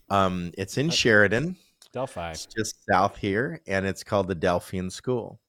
Um, 0.08 0.52
it's 0.56 0.78
in 0.78 0.90
Sheridan, 0.90 1.56
Delphi. 1.92 2.30
It's 2.30 2.46
just 2.46 2.84
south 2.86 3.16
here, 3.16 3.60
and 3.66 3.86
it's 3.86 4.02
called 4.02 4.28
the 4.28 4.34
Delphian 4.34 4.90
School. 4.90 5.40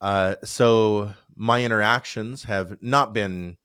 Uh, 0.00 0.34
so 0.44 1.12
my 1.36 1.64
interactions 1.64 2.44
have 2.44 2.76
not 2.82 3.12
been 3.12 3.56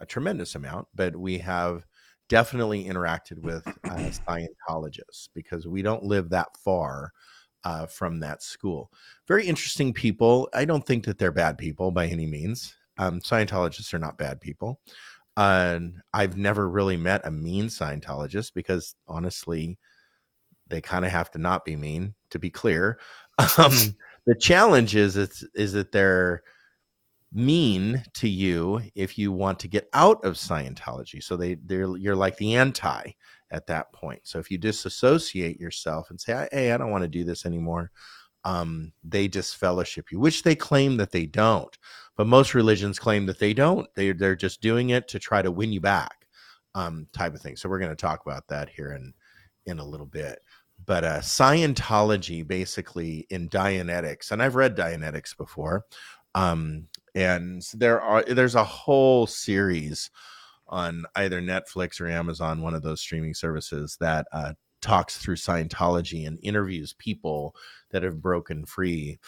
a 0.00 0.06
tremendous 0.06 0.54
amount, 0.54 0.88
but 0.94 1.16
we 1.16 1.38
have 1.38 1.86
definitely 2.28 2.84
interacted 2.84 3.40
with 3.40 3.66
uh, 3.66 3.72
Scientologists 4.28 5.28
because 5.34 5.66
we 5.66 5.82
don't 5.82 6.04
live 6.04 6.30
that 6.30 6.48
far 6.64 7.12
uh, 7.64 7.86
from 7.86 8.20
that 8.20 8.42
school. 8.42 8.90
Very 9.28 9.46
interesting 9.46 9.92
people. 9.92 10.48
I 10.54 10.64
don't 10.64 10.86
think 10.86 11.04
that 11.04 11.18
they're 11.18 11.32
bad 11.32 11.58
people 11.58 11.90
by 11.90 12.06
any 12.06 12.26
means. 12.26 12.74
Um, 12.98 13.20
Scientologists 13.20 13.94
are 13.94 13.98
not 13.98 14.18
bad 14.18 14.40
people. 14.40 14.80
Uh, 15.36 15.78
I've 16.12 16.36
never 16.36 16.68
really 16.68 16.96
met 16.96 17.22
a 17.24 17.30
mean 17.30 17.66
Scientologist 17.66 18.52
because 18.54 18.94
honestly, 19.08 19.78
they 20.68 20.80
kind 20.80 21.04
of 21.04 21.10
have 21.10 21.30
to 21.32 21.38
not 21.38 21.64
be 21.64 21.76
mean 21.76 22.14
to 22.30 22.38
be 22.38 22.50
clear. 22.50 22.98
Um, 23.56 23.72
the 24.26 24.34
challenge 24.34 24.94
is 24.94 25.16
it's, 25.16 25.42
is 25.54 25.72
that 25.72 25.92
they're 25.92 26.42
mean 27.32 28.02
to 28.14 28.28
you 28.28 28.82
if 28.94 29.16
you 29.16 29.32
want 29.32 29.58
to 29.60 29.68
get 29.68 29.88
out 29.94 30.22
of 30.24 30.34
Scientology. 30.34 31.22
So 31.22 31.38
they 31.38 31.54
they're 31.54 31.96
you're 31.96 32.16
like 32.16 32.36
the 32.36 32.56
anti 32.56 33.12
at 33.50 33.66
that 33.66 33.92
point. 33.92 34.20
So 34.24 34.38
if 34.38 34.50
you 34.50 34.58
disassociate 34.58 35.60
yourself 35.60 36.10
and 36.10 36.20
say, 36.20 36.48
"Hey, 36.52 36.72
I 36.72 36.76
don't 36.76 36.90
want 36.90 37.02
to 37.02 37.08
do 37.08 37.24
this 37.24 37.46
anymore," 37.46 37.90
um, 38.44 38.92
they 39.04 39.28
disfellowship 39.28 40.10
you, 40.10 40.18
which 40.18 40.42
they 40.42 40.54
claim 40.54 40.96
that 40.98 41.12
they 41.12 41.26
don't. 41.26 41.76
But 42.16 42.26
most 42.26 42.54
religions 42.54 42.98
claim 42.98 43.26
that 43.26 43.38
they 43.38 43.54
don't. 43.54 43.86
They 43.94 44.12
they're 44.12 44.36
just 44.36 44.60
doing 44.60 44.90
it 44.90 45.08
to 45.08 45.18
try 45.18 45.42
to 45.42 45.50
win 45.50 45.72
you 45.72 45.80
back, 45.80 46.26
um, 46.74 47.06
type 47.12 47.34
of 47.34 47.40
thing. 47.40 47.56
So 47.56 47.68
we're 47.68 47.78
going 47.78 47.90
to 47.90 47.96
talk 47.96 48.22
about 48.24 48.46
that 48.48 48.68
here 48.68 48.92
in 48.92 49.12
in 49.66 49.78
a 49.78 49.84
little 49.84 50.06
bit. 50.06 50.40
But 50.86 51.04
uh, 51.04 51.18
Scientology, 51.20 52.46
basically 52.46 53.26
in 53.30 53.48
Dianetics, 53.48 54.30
and 54.30 54.42
I've 54.42 54.54
read 54.54 54.76
Dianetics 54.76 55.36
before, 55.36 55.84
um, 56.34 56.88
and 57.14 57.62
there 57.74 58.00
are 58.00 58.22
there's 58.22 58.54
a 58.54 58.64
whole 58.64 59.26
series 59.26 60.10
on 60.70 61.04
either 61.16 61.42
Netflix 61.42 62.00
or 62.00 62.08
Amazon, 62.08 62.62
one 62.62 62.74
of 62.74 62.82
those 62.82 63.00
streaming 63.00 63.34
services 63.34 63.96
that 64.00 64.26
uh, 64.32 64.54
talks 64.80 65.18
through 65.18 65.36
Scientology 65.36 66.26
and 66.26 66.38
interviews 66.42 66.94
people 66.94 67.54
that 67.90 68.02
have 68.02 68.22
broken 68.22 68.64
free. 68.64 69.18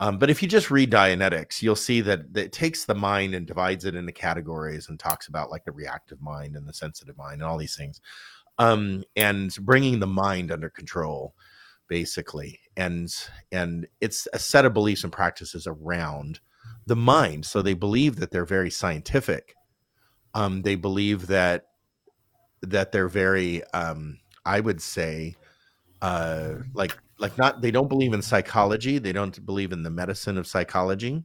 Um, 0.00 0.18
but 0.18 0.30
if 0.30 0.42
you 0.42 0.48
just 0.48 0.70
read 0.70 0.92
Dianetics, 0.92 1.62
you'll 1.62 1.74
see 1.74 2.00
that, 2.02 2.32
that 2.34 2.44
it 2.46 2.52
takes 2.52 2.84
the 2.84 2.94
mind 2.94 3.34
and 3.34 3.46
divides 3.46 3.84
it 3.84 3.94
into 3.94 4.12
categories 4.12 4.88
and 4.88 4.98
talks 4.98 5.26
about 5.26 5.50
like 5.50 5.64
the 5.64 5.72
reactive 5.72 6.20
mind 6.20 6.56
and 6.56 6.68
the 6.68 6.74
sensitive 6.74 7.16
mind 7.16 7.40
and 7.40 7.44
all 7.44 7.58
these 7.58 7.76
things, 7.76 8.00
um, 8.58 9.02
and 9.16 9.56
bringing 9.62 9.98
the 9.98 10.06
mind 10.06 10.52
under 10.52 10.68
control, 10.68 11.34
basically. 11.88 12.60
And 12.76 13.12
and 13.50 13.88
it's 14.00 14.28
a 14.32 14.38
set 14.38 14.64
of 14.64 14.72
beliefs 14.72 15.02
and 15.02 15.12
practices 15.12 15.66
around 15.66 16.38
the 16.86 16.96
mind. 16.96 17.44
So 17.44 17.60
they 17.60 17.74
believe 17.74 18.16
that 18.16 18.30
they're 18.30 18.44
very 18.44 18.70
scientific. 18.70 19.54
Um, 20.34 20.62
they 20.62 20.74
believe 20.74 21.26
that 21.28 21.66
that 22.62 22.92
they're 22.92 23.08
very, 23.08 23.62
um, 23.72 24.18
I 24.44 24.60
would 24.60 24.80
say, 24.80 25.36
uh, 26.02 26.54
like 26.74 26.96
like 27.18 27.36
not. 27.38 27.60
They 27.60 27.70
don't 27.70 27.88
believe 27.88 28.12
in 28.12 28.22
psychology. 28.22 28.98
They 28.98 29.12
don't 29.12 29.44
believe 29.44 29.72
in 29.72 29.82
the 29.82 29.90
medicine 29.90 30.38
of 30.38 30.46
psychology, 30.46 31.24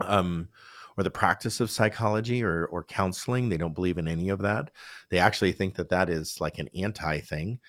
um, 0.00 0.48
or 0.96 1.04
the 1.04 1.10
practice 1.10 1.60
of 1.60 1.70
psychology 1.70 2.42
or 2.44 2.66
or 2.66 2.84
counseling. 2.84 3.48
They 3.48 3.56
don't 3.56 3.74
believe 3.74 3.98
in 3.98 4.08
any 4.08 4.28
of 4.28 4.40
that. 4.40 4.70
They 5.10 5.18
actually 5.18 5.52
think 5.52 5.74
that 5.74 5.90
that 5.90 6.08
is 6.08 6.40
like 6.40 6.58
an 6.58 6.68
anti 6.74 7.20
thing. 7.20 7.60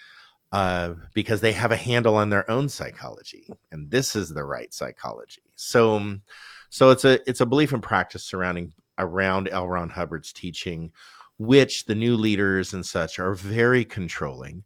Uh, 0.52 0.95
because 1.14 1.39
they 1.39 1.54
have 1.54 1.72
a 1.72 1.78
handle 1.78 2.18
on 2.18 2.30
their 2.30 2.49
own 2.52 2.68
psychology, 2.68 3.47
and 3.72 3.89
this 3.89 4.18
is 4.18 4.28
the 4.28 4.43
right 4.43 4.74
psychology. 4.74 5.43
So, 5.56 5.95
um, 5.95 6.24
so 6.70 6.89
it's 6.89 7.06
a 7.06 7.20
it's 7.28 7.39
a 7.39 7.45
belief 7.45 7.72
and 7.72 7.82
practice 7.82 8.26
surrounding 8.26 8.74
around 8.98 9.50
L. 9.50 9.68
Ron 9.68 9.89
Hubbard's 9.89 10.34
teaching, 10.34 10.92
which 11.38 11.86
the 11.86 11.96
new 11.96 12.16
leaders 12.16 12.74
and 12.74 12.86
such 12.86 13.20
are 13.20 13.34
very 13.34 13.84
controlling, 13.86 14.64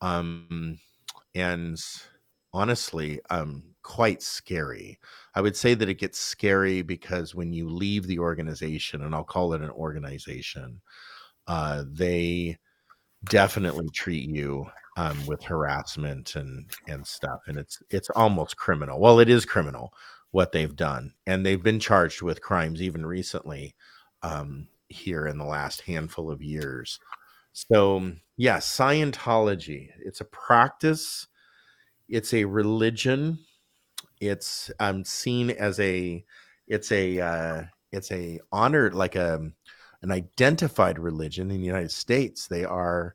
um, 0.00 0.78
and 1.34 1.78
honestly, 2.52 3.20
um, 3.30 3.62
quite 3.82 4.22
scary. 4.22 4.98
I 5.34 5.40
would 5.40 5.56
say 5.56 5.74
that 5.74 5.88
it 5.88 5.98
gets 5.98 6.18
scary 6.18 6.82
because 6.82 7.34
when 7.34 7.52
you 7.52 7.68
leave 7.68 8.06
the 8.06 8.18
organization, 8.18 9.02
and 9.02 9.14
I'll 9.14 9.24
call 9.24 9.54
it 9.54 9.62
an 9.62 9.70
organization, 9.70 10.80
uh, 11.46 11.84
they 11.86 12.58
definitely 13.24 13.88
treat 13.94 14.28
you 14.28 14.66
um, 14.96 15.26
with 15.26 15.42
harassment 15.42 16.36
and 16.36 16.70
and 16.88 17.06
stuff, 17.06 17.40
and 17.46 17.58
it's 17.58 17.82
it's 17.90 18.10
almost 18.10 18.56
criminal. 18.56 19.00
Well, 19.00 19.20
it 19.20 19.28
is 19.28 19.44
criminal 19.44 19.92
what 20.32 20.52
they've 20.52 20.74
done, 20.74 21.14
and 21.26 21.46
they've 21.46 21.62
been 21.62 21.78
charged 21.78 22.22
with 22.22 22.42
crimes 22.42 22.82
even 22.82 23.06
recently 23.06 23.74
um, 24.22 24.66
here 24.88 25.26
in 25.26 25.38
the 25.38 25.44
last 25.44 25.82
handful 25.82 26.30
of 26.30 26.42
years. 26.42 26.98
So, 27.52 28.12
yeah, 28.36 28.56
Scientology. 28.56 29.90
It's 30.04 30.20
a 30.20 30.26
practice. 30.26 31.28
It's 32.08 32.34
a 32.34 32.46
religion. 32.46 33.38
It's 34.20 34.70
um, 34.80 35.04
seen 35.04 35.50
as 35.50 35.78
a. 35.78 36.24
It's 36.66 36.90
a. 36.90 37.20
Uh, 37.20 37.62
it's 37.92 38.10
a 38.10 38.40
honored 38.50 38.94
like 38.94 39.14
a 39.16 39.52
an 40.02 40.10
identified 40.10 40.98
religion 40.98 41.50
in 41.50 41.60
the 41.60 41.66
United 41.66 41.92
States. 41.92 42.48
They 42.48 42.64
are 42.64 43.14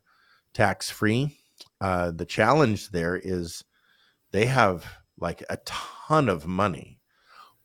tax 0.54 0.88
free. 0.88 1.36
Uh, 1.80 2.12
the 2.12 2.24
challenge 2.24 2.90
there 2.90 3.16
is 3.16 3.64
they 4.30 4.46
have 4.46 4.86
like 5.18 5.42
a 5.50 5.58
ton 5.64 6.28
of 6.28 6.46
money 6.46 6.97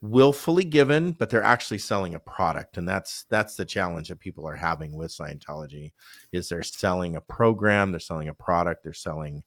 willfully 0.04 0.66
given, 0.66 1.14
but 1.14 1.30
they're 1.30 1.42
actually 1.42 1.78
selling 1.78 2.14
a 2.14 2.20
product, 2.20 2.78
and 2.78 2.88
that's 2.88 3.26
that's 3.30 3.56
the 3.56 3.66
challenge 3.66 4.10
that 4.10 4.20
people 4.20 4.46
are 4.46 4.56
having 4.56 4.94
with 4.94 5.12
Scientology. 5.12 5.94
Is 6.32 6.50
they're 6.50 6.62
selling 6.62 7.16
a 7.16 7.22
program, 7.22 7.92
they're 7.92 8.00
selling 8.00 8.28
a 8.28 8.34
product, 8.34 8.84
they're 8.84 8.94
selling 8.94 9.44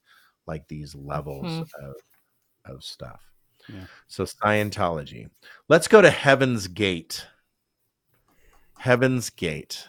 like 0.47 0.67
these 0.67 0.95
levels 0.95 1.45
mm-hmm. 1.45 1.85
of 1.85 1.95
of 2.65 2.83
stuff. 2.83 3.21
Yeah. 3.69 3.85
So 4.07 4.25
Scientology. 4.25 5.29
Let's 5.69 5.87
go 5.87 6.01
to 6.01 6.09
Heaven's 6.09 6.67
Gate. 6.67 7.25
Heaven's 8.79 9.29
Gate. 9.29 9.87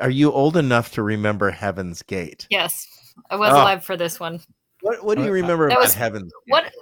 Are 0.00 0.10
you 0.10 0.30
old 0.30 0.56
enough 0.56 0.92
to 0.92 1.02
remember 1.02 1.50
Heaven's 1.50 2.02
Gate? 2.02 2.46
Yes, 2.50 2.86
I 3.28 3.36
was 3.36 3.50
oh. 3.50 3.56
alive 3.56 3.84
for 3.84 3.96
this 3.96 4.20
one. 4.20 4.40
What 4.82 5.02
What 5.04 5.18
do 5.18 5.24
you 5.24 5.32
remember 5.32 5.68
that 5.68 5.74
about 5.74 5.84
was, 5.84 5.94
Heaven's 5.94 6.32
Gate? 6.32 6.52
What 6.52 6.72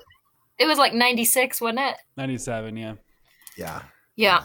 it 0.58 0.66
was 0.66 0.76
like 0.76 0.92
ninety 0.92 1.24
six, 1.24 1.60
wasn't 1.60 1.80
it? 1.80 1.96
Ninety 2.18 2.36
seven, 2.36 2.76
yeah. 2.76 2.94
Yeah. 3.56 3.82
Yeah. 4.16 4.44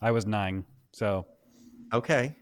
I 0.00 0.10
was 0.10 0.26
nine. 0.26 0.64
So. 0.92 1.26
Okay. 1.92 2.34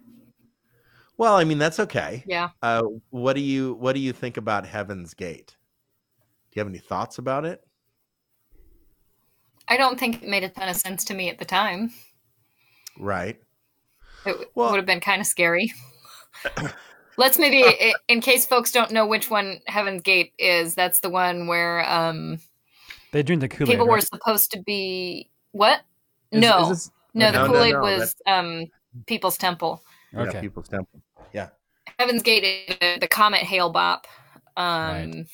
Well, 1.18 1.36
I 1.36 1.44
mean 1.44 1.58
that's 1.58 1.78
okay. 1.80 2.24
Yeah. 2.26 2.50
Uh, 2.62 2.82
what 3.10 3.34
do 3.34 3.40
you 3.40 3.74
What 3.74 3.92
do 3.92 4.00
you 4.00 4.12
think 4.12 4.36
about 4.36 4.66
Heaven's 4.66 5.14
Gate? 5.14 5.56
Do 6.50 6.58
you 6.58 6.60
have 6.60 6.68
any 6.68 6.78
thoughts 6.78 7.18
about 7.18 7.44
it? 7.44 7.62
I 9.68 9.76
don't 9.76 9.98
think 9.98 10.22
it 10.22 10.28
made 10.28 10.44
a 10.44 10.48
ton 10.48 10.68
of 10.68 10.76
sense 10.76 11.04
to 11.04 11.14
me 11.14 11.28
at 11.30 11.38
the 11.38 11.44
time. 11.44 11.92
Right. 12.98 13.40
It 14.26 14.50
well, 14.54 14.70
would 14.70 14.76
have 14.76 14.86
been 14.86 15.00
kind 15.00 15.20
of 15.20 15.26
scary. 15.26 15.72
Let's 17.16 17.38
maybe, 17.38 17.64
in 18.08 18.20
case 18.20 18.46
folks 18.46 18.72
don't 18.72 18.90
know 18.90 19.06
which 19.06 19.30
one 19.30 19.60
Heaven's 19.66 20.02
Gate 20.02 20.32
is, 20.38 20.74
that's 20.74 21.00
the 21.00 21.10
one 21.10 21.46
where 21.46 21.88
um, 21.88 22.38
they 23.12 23.22
drink 23.22 23.40
the 23.40 23.48
Kool 23.48 23.66
Aid. 23.66 23.72
People 23.72 23.86
right? 23.86 23.92
were 23.92 24.00
supposed 24.00 24.50
to 24.52 24.62
be 24.62 25.30
what? 25.52 25.82
Is, 26.30 26.40
no, 26.40 26.62
is 26.62 26.68
this... 26.68 26.90
no, 27.14 27.32
the 27.32 27.38
no, 27.38 27.46
Kool 27.46 27.62
Aid 27.62 27.72
no, 27.72 27.80
no, 27.80 27.84
was 27.84 28.16
um, 28.26 28.66
People's 29.06 29.38
Temple. 29.38 29.82
Okay, 30.14 30.30
yeah, 30.34 30.40
People's 30.40 30.68
Temple. 30.68 31.00
Yeah, 31.32 31.48
Heaven's 31.98 32.22
Gate, 32.22 32.78
the 33.00 33.08
Comet 33.08 33.40
Hale 33.40 33.72
Bopp. 33.72 34.04
um, 34.56 34.64
right. 34.66 35.26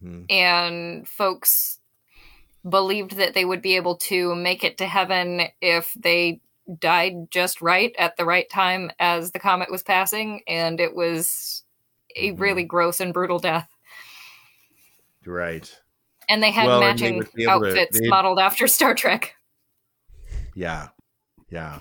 hmm. 0.00 0.22
and 0.30 1.06
folks 1.08 1.80
believed 2.68 3.16
that 3.16 3.34
they 3.34 3.44
would 3.44 3.60
be 3.60 3.76
able 3.76 3.96
to 3.96 4.34
make 4.34 4.64
it 4.64 4.78
to 4.78 4.86
heaven 4.86 5.42
if 5.60 5.92
they 5.98 6.40
died 6.78 7.30
just 7.30 7.60
right 7.60 7.94
at 7.98 8.16
the 8.16 8.24
right 8.24 8.48
time 8.48 8.90
as 8.98 9.32
the 9.32 9.38
comet 9.38 9.70
was 9.70 9.82
passing, 9.82 10.40
and 10.48 10.80
it 10.80 10.94
was 10.94 11.62
a 12.16 12.30
mm-hmm. 12.30 12.42
really 12.42 12.64
gross 12.64 13.00
and 13.00 13.12
brutal 13.12 13.38
death. 13.38 13.68
Right. 15.26 15.74
And 16.28 16.42
they 16.42 16.50
had 16.50 16.66
well, 16.66 16.80
matching 16.80 17.22
they 17.36 17.46
outfits 17.46 18.00
to, 18.00 18.08
modeled 18.08 18.38
after 18.38 18.66
Star 18.66 18.94
Trek. 18.94 19.34
Yeah. 20.54 20.88
Yeah. 21.50 21.80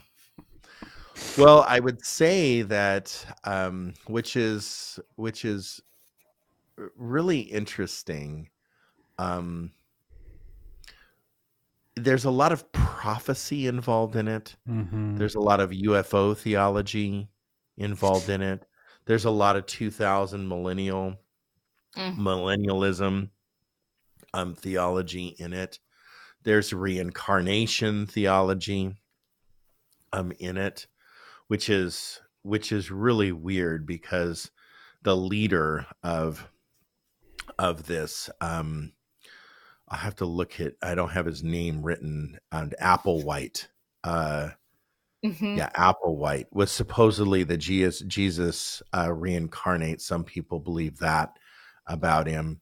Well, 1.37 1.65
I 1.67 1.79
would 1.79 2.03
say 2.05 2.63
that 2.63 3.25
um, 3.43 3.93
which 4.07 4.35
is 4.35 4.99
which 5.15 5.45
is 5.45 5.81
really 6.95 7.41
interesting. 7.41 8.49
Um, 9.17 9.71
there's 11.95 12.25
a 12.25 12.31
lot 12.31 12.51
of 12.51 12.71
prophecy 12.71 13.67
involved 13.67 14.15
in 14.15 14.27
it. 14.27 14.55
Mm-hmm. 14.67 15.17
There's 15.17 15.35
a 15.35 15.39
lot 15.39 15.59
of 15.59 15.69
UFO 15.69 16.35
theology 16.35 17.29
involved 17.77 18.29
in 18.29 18.41
it. 18.41 18.65
There's 19.05 19.25
a 19.25 19.31
lot 19.31 19.55
of 19.55 19.65
2000 19.65 20.47
millennial 20.47 21.15
mm. 21.95 22.17
millennialism 22.17 23.29
um, 24.33 24.55
theology 24.55 25.35
in 25.37 25.53
it. 25.53 25.79
There's 26.43 26.73
reincarnation 26.73 28.05
theology 28.05 28.95
um, 30.11 30.31
in 30.39 30.57
it, 30.57 30.87
which 31.47 31.69
is 31.69 32.21
which 32.43 32.71
is 32.71 32.91
really 32.91 33.31
weird 33.31 33.85
because 33.85 34.51
the 35.01 35.15
leader 35.15 35.85
of 36.03 36.49
of 37.57 37.85
this 37.85 38.29
um, 38.41 38.93
I 39.93 39.97
have 39.97 40.15
to 40.17 40.25
look 40.25 40.59
at 40.59 40.73
I 40.81 40.95
don't 40.95 41.11
have 41.11 41.25
his 41.25 41.43
name 41.43 41.83
written 41.83 42.39
on 42.51 42.73
Applewhite. 42.81 43.67
Uh, 44.03 44.49
mm-hmm. 45.23 45.57
Yeah, 45.57 45.69
Applewhite 45.77 46.47
was 46.51 46.71
supposedly 46.71 47.43
the 47.43 47.57
Jesus, 47.57 47.99
Jesus 48.07 48.81
uh, 48.95 49.11
reincarnate. 49.13 50.01
Some 50.01 50.23
people 50.23 50.59
believe 50.59 50.97
that 50.99 51.37
about 51.85 52.27
him. 52.27 52.61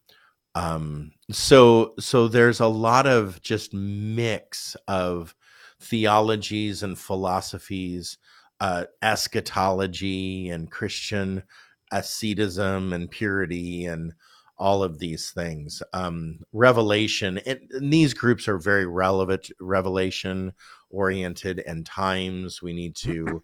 Um, 0.55 1.11
so 1.31 1.93
so 1.99 2.27
there's 2.27 2.59
a 2.59 2.67
lot 2.67 3.07
of 3.07 3.41
just 3.41 3.73
mix 3.73 4.75
of 4.87 5.33
theologies 5.79 6.83
and 6.83 6.97
philosophies, 6.97 8.17
uh, 8.59 8.85
eschatology 9.01 10.49
and 10.49 10.69
Christian 10.69 11.43
asceticism 11.91 12.93
and 12.93 13.11
purity 13.11 13.85
and 13.85 14.13
all 14.57 14.83
of 14.83 14.99
these 14.99 15.31
things. 15.31 15.81
Um, 15.93 16.39
revelation, 16.53 17.39
and, 17.39 17.59
and 17.71 17.91
these 17.91 18.13
groups 18.13 18.47
are 18.47 18.59
very 18.59 18.85
relevant, 18.85 19.49
revelation 19.59 20.53
oriented, 20.89 21.63
and 21.65 21.85
times 21.85 22.61
we 22.61 22.73
need 22.73 22.95
to, 22.97 23.41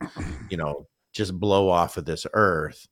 you 0.50 0.58
know, 0.58 0.88
just 1.14 1.40
blow 1.40 1.70
off 1.70 1.98
of 1.98 2.06
this 2.06 2.28
earth. 2.34 2.88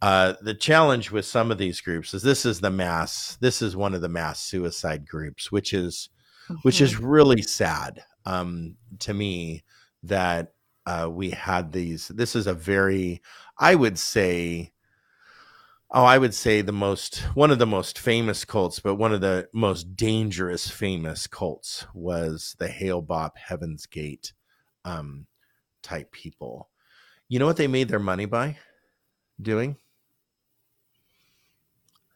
Uh, 0.00 0.34
the 0.40 0.54
challenge 0.54 1.10
with 1.10 1.24
some 1.24 1.50
of 1.50 1.58
these 1.58 1.80
groups 1.80 2.14
is 2.14 2.22
this 2.22 2.46
is 2.46 2.60
the 2.60 2.70
mass. 2.70 3.36
This 3.40 3.60
is 3.60 3.76
one 3.76 3.94
of 3.94 4.00
the 4.00 4.08
mass 4.08 4.40
suicide 4.40 5.08
groups, 5.08 5.50
which 5.50 5.72
is, 5.72 6.08
mm-hmm. 6.44 6.60
which 6.62 6.80
is 6.80 6.94
mm-hmm. 6.94 7.06
really 7.06 7.42
sad 7.42 8.04
um, 8.24 8.76
to 9.00 9.12
me 9.12 9.64
that 10.04 10.52
uh, 10.86 11.08
we 11.10 11.30
had 11.30 11.72
these. 11.72 12.08
This 12.08 12.36
is 12.36 12.46
a 12.46 12.54
very, 12.54 13.20
I 13.58 13.74
would 13.74 13.98
say, 13.98 14.72
oh, 15.90 16.04
I 16.04 16.18
would 16.18 16.34
say 16.34 16.60
the 16.60 16.72
most 16.72 17.18
one 17.34 17.50
of 17.50 17.58
the 17.58 17.66
most 17.66 17.98
famous 17.98 18.44
cults, 18.44 18.78
but 18.78 18.94
one 18.94 19.12
of 19.12 19.20
the 19.20 19.48
most 19.52 19.96
dangerous 19.96 20.68
famous 20.68 21.26
cults 21.26 21.86
was 21.92 22.54
the 22.58 22.68
Hale 22.68 23.02
Bopp 23.02 23.36
Heaven's 23.36 23.86
Gate 23.86 24.32
um, 24.84 25.26
type 25.82 26.12
people. 26.12 26.68
You 27.28 27.38
know 27.38 27.46
what 27.46 27.56
they 27.56 27.66
made 27.66 27.88
their 27.88 27.98
money 27.98 28.26
by 28.26 28.58
doing? 29.40 29.76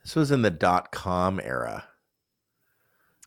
This 0.03 0.17
was 0.17 0.31
in 0.31 0.43
the 0.43 0.51
dot 0.51 0.93
com 0.93 1.41
era. 1.43 1.85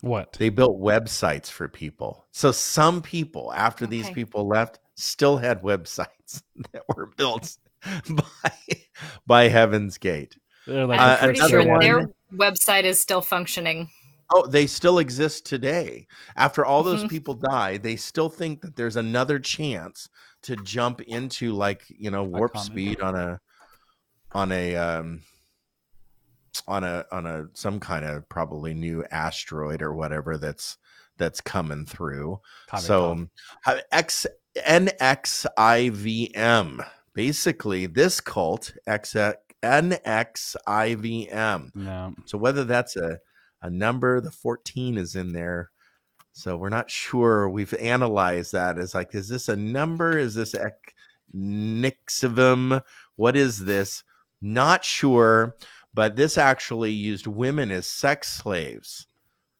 What? 0.02 0.34
They 0.34 0.50
built 0.50 0.80
websites 0.80 1.50
for 1.50 1.68
people. 1.68 2.26
So 2.30 2.52
some 2.52 3.02
people, 3.02 3.52
after 3.54 3.86
okay. 3.86 3.90
these 3.90 4.10
people 4.10 4.46
left, 4.46 4.78
still 4.94 5.38
had 5.38 5.62
websites 5.62 6.42
that 6.72 6.82
were 6.94 7.06
built 7.16 7.56
by 8.10 8.52
by 9.26 9.48
Heaven's 9.48 9.98
Gate. 9.98 10.36
Like 10.66 11.00
I'm 11.00 11.18
pretty 11.18 11.40
sure 11.48 11.66
one, 11.66 11.80
their 11.80 12.10
website 12.32 12.84
is 12.84 13.00
still 13.00 13.20
functioning. 13.20 13.88
Oh, 14.32 14.46
they 14.46 14.66
still 14.66 14.98
exist 14.98 15.46
today. 15.46 16.08
After 16.34 16.64
all 16.64 16.82
those 16.82 17.00
mm-hmm. 17.00 17.08
people 17.08 17.34
die, 17.34 17.76
they 17.76 17.94
still 17.94 18.28
think 18.28 18.62
that 18.62 18.74
there's 18.74 18.96
another 18.96 19.38
chance 19.38 20.08
to 20.42 20.56
jump 20.56 21.00
into 21.02 21.52
like, 21.52 21.84
you 21.88 22.10
know, 22.10 22.24
warp 22.24 22.56
speed 22.58 23.00
on 23.00 23.14
a 23.14 23.40
on 24.32 24.50
a 24.50 24.74
um 24.74 25.22
on 26.66 26.84
a 26.84 27.04
on 27.10 27.26
a 27.26 27.46
some 27.54 27.80
kind 27.80 28.04
of 28.04 28.28
probably 28.28 28.74
new 28.74 29.04
asteroid 29.10 29.80
or 29.82 29.94
whatever 29.94 30.36
that's 30.36 30.76
that's 31.18 31.40
coming 31.40 31.86
through. 31.86 32.40
so 32.78 33.12
um, 33.12 33.30
X 33.92 34.26
NXIVM 34.66 36.86
basically 37.14 37.86
this 37.86 38.20
cult 38.20 38.74
X 38.86 39.16
uh, 39.16 39.32
NXIVM. 39.62 41.74
No. 41.74 42.14
So 42.26 42.38
whether 42.38 42.64
that's 42.64 42.96
a 42.96 43.18
a 43.62 43.70
number, 43.70 44.20
the 44.20 44.30
14 44.30 44.98
is 44.98 45.16
in 45.16 45.32
there. 45.32 45.70
So 46.32 46.56
we're 46.56 46.68
not 46.68 46.90
sure. 46.90 47.48
We've 47.48 47.72
analyzed 47.74 48.52
that 48.52 48.78
as 48.78 48.94
like, 48.94 49.14
is 49.14 49.28
this 49.28 49.48
a 49.48 49.56
number? 49.56 50.18
Is 50.18 50.34
this 50.34 50.54
Nixivum? 51.34 52.82
What 53.16 53.36
is 53.36 53.64
this? 53.64 54.04
Not 54.42 54.84
sure 54.84 55.56
but 55.96 56.14
this 56.14 56.36
actually 56.36 56.92
used 56.92 57.26
women 57.26 57.70
as 57.70 57.86
sex 57.86 58.28
slaves 58.28 59.06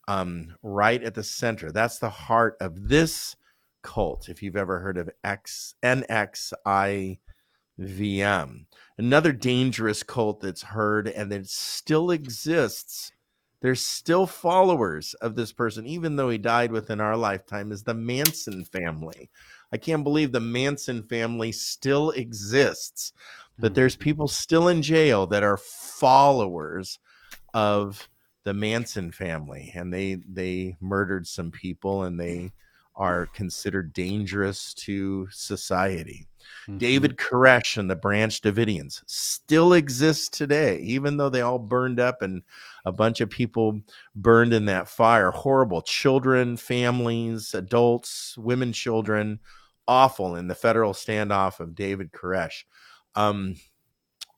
um, 0.07 0.55
right 0.63 1.03
at 1.03 1.15
the 1.15 1.23
center. 1.23 1.73
That's 1.73 1.99
the 1.99 2.11
heart 2.11 2.59
of 2.61 2.91
this 2.91 3.37
cult, 3.83 4.29
if 4.29 4.43
you've 4.43 4.55
ever 4.55 4.81
heard 4.81 4.99
of 4.99 5.09
X, 5.25 5.77
NXIVM. 5.83 7.17
Another 8.99 9.33
dangerous 9.33 10.03
cult 10.03 10.41
that's 10.43 10.63
heard 10.63 11.09
and 11.09 11.33
that 11.33 11.49
still 11.49 12.11
exists. 12.11 13.13
There's 13.61 13.81
still 13.81 14.27
followers 14.27 15.15
of 15.15 15.35
this 15.35 15.53
person, 15.53 15.87
even 15.87 16.17
though 16.17 16.29
he 16.29 16.39
died 16.39 16.71
within 16.71 17.01
our 17.01 17.17
lifetime, 17.17 17.73
is 17.73 17.83
the 17.83 17.95
Manson 17.95 18.65
family. 18.65 19.31
I 19.73 19.79
can't 19.79 20.05
believe 20.05 20.33
the 20.33 20.41
Manson 20.41 21.03
family 21.03 21.53
still 21.53 22.11
exists 22.11 23.13
that 23.59 23.75
there's 23.75 23.95
mm-hmm. 23.95 24.05
people 24.05 24.29
still 24.29 24.69
in 24.69 24.83
jail 24.83 25.27
that 25.29 25.43
are 25.43 25.57
followers 25.57 26.99
of 27.55 28.09
the 28.45 28.55
Manson 28.55 29.11
family 29.11 29.73
and 29.75 29.93
they 29.93 30.19
they 30.29 30.77
murdered 30.81 31.27
some 31.27 31.51
people 31.51 32.05
and 32.05 32.21
they 32.21 32.53
are 32.95 33.27
considered 33.27 33.93
dangerous 33.93 34.73
to 34.73 35.29
society. 35.31 36.27
Mm-hmm. 36.63 36.79
David 36.79 37.17
Koresh 37.17 37.77
and 37.77 37.91
the 37.91 37.97
Branch 37.97 38.41
Davidians 38.41 39.03
still 39.07 39.73
exist 39.75 40.33
today, 40.33 40.79
even 40.79 41.17
though 41.17 41.29
they 41.29 41.43
all 41.43 41.59
burned 41.59 42.01
up 42.01 42.23
and 42.23 42.43
a 42.87 42.93
bunch 42.93 43.21
of 43.21 43.29
people 43.29 43.81
burned 44.15 44.55
in 44.55 44.67
that 44.67 44.89
fire. 44.89 45.33
Horrible 45.33 45.83
children, 45.83 46.57
families, 46.57 47.53
adults, 47.53 48.39
women, 48.39 48.73
children, 48.73 49.41
awful 49.89 50.37
in 50.37 50.47
the 50.47 50.55
federal 50.55 50.93
standoff 50.93 51.59
of 51.59 51.75
David 51.75 52.13
Koresh 52.13 52.65
um, 53.17 53.57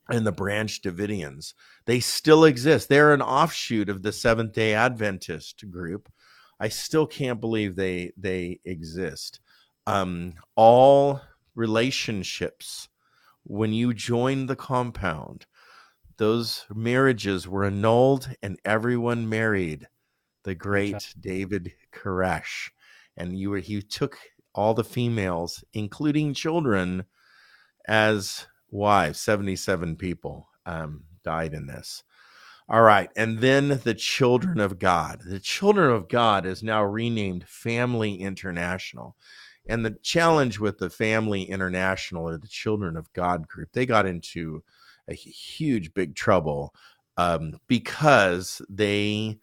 and 0.09 0.26
the 0.26 0.32
Branch 0.32 0.80
Davidians. 0.80 1.53
They 1.84 2.01
still 2.01 2.44
exist. 2.44 2.88
They're 2.88 3.12
an 3.12 3.22
offshoot 3.22 3.90
of 3.90 4.03
the 4.03 4.12
Seventh 4.12 4.55
Day 4.55 4.72
Adventist 4.72 5.70
group. 5.70 6.11
I 6.59 6.68
still 6.68 7.07
can't 7.07 7.40
believe 7.40 7.76
they 7.76 8.12
they 8.16 8.61
exist. 8.64 9.40
Um, 9.86 10.34
all 10.57 11.20
relationships 11.55 12.88
when 13.44 13.72
you 13.72 13.94
join 13.94 14.46
the 14.46 14.57
compound, 14.57 15.46
those 16.19 16.66
marriages 16.75 17.49
were 17.49 17.64
annulled 17.64 18.29
and 18.43 18.59
everyone 18.64 19.29
married 19.29 19.89
the 20.45 20.55
great 20.55 21.14
David 21.19 21.73
Koresh. 21.93 22.71
And 23.16 23.39
you 23.39 23.51
were 23.51 23.59
he 23.59 23.81
took 23.83 24.19
all 24.55 24.75
the 24.75 24.85
females, 24.85 25.64
including 25.73 26.35
children, 26.35 27.05
as 27.87 28.47
wives, 28.71 29.21
77 29.21 29.97
people 29.97 30.49
um, 30.66 31.05
died 31.25 31.55
in 31.55 31.66
this. 31.66 32.05
All 32.69 32.83
right. 32.83 33.09
And 33.16 33.39
then 33.39 33.81
the 33.83 33.95
Children 33.95 34.61
of 34.61 34.79
God. 34.79 35.23
The 35.25 35.41
Children 35.41 35.91
of 35.91 36.09
God 36.09 36.45
is 36.45 36.62
now 36.62 36.85
renamed 36.85 37.49
Family 37.49 38.16
International. 38.16 39.16
And 39.66 39.85
the 39.85 39.97
challenge 40.03 40.59
with 40.59 40.79
the 40.79 40.91
Family 40.91 41.45
International 41.45 42.29
or 42.29 42.37
the 42.37 42.49
Children 42.49 42.97
of 42.97 43.12
God 43.14 43.49
group, 43.49 43.71
they 43.73 43.87
got 43.87 44.05
into 44.05 44.62
a 45.09 45.14
huge, 45.14 45.94
big 45.94 46.14
trouble 46.14 46.74
um, 47.16 47.59
because 47.66 48.62
they, 48.68 49.38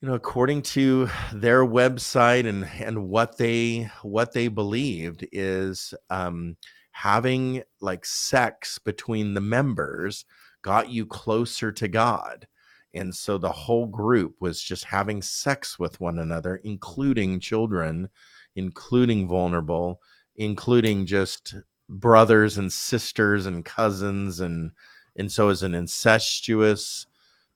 you 0.00 0.08
know, 0.08 0.14
according 0.14 0.62
to 0.62 1.08
their 1.32 1.64
website 1.64 2.46
and 2.46 2.64
and 2.80 3.08
what 3.08 3.38
they 3.38 3.90
what 4.02 4.32
they 4.32 4.48
believed 4.48 5.26
is 5.32 5.94
um, 6.10 6.56
having 6.90 7.62
like 7.80 8.04
sex 8.04 8.78
between 8.78 9.34
the 9.34 9.40
members 9.40 10.24
got 10.62 10.90
you 10.90 11.06
closer 11.06 11.72
to 11.72 11.88
God. 11.88 12.46
And 12.94 13.14
so 13.14 13.38
the 13.38 13.50
whole 13.50 13.86
group 13.86 14.36
was 14.40 14.62
just 14.62 14.84
having 14.84 15.22
sex 15.22 15.78
with 15.78 15.98
one 16.00 16.18
another, 16.18 16.56
including 16.56 17.40
children, 17.40 18.10
including 18.54 19.26
vulnerable, 19.26 20.02
including 20.36 21.06
just 21.06 21.54
brothers 22.00 22.58
and 22.58 22.72
sisters 22.72 23.46
and 23.46 23.64
cousins 23.64 24.40
and 24.40 24.72
and 25.16 25.30
so 25.30 25.48
as 25.48 25.62
an 25.62 25.74
incestuous 25.74 27.06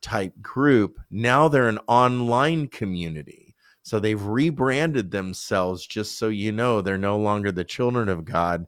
type 0.02 0.34
group 0.42 0.98
now 1.10 1.48
they're 1.48 1.68
an 1.68 1.80
online 1.88 2.68
community 2.68 3.54
so 3.82 3.98
they've 3.98 4.24
rebranded 4.24 5.10
themselves 5.10 5.86
just 5.86 6.18
so 6.18 6.28
you 6.28 6.52
know 6.52 6.80
they're 6.80 6.98
no 6.98 7.18
longer 7.18 7.50
the 7.50 7.64
children 7.64 8.08
of 8.08 8.24
god 8.24 8.66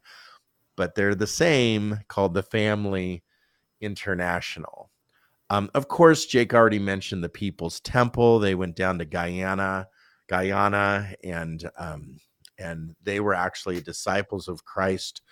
but 0.78 0.94
they're 0.94 1.16
the 1.16 1.26
same 1.26 1.98
called 2.06 2.34
the 2.34 2.42
Family 2.42 3.24
International. 3.80 4.90
Um, 5.50 5.70
of 5.74 5.88
course, 5.88 6.24
Jake 6.24 6.54
already 6.54 6.78
mentioned 6.78 7.24
the 7.24 7.28
People's 7.28 7.80
Temple. 7.80 8.38
They 8.38 8.54
went 8.54 8.76
down 8.76 8.98
to 9.00 9.04
Guyana, 9.04 9.88
Guyana, 10.28 11.14
and 11.24 11.68
um, 11.76 12.18
and 12.58 12.94
they 13.02 13.18
were 13.18 13.34
actually 13.34 13.80
disciples 13.80 14.46
of 14.46 14.64
Christ 14.64 15.22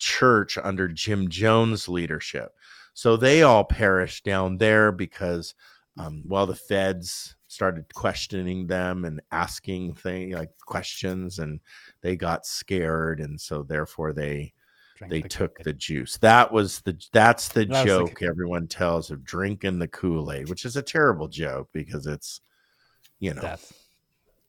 Church 0.00 0.58
under 0.58 0.88
Jim 0.88 1.28
Jones' 1.28 1.88
leadership. 1.88 2.52
So 2.94 3.16
they 3.16 3.42
all 3.42 3.64
perished 3.64 4.24
down 4.24 4.58
there 4.58 4.90
because, 4.90 5.54
um, 5.96 6.24
well, 6.26 6.46
the 6.46 6.56
feds 6.56 7.36
started 7.46 7.92
questioning 7.94 8.66
them 8.66 9.04
and 9.04 9.20
asking 9.30 9.94
things 9.94 10.34
like 10.34 10.50
questions, 10.66 11.38
and 11.38 11.60
they 12.00 12.16
got 12.16 12.46
scared, 12.46 13.20
and 13.20 13.40
so 13.40 13.62
therefore 13.62 14.12
they 14.12 14.52
they 15.08 15.22
the 15.22 15.28
took 15.28 15.58
the 15.60 15.72
juice. 15.72 16.18
That 16.18 16.52
was 16.52 16.80
the 16.80 17.00
that's 17.12 17.48
the 17.48 17.64
that 17.66 17.86
joke 17.86 18.18
the... 18.18 18.26
everyone 18.26 18.66
tells 18.66 19.10
of 19.10 19.24
drinking 19.24 19.78
the 19.78 19.88
Kool 19.88 20.32
Aid, 20.32 20.48
which 20.48 20.64
is 20.64 20.76
a 20.76 20.82
terrible 20.82 21.28
joke 21.28 21.68
because 21.72 22.06
it's 22.06 22.40
you 23.18 23.34
know 23.34 23.42
Death. 23.42 23.72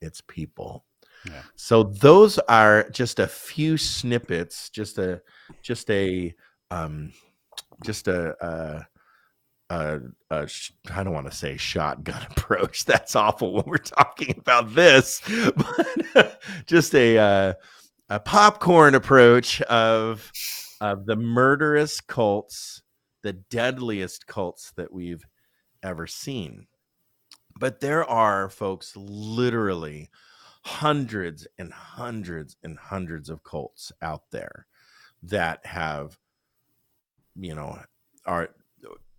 it's 0.02 0.22
people. 0.22 0.86
So 1.56 1.84
those 1.84 2.40
are 2.40 2.90
just 2.90 3.20
a 3.20 3.28
few 3.28 3.78
snippets, 3.78 4.70
just 4.70 4.98
a 4.98 5.22
just 5.62 5.90
a 5.90 6.34
um 6.70 7.14
just 7.84 8.08
a, 8.08 8.36
a 8.46 8.88
a, 9.72 10.02
a, 10.30 10.50
I 10.94 11.04
don't 11.04 11.14
want 11.14 11.32
to 11.32 11.36
say 11.36 11.56
shotgun 11.58 12.26
approach. 12.32 12.86
That's 12.86 13.16
awful 13.16 13.54
when 13.54 13.64
we're 13.66 13.78
talking 13.78 14.36
about 14.38 14.76
this, 14.76 15.22
but 15.56 16.42
just 16.66 16.94
a 16.94 17.18
uh, 17.18 17.54
a 18.10 18.20
popcorn 18.20 18.96
approach 18.96 19.62
of 19.64 20.32
of 20.82 21.06
the 21.06 21.16
murderous 21.16 22.02
cults, 22.02 22.82
the 23.24 23.34
deadliest 23.34 24.28
cults 24.28 24.74
that 24.76 24.92
we've 24.92 25.26
ever 25.84 26.08
seen. 26.08 26.68
But 27.58 27.80
there 27.80 28.04
are 28.04 28.50
folks 28.50 28.94
literally 28.96 30.10
hundreds 30.62 31.48
and 31.58 31.74
hundreds 31.74 32.56
and 32.64 32.78
hundreds 32.78 33.30
of 33.30 33.44
cults 33.44 33.92
out 34.02 34.24
there 34.32 34.68
that 35.24 35.66
have 35.66 36.18
you 37.36 37.56
know 37.56 37.80
are 38.26 38.50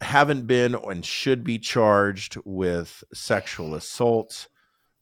haven't 0.00 0.46
been 0.46 0.74
and 0.74 1.04
should 1.04 1.44
be 1.44 1.58
charged 1.58 2.36
with 2.44 3.04
sexual 3.14 3.74
assault, 3.74 4.48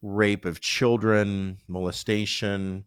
rape 0.03 0.45
of 0.45 0.61
children, 0.61 1.59
molestation, 1.68 2.84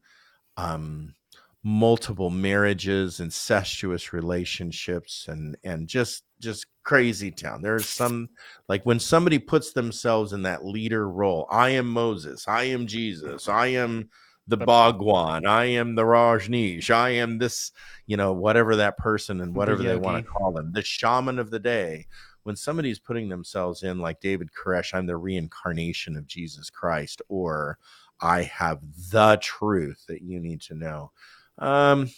um, 0.57 1.15
multiple 1.63 2.29
marriages, 2.29 3.19
incestuous 3.19 4.13
relationships, 4.13 5.25
and 5.27 5.57
and 5.63 5.87
just 5.87 6.23
just 6.43 6.67
crazy 6.83 7.31
town. 7.31 7.61
There's 7.61 7.87
some 7.87 8.29
like 8.67 8.85
when 8.85 8.99
somebody 8.99 9.39
puts 9.39 9.73
themselves 9.73 10.33
in 10.33 10.43
that 10.43 10.65
leader 10.65 11.09
role. 11.09 11.47
I 11.49 11.69
am 11.69 11.87
Moses. 11.87 12.47
I 12.47 12.65
am 12.65 12.87
Jesus. 12.87 13.47
I 13.47 13.67
am 13.67 14.09
the 14.47 14.57
Bhagwan. 14.57 15.45
I 15.45 15.65
am 15.65 15.95
the 15.95 16.03
Rajneesh. 16.03 16.89
I 16.89 17.11
am 17.11 17.37
this, 17.37 17.71
you 18.05 18.17
know, 18.17 18.33
whatever 18.33 18.75
that 18.75 18.97
person 18.97 19.41
and 19.41 19.55
whatever 19.55 19.81
the 19.81 19.89
they 19.89 19.95
want 19.95 20.23
to 20.23 20.31
call 20.31 20.51
them, 20.51 20.71
the 20.73 20.83
shaman 20.83 21.39
of 21.39 21.49
the 21.49 21.59
day. 21.59 22.07
When 22.43 22.57
somebody's 22.57 22.99
putting 22.99 23.29
themselves 23.29 23.83
in, 23.83 23.99
like 23.99 24.19
David 24.19 24.49
Koresh, 24.51 24.93
I'm 24.93 25.05
the 25.05 25.15
reincarnation 25.15 26.17
of 26.17 26.27
Jesus 26.27 26.69
Christ, 26.69 27.21
or 27.29 27.77
I 28.19 28.41
have 28.43 28.81
the 29.11 29.37
truth 29.41 30.03
that 30.09 30.21
you 30.21 30.41
need 30.41 30.59
to 30.63 30.75
know. 30.75 31.11
Um, 31.57 32.09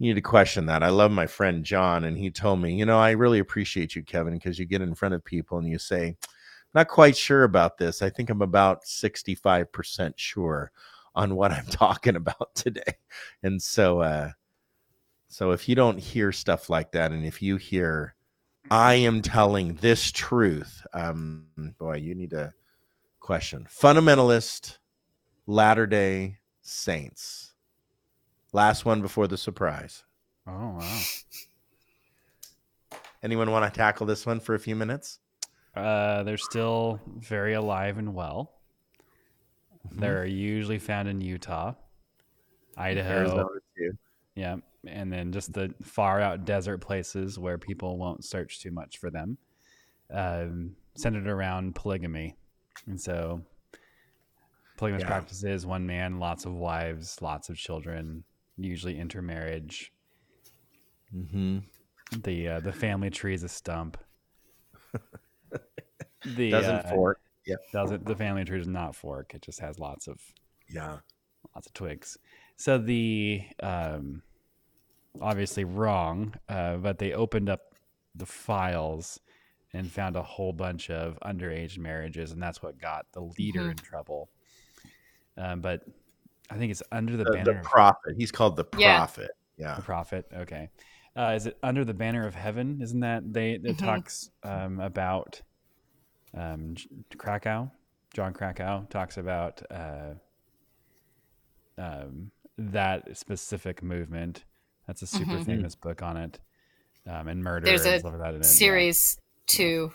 you 0.00 0.08
need 0.08 0.14
to 0.14 0.22
question 0.22 0.64
that. 0.66 0.82
I 0.82 0.88
love 0.88 1.10
my 1.10 1.26
friend 1.26 1.62
John, 1.62 2.04
and 2.04 2.16
he 2.16 2.30
told 2.30 2.58
me, 2.58 2.72
you 2.74 2.86
know, 2.86 2.98
I 2.98 3.10
really 3.10 3.38
appreciate 3.38 3.94
you, 3.94 4.02
Kevin, 4.02 4.32
because 4.32 4.58
you 4.58 4.64
get 4.64 4.80
in 4.80 4.94
front 4.94 5.14
of 5.14 5.22
people 5.22 5.58
and 5.58 5.68
you 5.68 5.78
say, 5.78 6.16
not 6.72 6.88
quite 6.88 7.14
sure 7.14 7.44
about 7.44 7.76
this. 7.76 8.00
I 8.00 8.08
think 8.08 8.30
I'm 8.30 8.40
about 8.40 8.84
65% 8.84 10.14
sure 10.16 10.72
on 11.14 11.36
what 11.36 11.52
I'm 11.52 11.66
talking 11.70 12.16
about 12.16 12.54
today. 12.54 12.94
And 13.42 13.60
so, 13.60 14.00
uh, 14.00 14.30
so 15.28 15.50
if 15.50 15.68
you 15.68 15.74
don't 15.74 15.98
hear 15.98 16.32
stuff 16.32 16.70
like 16.70 16.92
that, 16.92 17.12
and 17.12 17.26
if 17.26 17.42
you 17.42 17.58
hear, 17.58 18.14
I 18.70 18.94
am 18.94 19.20
telling 19.20 19.74
this 19.74 20.10
truth, 20.10 20.82
um, 20.94 21.44
boy, 21.78 21.96
you 21.96 22.14
need 22.14 22.30
to 22.30 22.54
question. 23.20 23.66
Fundamentalist, 23.70 24.78
Latter 25.46 25.86
day 25.86 26.38
Saints. 26.62 27.49
Last 28.52 28.84
one 28.84 29.00
before 29.00 29.28
the 29.28 29.38
surprise. 29.38 30.04
Oh, 30.46 30.78
wow. 30.78 31.00
Anyone 33.22 33.50
want 33.50 33.72
to 33.72 33.76
tackle 33.76 34.06
this 34.06 34.26
one 34.26 34.40
for 34.40 34.54
a 34.54 34.58
few 34.58 34.74
minutes? 34.74 35.18
Uh, 35.74 36.22
they're 36.24 36.36
still 36.36 37.00
very 37.18 37.54
alive 37.54 37.98
and 37.98 38.14
well. 38.14 38.52
Mm-hmm. 39.86 40.00
They're 40.00 40.26
usually 40.26 40.78
found 40.78 41.08
in 41.08 41.20
Utah, 41.20 41.74
Idaho. 42.76 43.48
Yeah, 44.34 44.56
and 44.86 45.12
then 45.12 45.32
just 45.32 45.52
the 45.52 45.74
far 45.82 46.20
out 46.20 46.44
desert 46.44 46.78
places 46.78 47.38
where 47.38 47.58
people 47.58 47.98
won't 47.98 48.24
search 48.24 48.60
too 48.60 48.70
much 48.70 48.98
for 48.98 49.10
them. 49.10 49.38
Um, 50.12 50.76
centered 50.96 51.28
around 51.28 51.74
polygamy, 51.74 52.36
and 52.86 53.00
so 53.00 53.42
polygamous 54.76 55.02
yeah. 55.02 55.08
practices: 55.08 55.66
one 55.66 55.86
man, 55.86 56.18
lots 56.18 56.46
of 56.46 56.54
wives, 56.54 57.20
lots 57.22 57.48
of 57.48 57.56
children, 57.56 58.24
usually 58.64 58.98
intermarriage. 58.98 59.92
Mm-hmm. 61.14 61.58
The 62.22 62.48
uh, 62.48 62.60
the 62.60 62.72
family 62.72 63.10
tree 63.10 63.34
is 63.34 63.42
a 63.42 63.48
stump. 63.48 63.96
the 66.24 66.50
doesn't 66.50 66.86
uh, 66.86 66.90
fork. 66.90 67.20
Yeah, 67.46 67.56
doesn't 67.72 68.06
the 68.06 68.16
family 68.16 68.44
tree 68.44 68.58
does 68.58 68.68
not 68.68 68.94
fork. 68.94 69.32
It 69.34 69.42
just 69.42 69.60
has 69.60 69.78
lots 69.78 70.08
of 70.08 70.20
yeah, 70.68 70.98
lots 71.54 71.66
of 71.66 71.72
twigs. 71.72 72.18
So 72.56 72.78
the 72.78 73.42
um, 73.62 74.22
obviously 75.20 75.64
wrong, 75.64 76.34
uh, 76.48 76.76
but 76.76 76.98
they 76.98 77.12
opened 77.12 77.48
up 77.48 77.74
the 78.14 78.26
files 78.26 79.20
and 79.72 79.90
found 79.90 80.16
a 80.16 80.22
whole 80.22 80.52
bunch 80.52 80.90
of 80.90 81.18
underage 81.24 81.78
marriages, 81.78 82.32
and 82.32 82.42
that's 82.42 82.62
what 82.62 82.78
got 82.78 83.06
the 83.12 83.20
leader 83.20 83.60
mm-hmm. 83.60 83.70
in 83.70 83.76
trouble. 83.76 84.30
Um, 85.36 85.60
but 85.60 85.82
I 86.50 86.56
think 86.56 86.70
it's 86.70 86.82
under 86.90 87.16
the, 87.16 87.24
the 87.24 87.32
banner. 87.32 87.54
The 87.54 87.68
prophet. 87.68 88.14
He's 88.16 88.32
called 88.32 88.56
the 88.56 88.64
prophet. 88.64 89.30
Yeah. 89.56 89.68
yeah. 89.68 89.74
The 89.76 89.82
prophet. 89.82 90.26
Okay. 90.34 90.68
Uh, 91.16 91.32
is 91.36 91.46
it 91.46 91.58
under 91.62 91.84
the 91.84 91.94
banner 91.94 92.26
of 92.26 92.34
heaven? 92.34 92.80
Isn't 92.82 93.00
that 93.00 93.32
they? 93.32 93.52
It 93.52 93.62
mm-hmm. 93.64 93.84
talks 93.84 94.30
um, 94.42 94.80
about 94.80 95.40
um, 96.36 96.76
Krakow. 97.16 97.70
John 98.12 98.32
Krakow 98.32 98.86
talks 98.90 99.16
about 99.16 99.62
uh, 99.70 100.14
um, 101.78 102.30
that 102.58 103.16
specific 103.16 103.82
movement. 103.82 104.44
That's 104.86 105.02
a 105.02 105.06
super 105.06 105.32
mm-hmm. 105.32 105.42
famous 105.42 105.74
book 105.74 106.02
on 106.02 106.16
it, 106.16 106.38
um, 107.08 107.28
and 107.28 107.42
murder. 107.42 107.66
There's 107.66 107.86
a 107.86 107.98
like 107.98 108.44
series 108.44 109.16
yeah. 109.18 109.22
too. 109.46 109.92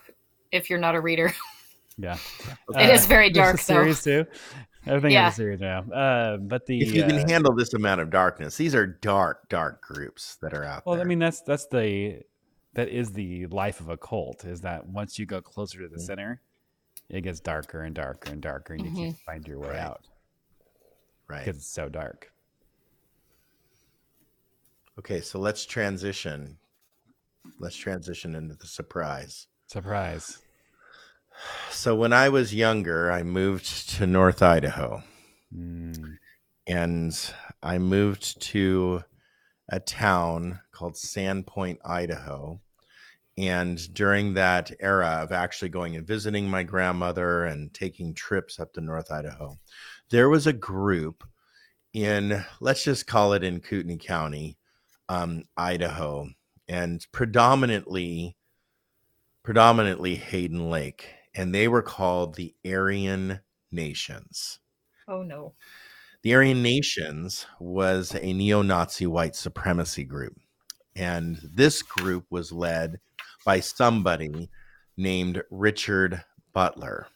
If 0.51 0.69
you're 0.69 0.79
not 0.79 0.95
a 0.95 1.01
reader, 1.01 1.33
yeah, 1.97 2.17
it 2.69 2.89
uh, 2.89 2.93
is 2.93 3.05
very 3.05 3.29
dark. 3.29 3.59
series 3.59 4.03
too. 4.03 4.25
Everything 4.87 5.11
yeah. 5.11 5.27
is 5.27 5.33
a 5.33 5.35
series 5.35 5.59
now. 5.59 5.79
Uh, 5.79 6.37
but 6.37 6.65
the 6.65 6.79
if 6.81 6.93
you 6.93 7.03
can 7.03 7.17
uh, 7.17 7.27
handle 7.27 7.55
this 7.55 7.73
amount 7.73 8.01
of 8.01 8.09
darkness, 8.09 8.55
these 8.55 8.75
are 8.75 8.85
dark, 8.85 9.49
dark 9.49 9.81
groups 9.81 10.35
that 10.41 10.53
are 10.53 10.63
out 10.63 10.85
well, 10.85 10.95
there. 10.95 10.99
Well, 10.99 11.07
I 11.07 11.09
mean, 11.09 11.19
that's 11.19 11.41
that's 11.41 11.65
the 11.67 12.21
that 12.73 12.89
is 12.89 13.11
the 13.13 13.47
life 13.47 13.79
of 13.79 13.89
a 13.89 13.97
cult. 13.97 14.45
Is 14.45 14.61
that 14.61 14.87
once 14.87 15.17
you 15.17 15.25
go 15.25 15.41
closer 15.41 15.79
to 15.79 15.87
the 15.87 15.95
mm-hmm. 15.95 16.05
center, 16.05 16.41
it 17.09 17.21
gets 17.21 17.39
darker 17.39 17.81
and 17.81 17.95
darker 17.95 18.31
and 18.31 18.41
darker, 18.41 18.73
and 18.73 18.83
mm-hmm. 18.83 18.95
you 18.95 19.05
can't 19.05 19.17
find 19.19 19.47
your 19.47 19.59
way 19.59 19.69
right. 19.69 19.79
out. 19.79 20.07
Right, 21.27 21.43
because 21.43 21.57
it's 21.57 21.67
so 21.67 21.89
dark. 21.89 22.31
Okay, 24.99 25.21
so 25.21 25.39
let's 25.39 25.65
transition. 25.65 26.57
Let's 27.59 27.75
transition 27.75 28.35
into 28.35 28.55
the 28.55 28.67
surprise. 28.67 29.47
Surprise. 29.67 30.39
So 31.69 31.95
when 31.95 32.13
I 32.13 32.29
was 32.29 32.53
younger, 32.53 33.11
I 33.11 33.23
moved 33.23 33.89
to 33.97 34.07
North 34.07 34.41
Idaho. 34.41 35.03
Mm. 35.53 36.17
And 36.67 37.33
I 37.61 37.77
moved 37.77 38.41
to 38.41 39.03
a 39.69 39.79
town 39.79 40.59
called 40.71 40.95
Sandpoint, 40.95 41.77
Idaho. 41.85 42.59
And 43.37 43.93
during 43.93 44.35
that 44.35 44.71
era 44.79 45.19
of 45.21 45.31
actually 45.31 45.69
going 45.69 45.95
and 45.95 46.07
visiting 46.07 46.49
my 46.49 46.63
grandmother 46.63 47.45
and 47.45 47.73
taking 47.73 48.13
trips 48.13 48.59
up 48.59 48.73
to 48.73 48.81
North 48.81 49.11
Idaho, 49.11 49.59
there 50.09 50.29
was 50.29 50.47
a 50.47 50.53
group 50.53 51.23
in, 51.93 52.43
let's 52.61 52.83
just 52.83 53.07
call 53.07 53.33
it 53.33 53.43
in 53.43 53.59
Kootenai 53.59 53.97
County, 53.97 54.57
um, 55.09 55.43
Idaho, 55.57 56.29
and 56.67 57.05
predominantly, 57.11 58.35
predominantly 59.43 60.15
Hayden 60.15 60.69
Lake 60.69 61.14
and 61.35 61.53
they 61.53 61.67
were 61.67 61.81
called 61.81 62.35
the 62.35 62.55
Aryan 62.65 63.41
Nations. 63.71 64.59
Oh 65.07 65.21
no. 65.21 65.53
The 66.23 66.33
Aryan 66.33 66.63
Nations 66.63 67.45
was 67.59 68.15
a 68.15 68.33
neo 68.33 68.61
Nazi 68.61 69.05
white 69.05 69.35
supremacy 69.35 70.03
group. 70.03 70.35
And 70.95 71.39
this 71.43 71.81
group 71.81 72.25
was 72.29 72.51
led 72.51 72.99
by 73.45 73.59
somebody 73.59 74.49
named 74.97 75.43
Richard 75.51 76.23
Butler. 76.53 77.07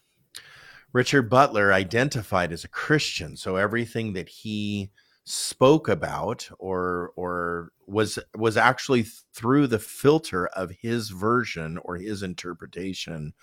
Richard 0.91 1.29
Butler 1.29 1.71
identified 1.71 2.51
as 2.51 2.63
a 2.63 2.69
Christian, 2.69 3.37
so 3.37 3.55
everything 3.55 4.13
that 4.13 4.27
he 4.27 4.91
spoke 5.23 5.87
about 5.87 6.49
or 6.57 7.11
or 7.15 7.71
was 7.85 8.17
was 8.35 8.57
actually 8.57 9.03
through 9.33 9.67
the 9.67 9.79
filter 9.79 10.47
of 10.47 10.71
his 10.71 11.09
version 11.09 11.77
or 11.83 11.97
his 11.97 12.23
interpretation 12.23 13.33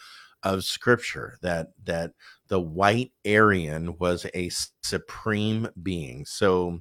of 0.42 0.64
scripture 0.64 1.38
that 1.42 1.68
that 1.84 2.12
the 2.48 2.60
white 2.60 3.12
Aryan 3.26 3.96
was 3.98 4.26
a 4.34 4.50
supreme 4.82 5.68
being. 5.82 6.24
So 6.24 6.80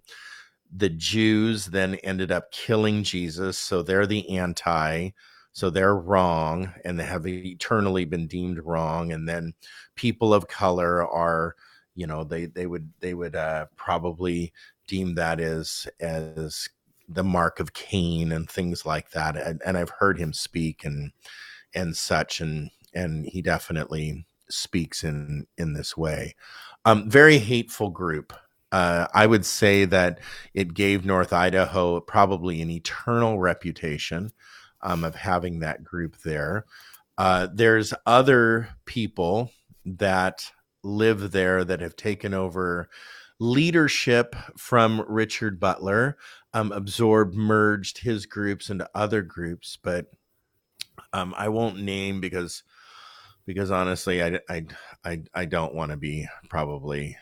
the 0.75 0.89
Jews 0.89 1.67
then 1.67 1.95
ended 1.95 2.31
up 2.31 2.51
killing 2.51 3.03
Jesus, 3.03 3.57
so 3.57 3.81
they're 3.81 4.07
the 4.07 4.37
anti 4.37 5.11
so 5.55 5.69
they're 5.69 5.95
wrong 5.95 6.73
and 6.83 6.99
they 6.99 7.05
have 7.05 7.25
eternally 7.25 8.03
been 8.03 8.27
deemed 8.27 8.59
wrong 8.59 9.13
and 9.13 9.27
then 9.27 9.53
people 9.95 10.33
of 10.33 10.49
color 10.49 11.07
are 11.07 11.55
you 11.95 12.05
know 12.05 12.25
they 12.25 12.45
they 12.47 12.67
would 12.67 12.91
they 12.99 13.13
would 13.13 13.37
uh, 13.37 13.65
probably 13.77 14.51
deem 14.85 15.15
that 15.15 15.39
as 15.39 15.87
as 16.01 16.67
the 17.07 17.23
mark 17.23 17.61
of 17.61 17.73
Cain 17.73 18.33
and 18.33 18.49
things 18.49 18.85
like 18.85 19.11
that 19.11 19.37
and, 19.37 19.61
and 19.65 19.77
I've 19.77 19.91
heard 19.91 20.19
him 20.19 20.33
speak 20.33 20.83
and 20.83 21.11
and 21.73 21.95
such 21.95 22.41
and 22.41 22.69
and 22.95 23.25
he 23.25 23.41
definitely 23.41 24.25
speaks 24.49 25.03
in 25.03 25.45
in 25.57 25.73
this 25.73 25.97
way 25.97 26.35
um 26.85 27.09
very 27.09 27.37
hateful 27.37 27.89
group 27.89 28.33
uh, 28.71 29.07
I 29.13 29.25
would 29.25 29.45
say 29.45 29.85
that 29.85 30.19
it 30.53 30.73
gave 30.73 31.05
North 31.05 31.31
Idaho 31.31 32.01
probably 32.01 32.61
an 32.61 32.69
eternal 32.69 33.39
reputation 33.39 34.33
um, 34.81 35.05
of 35.05 35.15
having 35.15 35.59
that 35.59 35.81
group 35.81 36.17
there. 36.23 36.65
Uh, 37.17 37.47
there's 37.53 37.93
other 38.05 38.67
people 38.83 39.51
that 39.85 40.51
live 40.83 41.31
there 41.31 41.63
that 41.63 41.79
have 41.79 41.95
taken 41.95 42.33
over 42.33 42.89
leadership 43.39 44.35
from 44.57 45.05
Richard 45.07 45.57
Butler, 45.57 46.17
um, 46.53 46.71
absorbed, 46.71 47.35
merged 47.35 47.99
his 47.99 48.25
groups 48.25 48.69
into 48.69 48.89
other 48.93 49.21
groups, 49.21 49.77
but 49.81 50.07
um, 51.13 51.33
I 51.37 51.49
won't 51.49 51.79
name 51.79 52.19
because 52.19 52.63
because 53.45 53.71
honestly, 53.71 54.23
I 54.23 54.39
I 54.49 54.65
I, 55.03 55.21
I 55.33 55.45
don't 55.45 55.73
want 55.73 55.91
to 55.91 55.97
be 55.97 56.27
probably 56.49 57.17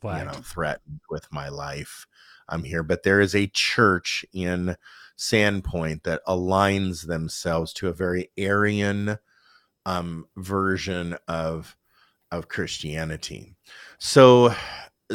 Flagged. 0.00 0.20
you 0.20 0.26
know 0.26 0.42
threatened 0.42 1.00
with 1.10 1.26
my 1.32 1.48
life. 1.48 2.06
I'm 2.48 2.64
here, 2.64 2.82
but 2.82 3.02
there 3.02 3.20
is 3.20 3.34
a 3.34 3.46
church 3.48 4.24
in 4.32 4.76
Sandpoint 5.18 6.04
that 6.04 6.22
aligns 6.26 7.06
themselves 7.06 7.72
to 7.74 7.88
a 7.88 7.92
very 7.92 8.30
Aryan 8.38 9.18
um, 9.84 10.26
version 10.36 11.16
of 11.26 11.76
of 12.30 12.48
Christianity. 12.48 13.54
So 13.98 14.54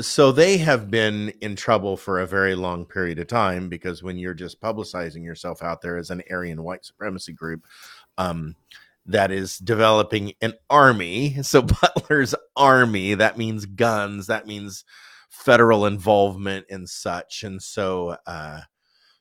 so 0.01 0.31
they 0.31 0.57
have 0.57 0.89
been 0.89 1.29
in 1.41 1.55
trouble 1.55 1.97
for 1.97 2.19
a 2.19 2.27
very 2.27 2.55
long 2.55 2.85
period 2.85 3.19
of 3.19 3.27
time 3.27 3.69
because 3.69 4.01
when 4.01 4.17
you're 4.17 4.33
just 4.33 4.59
publicizing 4.59 5.23
yourself 5.23 5.61
out 5.61 5.81
there 5.81 5.97
as 5.97 6.09
an 6.09 6.23
Aryan 6.31 6.63
white 6.63 6.83
supremacy 6.83 7.31
group, 7.31 7.65
um, 8.17 8.55
that 9.05 9.31
is 9.31 9.57
developing 9.57 10.33
an 10.41 10.53
army. 10.69 11.41
So 11.43 11.61
Butler's 11.81 12.35
army, 12.55 13.13
that 13.15 13.37
means 13.37 13.65
guns, 13.65 14.27
that 14.27 14.47
means 14.47 14.85
federal 15.29 15.85
involvement 15.85 16.65
and 16.69 16.87
such. 16.87 17.43
And 17.43 17.61
so 17.61 18.17
uh, 18.25 18.61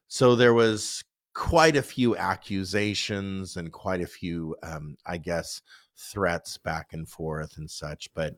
so 0.08 0.36
there 0.36 0.54
was 0.54 1.02
quite 1.34 1.76
a 1.76 1.82
few 1.82 2.16
accusations 2.16 3.56
and 3.56 3.72
quite 3.72 4.02
a 4.02 4.06
few, 4.06 4.54
um, 4.62 4.96
I 5.06 5.16
guess, 5.16 5.62
threats 5.96 6.58
back 6.58 6.92
and 6.92 7.08
forth 7.08 7.56
and 7.56 7.70
such. 7.70 8.12
But 8.14 8.34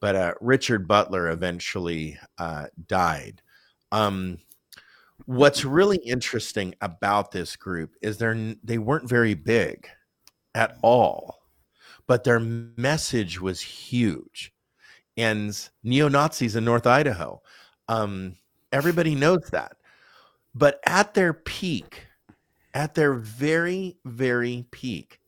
but 0.00 0.16
uh, 0.16 0.34
Richard 0.40 0.88
Butler 0.88 1.28
eventually 1.28 2.18
uh, 2.38 2.66
died. 2.88 3.42
Um, 3.92 4.38
what's 5.26 5.64
really 5.64 5.98
interesting 5.98 6.74
about 6.80 7.30
this 7.30 7.56
group 7.56 7.94
is 8.02 8.18
they're 8.18 8.56
they 8.64 8.78
weren't 8.78 9.08
very 9.08 9.34
big 9.34 9.86
at 10.54 10.78
all, 10.82 11.42
but 12.06 12.24
their 12.24 12.40
message 12.40 13.40
was 13.40 13.60
huge. 13.60 14.52
And 15.16 15.56
neo 15.82 16.08
Nazis 16.08 16.56
in 16.56 16.64
North 16.64 16.86
Idaho, 16.86 17.42
um, 17.88 18.36
everybody 18.72 19.14
knows 19.14 19.48
that. 19.50 19.76
But 20.54 20.80
at 20.86 21.14
their 21.14 21.32
peak, 21.32 22.06
at 22.74 22.94
their 22.94 23.14
very, 23.14 23.96
very 24.04 24.66
peak, 24.70 25.20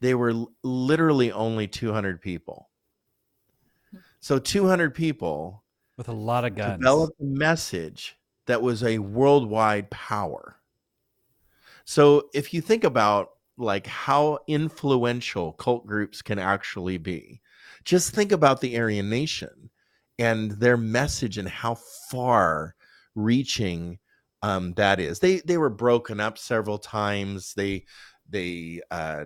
they 0.00 0.14
were 0.14 0.34
literally 0.62 1.32
only 1.32 1.66
200 1.66 2.20
people. 2.20 2.68
So 4.20 4.38
200 4.38 4.94
people 4.94 5.62
with 5.96 6.08
a 6.08 6.12
lot 6.12 6.44
of 6.44 6.54
guns 6.54 6.78
developed 6.78 7.20
a 7.20 7.24
message 7.24 8.16
that 8.46 8.60
was 8.60 8.82
a 8.82 8.98
worldwide 8.98 9.90
power. 9.90 10.56
So 11.84 12.28
if 12.34 12.52
you 12.52 12.60
think 12.60 12.84
about 12.84 13.30
like 13.58 13.86
how 13.86 14.38
influential 14.46 15.52
cult 15.54 15.86
groups 15.86 16.22
can 16.22 16.38
actually 16.38 16.98
be, 16.98 17.40
just 17.84 18.14
think 18.14 18.32
about 18.32 18.60
the 18.60 18.78
Aryan 18.78 19.08
Nation 19.08 19.70
and 20.18 20.52
their 20.52 20.76
message 20.76 21.38
and 21.38 21.48
how 21.48 21.76
far 22.10 22.74
reaching 23.14 23.98
um, 24.42 24.74
that 24.74 25.00
is. 25.00 25.18
They 25.18 25.40
they 25.40 25.58
were 25.58 25.70
broken 25.70 26.20
up 26.20 26.38
several 26.38 26.78
times. 26.78 27.54
They 27.54 27.84
they 28.28 28.80
uh, 28.90 29.24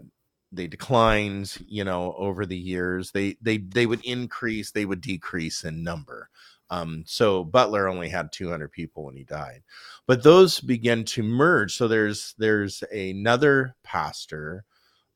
they 0.52 0.66
declined 0.66 1.58
you 1.66 1.84
know 1.84 2.14
over 2.16 2.46
the 2.46 2.58
years 2.58 3.12
they 3.12 3.36
they 3.40 3.58
they 3.58 3.86
would 3.86 4.04
increase 4.04 4.70
they 4.70 4.84
would 4.84 5.00
decrease 5.00 5.64
in 5.64 5.82
number 5.82 6.28
um, 6.70 7.02
so 7.06 7.44
butler 7.44 7.88
only 7.88 8.08
had 8.08 8.32
200 8.32 8.70
people 8.70 9.04
when 9.04 9.16
he 9.16 9.24
died. 9.24 9.62
But 10.06 10.22
those 10.22 10.60
begin 10.60 11.04
to 11.06 11.22
merge. 11.22 11.74
So 11.76 11.88
there's 11.88 12.34
there's 12.38 12.82
another 12.92 13.74
pastor 13.82 14.64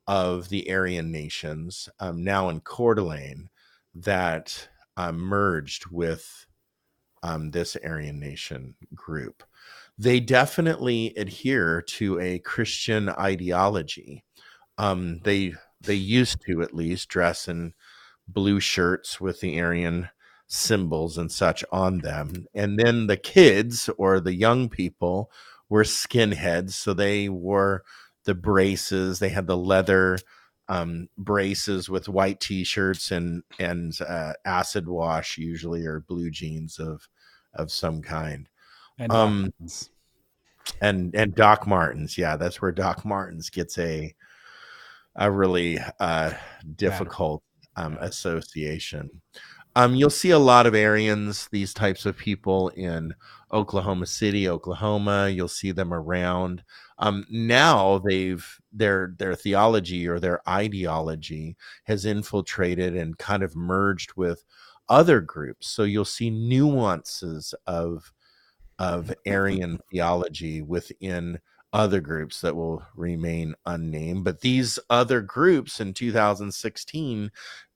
of 0.07 0.49
the 0.49 0.71
aryan 0.71 1.11
nations 1.11 1.89
um, 2.01 2.23
now 2.23 2.49
in 2.49 2.61
Coeur 2.61 2.95
d'Alene 2.95 3.49
that 3.95 4.69
uh, 4.97 5.13
merged 5.13 5.87
with 5.91 6.47
um, 7.23 7.51
this 7.53 7.77
aryan 7.85 8.21
nation 8.21 8.75
group. 8.95 9.43
They 9.97 10.21
definitely 10.21 11.15
adhere 11.17 11.81
to 11.83 12.21
a 12.21 12.41
christian 12.41 13.09
ideology. 13.09 14.25
Um, 14.77 15.21
they 15.23 15.55
they 15.81 15.95
used 15.95 16.39
to 16.47 16.63
at 16.63 16.75
least 16.75 17.09
dress 17.09 17.47
in 17.47 17.75
blue 18.27 18.61
shirts 18.61 19.21
with 19.21 19.41
the 19.41 19.61
Aryan 19.61 20.09
symbols 20.47 21.19
and 21.19 21.31
such 21.31 21.65
on 21.73 21.99
them. 21.99 22.47
And 22.55 22.79
then 22.79 23.07
the 23.07 23.17
kids 23.17 23.89
or 23.97 24.21
the 24.21 24.35
young 24.35 24.69
people 24.69 25.31
were 25.69 25.85
skinheads, 25.85 26.73
so 26.73 26.95
they 26.95 27.29
wore 27.29 27.83
the 28.25 28.35
braces. 28.35 29.19
They 29.19 29.31
had 29.31 29.47
the 29.47 29.57
leather 29.57 30.19
um, 30.69 31.09
braces 31.19 31.91
with 31.91 32.09
white 32.09 32.41
t-shirts 32.41 33.11
and 33.11 33.43
and 33.59 33.99
uh, 34.01 34.33
acid 34.45 34.89
wash 34.89 35.37
usually 35.37 35.85
or 35.85 36.01
blue 36.01 36.31
jeans 36.31 36.79
of 36.79 37.09
of 37.55 37.71
some 37.71 38.03
kind. 38.03 38.49
And 38.99 39.13
um, 39.13 39.53
and 40.81 41.15
and 41.15 41.35
Doc 41.35 41.67
Martens, 41.67 42.17
yeah, 42.17 42.37
that's 42.37 42.63
where 42.63 42.73
Doc 42.73 43.05
Martens 43.05 43.51
gets 43.51 43.79
a 43.79 44.15
a 45.17 45.31
really 45.31 45.79
uh, 46.01 46.33
difficult 46.77 47.43
um, 47.77 47.97
association. 48.01 49.23
Um, 49.77 49.95
you'll 49.95 50.11
see 50.11 50.31
a 50.31 50.39
lot 50.39 50.67
of 50.67 50.75
Aryans, 50.75 51.49
these 51.51 51.75
types 51.75 52.07
of 52.07 52.17
people 52.17 52.69
in 52.71 53.15
Oklahoma 53.53 54.07
City, 54.07 54.49
Oklahoma. 54.49 55.29
You'll 55.29 55.49
see 55.49 55.73
them 55.73 55.93
around. 55.93 56.63
Um, 56.99 57.27
now 57.29 57.99
they've 57.99 58.47
their 58.73 59.15
their 59.19 59.35
theology 59.35 60.07
or 60.07 60.21
their 60.21 60.49
ideology 60.49 61.57
has 61.85 62.05
infiltrated 62.05 62.97
and 62.97 63.19
kind 63.19 63.43
of 63.43 63.57
merged 63.57 64.13
with 64.15 64.45
other 64.89 65.21
groups. 65.21 65.69
So 65.69 65.83
you'll 65.83 66.05
see 66.05 66.31
nuances 66.31 67.55
of 67.67 68.13
of 68.79 69.13
Aryan 69.27 69.79
theology 69.91 70.63
within 70.63 71.41
other 71.73 72.01
groups 72.01 72.41
that 72.41 72.55
will 72.55 72.83
remain 72.95 73.55
unnamed. 73.67 74.25
But 74.25 74.41
these 74.41 74.79
other 74.89 75.21
groups 75.21 75.81
in 75.81 75.93
2016 75.93 77.33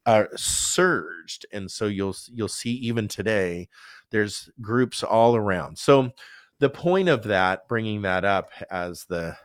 uh, 0.08 0.24
surged, 0.36 1.44
and 1.52 1.70
so 1.70 1.84
you'll 1.84 2.16
you'll 2.32 2.48
see 2.48 2.70
even 2.70 3.08
today 3.08 3.68
there's 4.10 4.48
groups 4.58 5.02
all 5.02 5.36
around. 5.36 5.76
So 5.76 6.12
the 6.60 6.70
point 6.70 7.10
of 7.10 7.24
that, 7.24 7.68
bringing 7.68 8.00
that 8.02 8.24
up 8.24 8.50
as 8.70 9.04
the 9.04 9.36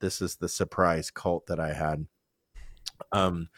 this 0.00 0.20
is 0.20 0.36
the 0.36 0.48
surprise 0.48 1.10
cult 1.10 1.46
that 1.46 1.58
I 1.58 1.72
had, 1.72 2.06
um, 3.12 3.48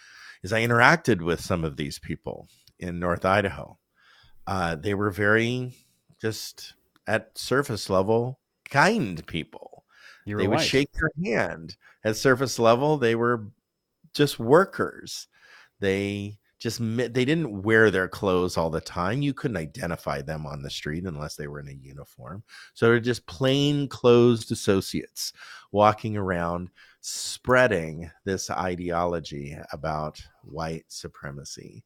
is 0.44 0.52
I 0.52 0.62
interacted 0.62 1.20
with 1.20 1.40
some 1.40 1.64
of 1.64 1.76
these 1.76 1.98
people 1.98 2.46
in 2.78 3.00
North 3.00 3.24
Idaho. 3.24 3.78
Uh, 4.46 4.76
they 4.76 4.94
were 4.94 5.10
very 5.10 5.74
just 6.20 6.74
at 7.08 7.36
surface 7.36 7.90
level 7.90 8.38
kind 8.70 9.26
people 9.26 9.84
they 10.26 10.46
would 10.46 10.60
shake 10.60 10.90
your 10.94 11.10
hand 11.24 11.76
at 12.04 12.16
surface 12.16 12.60
level. 12.60 12.96
They 12.98 13.16
were 13.16 13.48
just 14.14 14.38
workers. 14.38 15.26
They 15.80 16.38
just 16.62 16.78
they 16.78 17.08
didn't 17.08 17.62
wear 17.62 17.90
their 17.90 18.06
clothes 18.06 18.56
all 18.56 18.70
the 18.70 18.80
time. 18.80 19.20
You 19.20 19.34
couldn't 19.34 19.56
identify 19.56 20.22
them 20.22 20.46
on 20.46 20.62
the 20.62 20.70
street 20.70 21.04
unless 21.04 21.34
they 21.34 21.48
were 21.48 21.58
in 21.58 21.68
a 21.68 21.72
uniform. 21.72 22.44
So 22.72 22.86
they're 22.86 23.00
just 23.00 23.26
plain 23.26 23.88
clothes 23.88 24.48
associates 24.48 25.32
walking 25.72 26.16
around 26.16 26.70
spreading 27.00 28.12
this 28.24 28.48
ideology 28.48 29.58
about 29.72 30.22
white 30.44 30.84
supremacy. 30.86 31.82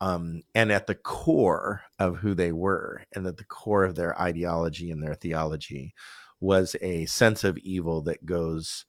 Um, 0.00 0.42
and 0.56 0.72
at 0.72 0.88
the 0.88 0.96
core 0.96 1.82
of 2.00 2.16
who 2.16 2.34
they 2.34 2.50
were, 2.50 3.04
and 3.14 3.28
at 3.28 3.36
the 3.36 3.44
core 3.44 3.84
of 3.84 3.94
their 3.94 4.20
ideology 4.20 4.90
and 4.90 5.00
their 5.00 5.14
theology, 5.14 5.94
was 6.40 6.74
a 6.82 7.06
sense 7.06 7.44
of 7.44 7.58
evil 7.58 8.02
that 8.02 8.26
goes 8.26 8.86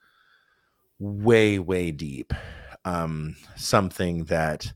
way, 0.97 1.59
way 1.59 1.91
deep. 1.91 2.33
Um, 2.85 3.35
something 3.55 4.25
that 4.25 4.73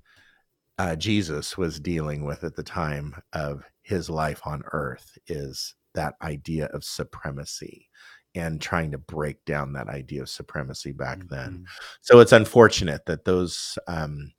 uh, 0.78 0.96
Jesus 0.96 1.58
was 1.58 1.80
dealing 1.80 2.24
with 2.24 2.44
at 2.44 2.56
the 2.56 2.64
time 2.64 3.16
of 3.34 3.64
his 3.82 4.10
life 4.10 4.42
on 4.46 4.64
earth 4.72 5.18
is 5.28 5.76
that 5.94 6.16
idea 6.22 6.68
of 6.68 6.84
supremacy 6.84 7.90
and 8.36 8.62
trying 8.62 8.92
to 8.92 8.98
break 8.98 9.44
down 9.46 9.74
that 9.74 9.90
idea 9.90 10.22
of 10.22 10.30
supremacy 10.30 10.92
back 10.92 11.20
mm-hmm. 11.20 11.36
then. 11.36 11.66
So 12.02 12.20
it's 12.20 12.32
unfortunate 12.32 13.06
that 13.06 13.26
those 13.26 13.78
um, 13.88 14.32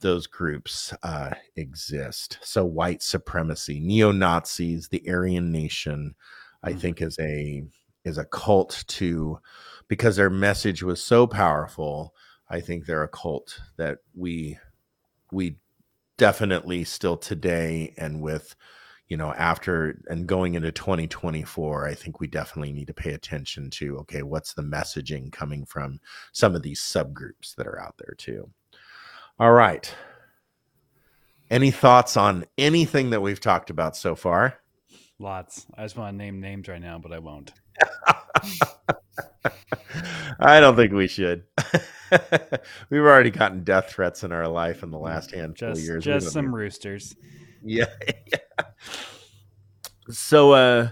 those 0.00 0.26
groups 0.26 0.92
uh, 1.02 1.30
exist. 1.56 2.38
So 2.42 2.64
white 2.64 3.02
supremacy, 3.02 3.80
neo 3.80 4.12
Nazis, 4.12 4.88
the 4.88 5.02
Aryan 5.08 5.50
Nation, 5.50 6.14
I 6.62 6.70
mm-hmm. 6.70 6.78
think 6.78 7.02
is 7.02 7.18
a 7.18 7.62
is 8.04 8.18
a 8.18 8.24
cult 8.26 8.84
to 8.88 9.38
because 9.88 10.16
their 10.16 10.30
message 10.30 10.82
was 10.82 11.02
so 11.02 11.26
powerful. 11.26 12.14
I 12.50 12.60
think 12.60 12.84
they're 12.84 13.04
a 13.04 13.08
cult 13.08 13.58
that 13.78 13.98
we 14.14 14.58
we 15.30 15.56
definitely 16.16 16.84
still 16.84 17.16
today 17.16 17.94
and 17.96 18.20
with 18.22 18.54
you 19.08 19.16
know 19.16 19.32
after 19.34 20.00
and 20.06 20.26
going 20.26 20.54
into 20.54 20.70
2024 20.72 21.86
i 21.86 21.94
think 21.94 22.20
we 22.20 22.26
definitely 22.26 22.72
need 22.72 22.86
to 22.86 22.94
pay 22.94 23.12
attention 23.12 23.68
to 23.70 23.98
okay 23.98 24.22
what's 24.22 24.54
the 24.54 24.62
messaging 24.62 25.30
coming 25.32 25.64
from 25.66 26.00
some 26.32 26.54
of 26.54 26.62
these 26.62 26.80
subgroups 26.80 27.54
that 27.56 27.66
are 27.66 27.80
out 27.80 27.94
there 27.98 28.14
too. 28.16 28.50
All 29.38 29.52
right. 29.52 29.94
Any 31.50 31.70
thoughts 31.70 32.16
on 32.16 32.46
anything 32.56 33.10
that 33.10 33.20
we've 33.20 33.40
talked 33.40 33.68
about 33.70 33.96
so 33.96 34.14
far? 34.14 34.58
Lots. 35.18 35.66
I 35.76 35.82
just 35.82 35.96
want 35.96 36.14
to 36.14 36.16
name 36.16 36.40
names 36.40 36.68
right 36.68 36.80
now 36.80 36.98
but 36.98 37.12
i 37.12 37.18
won't. 37.18 37.52
I 40.40 40.60
don't 40.60 40.76
think 40.76 40.92
we 40.92 41.08
should. 41.08 41.44
We've 42.90 43.00
already 43.00 43.30
gotten 43.30 43.64
death 43.64 43.90
threats 43.90 44.24
in 44.24 44.32
our 44.32 44.48
life 44.48 44.82
in 44.82 44.90
the 44.90 44.98
last 44.98 45.30
handful 45.32 45.68
just, 45.70 45.80
of 45.80 45.84
years. 45.84 46.04
Just 46.04 46.32
some 46.32 46.54
roosters. 46.54 47.14
Yeah, 47.64 47.84
yeah. 48.26 48.64
So, 50.10 50.50
uh, 50.50 50.88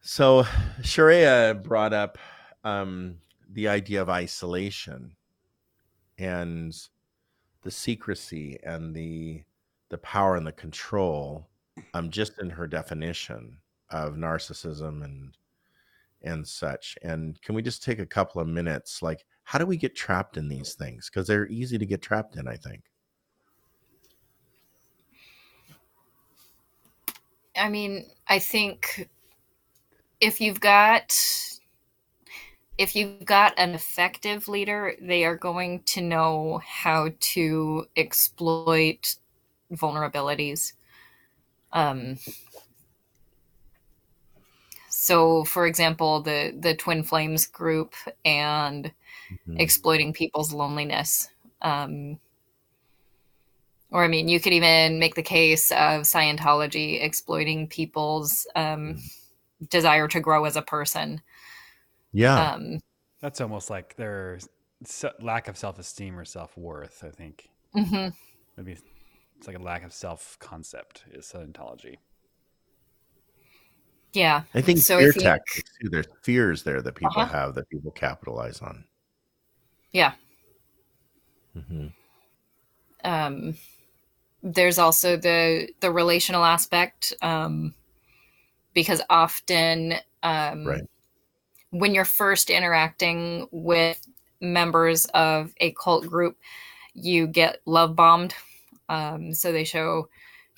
so 0.00 0.44
Sharayah 0.82 1.64
brought 1.64 1.92
up 1.92 2.16
um, 2.62 3.16
the 3.50 3.66
idea 3.66 4.00
of 4.00 4.08
isolation 4.08 5.16
and 6.16 6.72
the 7.62 7.72
secrecy 7.72 8.60
and 8.62 8.94
the 8.94 9.42
the 9.88 9.98
power 9.98 10.36
and 10.36 10.46
the 10.46 10.52
control 10.52 11.48
um, 11.92 12.08
just 12.08 12.40
in 12.40 12.50
her 12.50 12.68
definition 12.68 13.58
of 13.90 14.14
narcissism 14.14 15.02
and 15.02 15.36
and 16.22 16.46
such. 16.46 16.96
And 17.02 17.40
can 17.42 17.54
we 17.54 17.62
just 17.62 17.82
take 17.82 17.98
a 17.98 18.06
couple 18.06 18.40
of 18.40 18.48
minutes? 18.48 19.02
Like, 19.02 19.24
how 19.46 19.60
do 19.60 19.64
we 19.64 19.76
get 19.76 19.94
trapped 19.94 20.36
in 20.36 20.48
these 20.48 20.74
things? 20.74 21.08
Because 21.08 21.28
they're 21.28 21.46
easy 21.46 21.78
to 21.78 21.86
get 21.86 22.02
trapped 22.02 22.34
in, 22.34 22.48
I 22.48 22.56
think. 22.56 22.82
I 27.56 27.68
mean, 27.68 28.06
I 28.26 28.40
think 28.40 29.08
if 30.20 30.40
you've 30.40 30.58
got 30.58 31.16
if 32.76 32.96
you've 32.96 33.24
got 33.24 33.54
an 33.56 33.70
effective 33.70 34.48
leader, 34.48 34.96
they 35.00 35.24
are 35.24 35.36
going 35.36 35.84
to 35.84 36.00
know 36.00 36.60
how 36.66 37.10
to 37.20 37.86
exploit 37.96 39.14
vulnerabilities. 39.72 40.72
Um, 41.72 42.18
so 44.88 45.44
for 45.44 45.68
example 45.68 46.20
the 46.20 46.52
the 46.58 46.74
twin 46.74 47.04
flames 47.04 47.46
group 47.46 47.94
and 48.24 48.90
mm-hmm. 49.30 49.58
exploiting 49.58 50.12
people's 50.12 50.52
loneliness 50.52 51.28
um, 51.62 52.18
or 53.90 54.04
i 54.04 54.08
mean 54.08 54.28
you 54.28 54.40
could 54.40 54.52
even 54.52 54.98
make 54.98 55.14
the 55.14 55.22
case 55.22 55.70
of 55.72 56.02
scientology 56.02 57.02
exploiting 57.02 57.66
people's 57.66 58.46
um, 58.56 58.64
mm-hmm. 58.64 59.64
desire 59.70 60.08
to 60.08 60.20
grow 60.20 60.44
as 60.44 60.56
a 60.56 60.62
person 60.62 61.20
yeah 62.12 62.52
um, 62.52 62.80
that's 63.20 63.40
almost 63.40 63.70
like 63.70 63.96
their 63.96 64.38
lack 65.20 65.48
of 65.48 65.56
self-esteem 65.56 66.18
or 66.18 66.24
self-worth 66.24 67.02
i 67.06 67.10
think 67.10 67.48
mm-hmm. 67.74 68.08
maybe 68.56 68.72
it's 69.38 69.46
like 69.46 69.58
a 69.58 69.62
lack 69.62 69.84
of 69.84 69.92
self-concept 69.92 71.04
is 71.12 71.24
scientology 71.26 71.96
yeah. 74.16 74.42
I 74.54 74.62
think 74.62 74.78
so 74.78 74.98
fear 74.98 75.12
tactics 75.12 75.70
too. 75.80 75.90
There's 75.90 76.08
fears 76.22 76.62
there 76.62 76.80
that 76.80 76.94
people 76.94 77.20
uh-huh. 77.20 77.38
have 77.38 77.54
that 77.54 77.68
people 77.68 77.90
capitalize 77.90 78.60
on. 78.60 78.84
Yeah. 79.92 80.12
Mm-hmm. 81.56 81.86
Um, 83.04 83.54
there's 84.42 84.78
also 84.78 85.16
the 85.16 85.68
the 85.80 85.90
relational 85.90 86.44
aspect, 86.44 87.14
um, 87.22 87.74
because 88.74 89.00
often, 89.08 89.94
um, 90.22 90.66
right. 90.66 90.82
when 91.70 91.94
you're 91.94 92.04
first 92.04 92.50
interacting 92.50 93.48
with 93.50 94.06
members 94.40 95.06
of 95.06 95.54
a 95.60 95.72
cult 95.72 96.06
group, 96.06 96.36
you 96.94 97.26
get 97.26 97.60
love 97.64 97.96
bombed. 97.96 98.34
Um, 98.88 99.34
so 99.34 99.50
they 99.50 99.64
show 99.64 100.08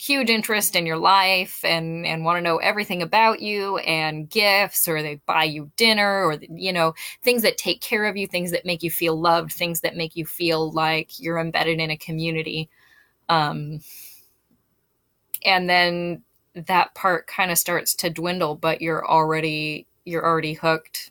huge 0.00 0.30
interest 0.30 0.76
in 0.76 0.86
your 0.86 0.96
life 0.96 1.64
and 1.64 2.06
and 2.06 2.24
want 2.24 2.36
to 2.36 2.40
know 2.40 2.58
everything 2.58 3.02
about 3.02 3.40
you 3.40 3.78
and 3.78 4.30
gifts 4.30 4.86
or 4.86 5.02
they 5.02 5.16
buy 5.26 5.42
you 5.42 5.70
dinner 5.76 6.24
or 6.24 6.38
you 6.50 6.72
know 6.72 6.94
things 7.22 7.42
that 7.42 7.58
take 7.58 7.80
care 7.80 8.04
of 8.04 8.16
you 8.16 8.24
things 8.26 8.52
that 8.52 8.64
make 8.64 8.84
you 8.84 8.92
feel 8.92 9.20
loved 9.20 9.52
things 9.52 9.80
that 9.80 9.96
make 9.96 10.14
you 10.14 10.24
feel 10.24 10.70
like 10.70 11.18
you're 11.18 11.38
embedded 11.38 11.80
in 11.80 11.90
a 11.90 11.96
community. 11.96 12.70
Um 13.28 13.80
and 15.44 15.68
then 15.68 16.22
that 16.54 16.94
part 16.94 17.26
kind 17.26 17.50
of 17.50 17.58
starts 17.58 17.94
to 17.96 18.08
dwindle 18.08 18.54
but 18.54 18.80
you're 18.80 19.06
already 19.06 19.84
you're 20.04 20.24
already 20.24 20.52
hooked. 20.52 21.10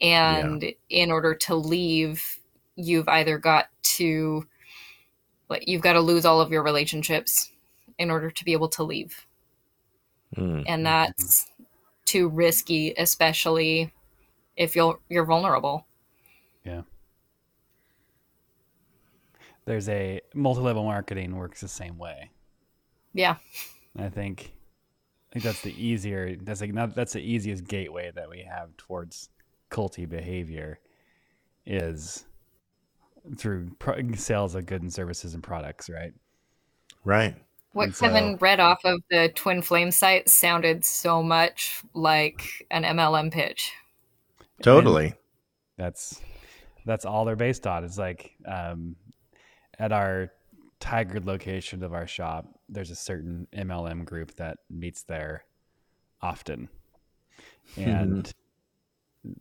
And 0.00 0.62
yeah. 0.62 0.70
in 0.88 1.10
order 1.10 1.34
to 1.34 1.56
leave 1.56 2.38
you've 2.76 3.08
either 3.08 3.36
got 3.36 3.66
to 3.82 4.46
like 5.48 5.66
you've 5.66 5.82
got 5.82 5.94
to 5.94 6.00
lose 6.00 6.24
all 6.24 6.40
of 6.40 6.52
your 6.52 6.62
relationships 6.62 7.49
in 8.00 8.10
order 8.10 8.30
to 8.30 8.44
be 8.44 8.52
able 8.52 8.68
to 8.70 8.82
leave. 8.82 9.26
Mm. 10.36 10.64
And 10.66 10.86
that's 10.86 11.46
too 12.06 12.28
risky, 12.28 12.94
especially 12.96 13.92
if 14.56 14.74
you're 14.74 14.98
you're 15.08 15.26
vulnerable. 15.26 15.86
Yeah. 16.64 16.82
There's 19.66 19.88
a 19.88 20.20
multi-level 20.34 20.84
marketing 20.84 21.36
works 21.36 21.60
the 21.60 21.68
same 21.68 21.98
way. 21.98 22.30
Yeah. 23.12 23.36
I 23.98 24.08
think 24.08 24.54
I 25.30 25.34
think 25.34 25.44
that's 25.44 25.60
the 25.60 25.74
easier 25.80 26.36
that's 26.40 26.62
like 26.62 26.72
not 26.72 26.94
that's 26.94 27.12
the 27.12 27.20
easiest 27.20 27.64
gateway 27.64 28.10
that 28.14 28.30
we 28.30 28.46
have 28.50 28.76
towards 28.78 29.28
culty 29.70 30.08
behavior 30.08 30.80
is 31.66 32.24
through 33.36 33.70
pro- 33.78 34.12
sales 34.14 34.54
of 34.54 34.64
goods 34.64 34.82
and 34.82 34.92
services 34.92 35.34
and 35.34 35.42
products, 35.42 35.90
right? 35.90 36.14
Right. 37.04 37.36
What 37.72 37.94
so, 37.94 38.06
Kevin 38.06 38.36
read 38.40 38.58
off 38.58 38.84
of 38.84 39.00
the 39.10 39.28
Twin 39.34 39.62
Flame 39.62 39.90
site 39.90 40.28
sounded 40.28 40.84
so 40.84 41.22
much 41.22 41.82
like 41.94 42.66
an 42.70 42.82
MLM 42.82 43.32
pitch. 43.32 43.72
Totally. 44.60 45.06
And 45.06 45.14
that's 45.76 46.20
that's 46.84 47.04
all 47.04 47.24
they're 47.24 47.36
based 47.36 47.66
on. 47.66 47.84
It's 47.84 47.98
like 47.98 48.32
um, 48.44 48.96
at 49.78 49.92
our 49.92 50.32
Tigard 50.80 51.26
location 51.26 51.82
of 51.82 51.92
our 51.94 52.06
shop, 52.06 52.46
there's 52.68 52.90
a 52.90 52.96
certain 52.96 53.46
MLM 53.54 54.04
group 54.04 54.34
that 54.36 54.58
meets 54.68 55.02
there 55.02 55.44
often, 56.20 56.68
and 57.76 58.32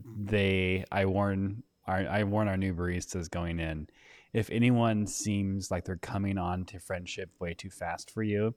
they 0.06 0.86
I 0.92 1.06
warn 1.06 1.64
our 1.88 2.08
I 2.08 2.24
warn 2.24 2.48
our 2.48 2.58
new 2.58 2.74
baristas 2.74 3.30
going 3.30 3.60
in 3.60 3.88
if 4.34 4.50
anyone 4.50 5.08
seems 5.08 5.72
like 5.72 5.86
they're 5.86 5.96
coming 5.98 6.38
on 6.38 6.66
to 6.66 6.80
friendship 6.80 7.30
way 7.40 7.54
too 7.54 7.70
fast 7.70 8.12
for 8.12 8.24
you, 8.24 8.56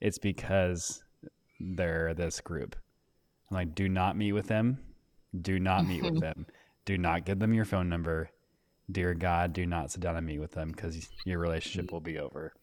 it's 0.00 0.18
because 0.18 1.02
they're 1.60 2.14
this 2.14 2.40
group. 2.40 2.76
I'm 3.50 3.56
like, 3.56 3.74
do 3.74 3.88
not 3.88 4.16
meet 4.16 4.32
with 4.32 4.46
them. 4.46 4.78
Do 5.40 5.58
not 5.58 5.86
meet 5.86 6.02
with 6.02 6.20
them. 6.20 6.46
Do 6.84 6.96
not 6.98 7.24
give 7.24 7.38
them 7.38 7.52
your 7.52 7.64
phone 7.64 7.88
number. 7.88 8.30
Dear 8.90 9.14
God, 9.14 9.52
do 9.52 9.66
not 9.66 9.90
sit 9.90 10.00
down 10.00 10.16
and 10.16 10.26
meet 10.26 10.38
with 10.38 10.52
them 10.52 10.70
because 10.70 11.08
your 11.24 11.38
relationship 11.38 11.92
will 11.92 12.00
be 12.00 12.18
over. 12.18 12.54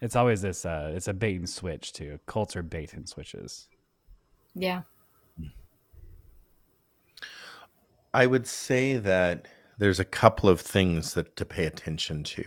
It's 0.00 0.16
always 0.16 0.42
this. 0.42 0.66
Uh, 0.66 0.92
it's 0.94 1.08
a 1.08 1.14
bait 1.14 1.36
and 1.36 1.48
switch 1.48 1.92
too. 1.94 2.18
Cults 2.26 2.56
are 2.56 2.62
bait 2.62 2.92
and 2.92 3.08
switches. 3.08 3.68
Yeah. 4.54 4.82
I 8.14 8.26
would 8.26 8.46
say 8.46 8.96
that 8.96 9.48
there's 9.76 9.98
a 9.98 10.04
couple 10.04 10.48
of 10.48 10.60
things 10.60 11.14
that 11.14 11.34
to 11.34 11.44
pay 11.44 11.66
attention 11.66 12.22
to 12.22 12.44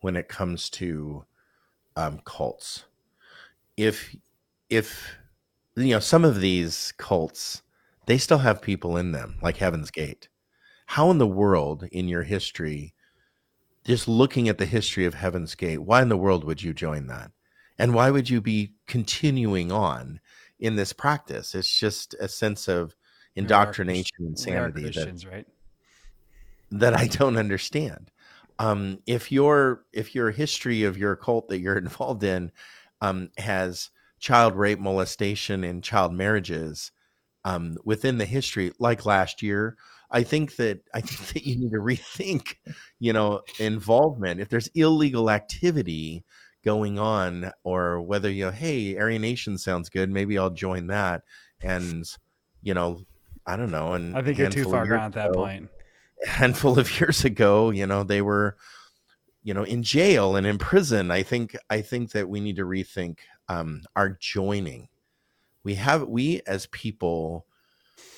when 0.00 0.16
it 0.16 0.26
comes 0.26 0.70
to 0.70 1.26
um, 1.96 2.22
cults. 2.24 2.84
If 3.76 4.16
if 4.70 5.16
you 5.76 5.90
know 5.90 6.00
some 6.00 6.24
of 6.24 6.40
these 6.40 6.94
cults, 6.96 7.60
they 8.06 8.16
still 8.16 8.38
have 8.38 8.62
people 8.62 8.96
in 8.96 9.12
them, 9.12 9.36
like 9.42 9.58
Heaven's 9.58 9.90
Gate. 9.90 10.30
How 10.86 11.10
in 11.10 11.18
the 11.18 11.26
world, 11.26 11.86
in 11.92 12.08
your 12.08 12.22
history, 12.22 12.94
just 13.84 14.08
looking 14.08 14.48
at 14.48 14.56
the 14.56 14.64
history 14.64 15.04
of 15.04 15.12
Heaven's 15.12 15.54
Gate, 15.54 15.82
why 15.82 16.00
in 16.00 16.08
the 16.08 16.16
world 16.16 16.42
would 16.44 16.62
you 16.62 16.72
join 16.72 17.06
that? 17.08 17.32
And 17.78 17.92
why 17.92 18.10
would 18.10 18.30
you 18.30 18.40
be 18.40 18.72
continuing 18.86 19.70
on 19.70 20.20
in 20.58 20.76
this 20.76 20.94
practice? 20.94 21.54
It's 21.54 21.78
just 21.78 22.14
a 22.18 22.28
sense 22.28 22.66
of 22.66 22.94
indoctrination, 23.36 24.26
insanity 24.26 24.90
that, 24.90 25.24
right? 25.30 25.46
that 26.70 26.94
I 26.94 27.06
don't 27.06 27.36
understand. 27.36 28.10
Um, 28.58 28.98
if 29.06 29.32
your 29.32 29.84
if 29.92 30.14
your 30.14 30.30
history 30.30 30.84
of 30.84 30.98
your 30.98 31.16
cult 31.16 31.48
that 31.48 31.60
you're 31.60 31.78
involved 31.78 32.22
in 32.22 32.52
um, 33.00 33.30
has 33.38 33.90
child 34.18 34.54
rape, 34.54 34.78
molestation, 34.78 35.64
and 35.64 35.82
child 35.82 36.12
marriages 36.12 36.92
um, 37.44 37.76
within 37.84 38.18
the 38.18 38.26
history, 38.26 38.72
like 38.78 39.06
last 39.06 39.42
year, 39.42 39.76
I 40.10 40.22
think 40.22 40.56
that 40.56 40.82
I 40.94 41.00
think 41.00 41.32
that 41.32 41.46
you 41.46 41.56
need 41.56 41.72
to 41.72 41.78
rethink, 41.78 42.56
you 42.98 43.12
know, 43.12 43.42
involvement. 43.58 44.40
If 44.40 44.48
there's 44.48 44.68
illegal 44.68 45.30
activity 45.30 46.24
going 46.62 46.98
on, 46.98 47.50
or 47.64 48.02
whether 48.02 48.30
you 48.30 48.44
know, 48.44 48.50
hey, 48.50 48.98
Aryan 48.98 49.22
Nation 49.22 49.56
sounds 49.56 49.88
good, 49.88 50.10
maybe 50.10 50.36
I'll 50.36 50.50
join 50.50 50.88
that, 50.88 51.22
and 51.62 52.04
you 52.62 52.74
know, 52.74 53.00
I 53.50 53.56
don't 53.56 53.70
know. 53.70 53.94
And 53.94 54.16
I 54.16 54.22
think 54.22 54.38
you're 54.38 54.50
too 54.50 54.64
far 54.64 54.86
gone 54.86 54.98
at 55.00 55.12
that 55.12 55.30
ago, 55.30 55.44
point. 55.44 55.68
A 56.24 56.28
handful 56.28 56.78
of 56.78 57.00
years 57.00 57.24
ago, 57.24 57.70
you 57.70 57.86
know, 57.86 58.04
they 58.04 58.22
were, 58.22 58.56
you 59.42 59.54
know, 59.54 59.64
in 59.64 59.82
jail 59.82 60.36
and 60.36 60.46
in 60.46 60.58
prison. 60.58 61.10
I 61.10 61.22
think 61.22 61.56
I 61.68 61.80
think 61.80 62.12
that 62.12 62.28
we 62.28 62.40
need 62.40 62.56
to 62.56 62.64
rethink 62.64 63.18
um, 63.48 63.82
our 63.96 64.10
joining. 64.20 64.88
We 65.64 65.74
have 65.74 66.08
we 66.08 66.42
as 66.46 66.66
people 66.66 67.46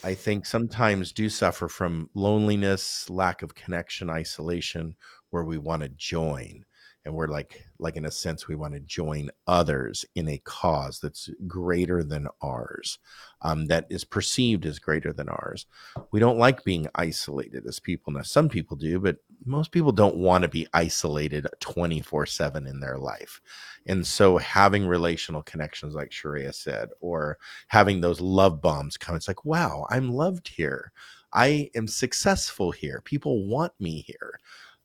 I 0.05 0.15
think 0.15 0.47
sometimes 0.47 1.13
do 1.13 1.29
suffer 1.29 1.69
from 1.69 2.11
loneliness, 2.15 3.09
lack 3.09 3.43
of 3.43 3.55
connection, 3.55 4.11
isolation, 4.11 4.97
where 5.31 5.45
we 5.45 5.59
want 5.59 5.83
to 5.83 5.89
join. 5.89 6.65
And 7.05 7.15
we're 7.15 7.27
like, 7.27 7.65
like 7.79 7.97
in 7.97 8.05
a 8.05 8.11
sense, 8.11 8.47
we 8.47 8.55
want 8.55 8.75
to 8.75 8.81
join 8.81 9.31
others 9.47 10.05
in 10.15 10.29
a 10.29 10.39
cause 10.39 11.01
that's 11.01 11.29
greater 11.47 12.05
than 12.05 12.29
ours, 12.41 12.99
um, 13.41 13.67
that 13.67 13.87
is 13.91 14.05
perceived 14.05 14.67
as 14.67 14.79
greater 14.79 15.13
than 15.13 15.29
ours. 15.29 15.67
We 16.13 16.21
don't 16.21 16.39
like 16.39 16.65
being 16.65 16.87
isolated 16.95 17.67
as 17.67 17.81
people. 17.81 18.13
Now, 18.13 18.23
some 18.23 18.49
people 18.49 18.77
do, 18.77 19.01
but 19.01 19.17
most 19.45 19.73
people 19.73 19.91
don't 19.91 20.17
want 20.17 20.43
to 20.43 20.49
be 20.49 20.69
isolated 20.73 21.47
24 21.61 22.27
7 22.27 22.67
in 22.67 22.79
their 22.79 22.99
life. 22.99 23.41
And 23.87 24.07
so 24.07 24.39
having 24.39 24.87
relational 24.87 25.43
connections, 25.43 25.95
like 25.95 26.11
Sharayah 26.11 26.55
said, 26.55 26.91
or 27.01 27.39
having 27.69 28.01
those 28.01 28.21
love 28.21 28.61
bombs 28.61 28.97
come, 28.97 29.17
it's 29.17 29.29
like, 29.29 29.45
wow, 29.45 29.87
I'm 29.91 30.13
loved 30.13 30.49
here. 30.49 30.93
I 31.33 31.71
am 31.75 31.89
successful 31.89 32.71
here. 32.71 33.01
People 33.05 33.47
want 33.47 33.73
me 33.81 34.05
here. 34.07 34.39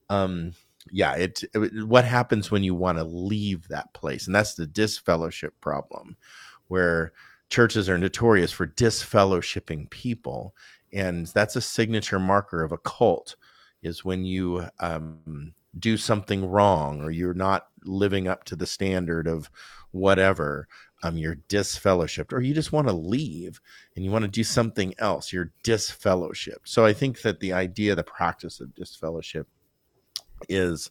Um, 0.08 0.52
yeah, 0.92 1.14
it, 1.14 1.44
it 1.54 1.86
what 1.86 2.04
happens 2.04 2.50
when 2.50 2.62
you 2.62 2.74
want 2.74 2.98
to 2.98 3.04
leave 3.04 3.68
that 3.68 3.92
place, 3.94 4.26
and 4.26 4.34
that's 4.34 4.54
the 4.54 4.66
disfellowship 4.66 5.54
problem, 5.60 6.16
where 6.68 7.12
churches 7.50 7.88
are 7.88 7.98
notorious 7.98 8.52
for 8.52 8.66
disfellowshipping 8.66 9.90
people, 9.90 10.54
and 10.92 11.26
that's 11.28 11.56
a 11.56 11.60
signature 11.60 12.18
marker 12.18 12.62
of 12.62 12.72
a 12.72 12.78
cult 12.78 13.36
is 13.82 14.04
when 14.04 14.24
you 14.24 14.66
um, 14.80 15.52
do 15.78 15.96
something 15.96 16.48
wrong 16.48 17.00
or 17.02 17.10
you're 17.10 17.34
not 17.34 17.68
living 17.84 18.26
up 18.26 18.44
to 18.44 18.56
the 18.56 18.66
standard 18.66 19.26
of 19.26 19.50
whatever 19.90 20.66
um, 21.02 21.16
you're 21.16 21.38
disfellowshipped 21.48 22.32
or 22.32 22.40
you 22.40 22.52
just 22.52 22.72
want 22.72 22.88
to 22.88 22.92
leave 22.92 23.60
and 23.94 24.04
you 24.04 24.10
want 24.10 24.22
to 24.22 24.30
do 24.30 24.44
something 24.44 24.94
else 24.98 25.32
you're 25.32 25.52
disfellowshipped. 25.62 26.64
So 26.64 26.84
i 26.84 26.92
think 26.92 27.22
that 27.22 27.40
the 27.40 27.52
idea 27.52 27.94
the 27.94 28.02
practice 28.02 28.60
of 28.60 28.74
disfellowship 28.74 29.46
is 30.48 30.90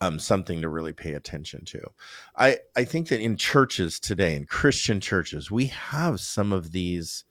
um, 0.00 0.18
something 0.18 0.60
to 0.60 0.68
really 0.68 0.92
pay 0.92 1.12
attention 1.12 1.64
to 1.64 1.80
i 2.36 2.58
i 2.76 2.84
think 2.84 3.08
that 3.08 3.20
in 3.20 3.36
churches 3.36 4.00
today 4.00 4.34
in 4.34 4.46
christian 4.46 5.00
churches 5.00 5.50
we 5.50 5.66
have 5.66 6.20
some 6.20 6.52
of 6.52 6.72
these 6.72 7.24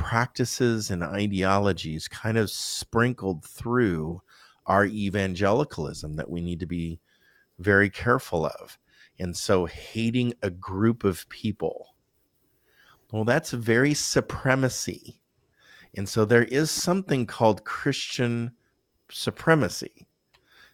practices 0.00 0.90
and 0.90 1.02
ideologies 1.02 2.08
kind 2.08 2.38
of 2.38 2.50
sprinkled 2.50 3.44
through 3.44 4.22
our 4.64 4.86
evangelicalism 4.86 6.14
that 6.14 6.30
we 6.30 6.40
need 6.40 6.58
to 6.58 6.66
be 6.66 6.98
very 7.58 7.90
careful 7.90 8.46
of. 8.46 8.78
And 9.18 9.36
so, 9.36 9.66
hating 9.66 10.32
a 10.42 10.48
group 10.48 11.04
of 11.04 11.28
people, 11.28 11.94
well, 13.12 13.24
that's 13.24 13.50
very 13.50 13.92
supremacy. 13.92 15.20
And 15.94 16.08
so, 16.08 16.24
there 16.24 16.44
is 16.44 16.70
something 16.70 17.26
called 17.26 17.64
Christian 17.64 18.52
supremacy. 19.10 20.06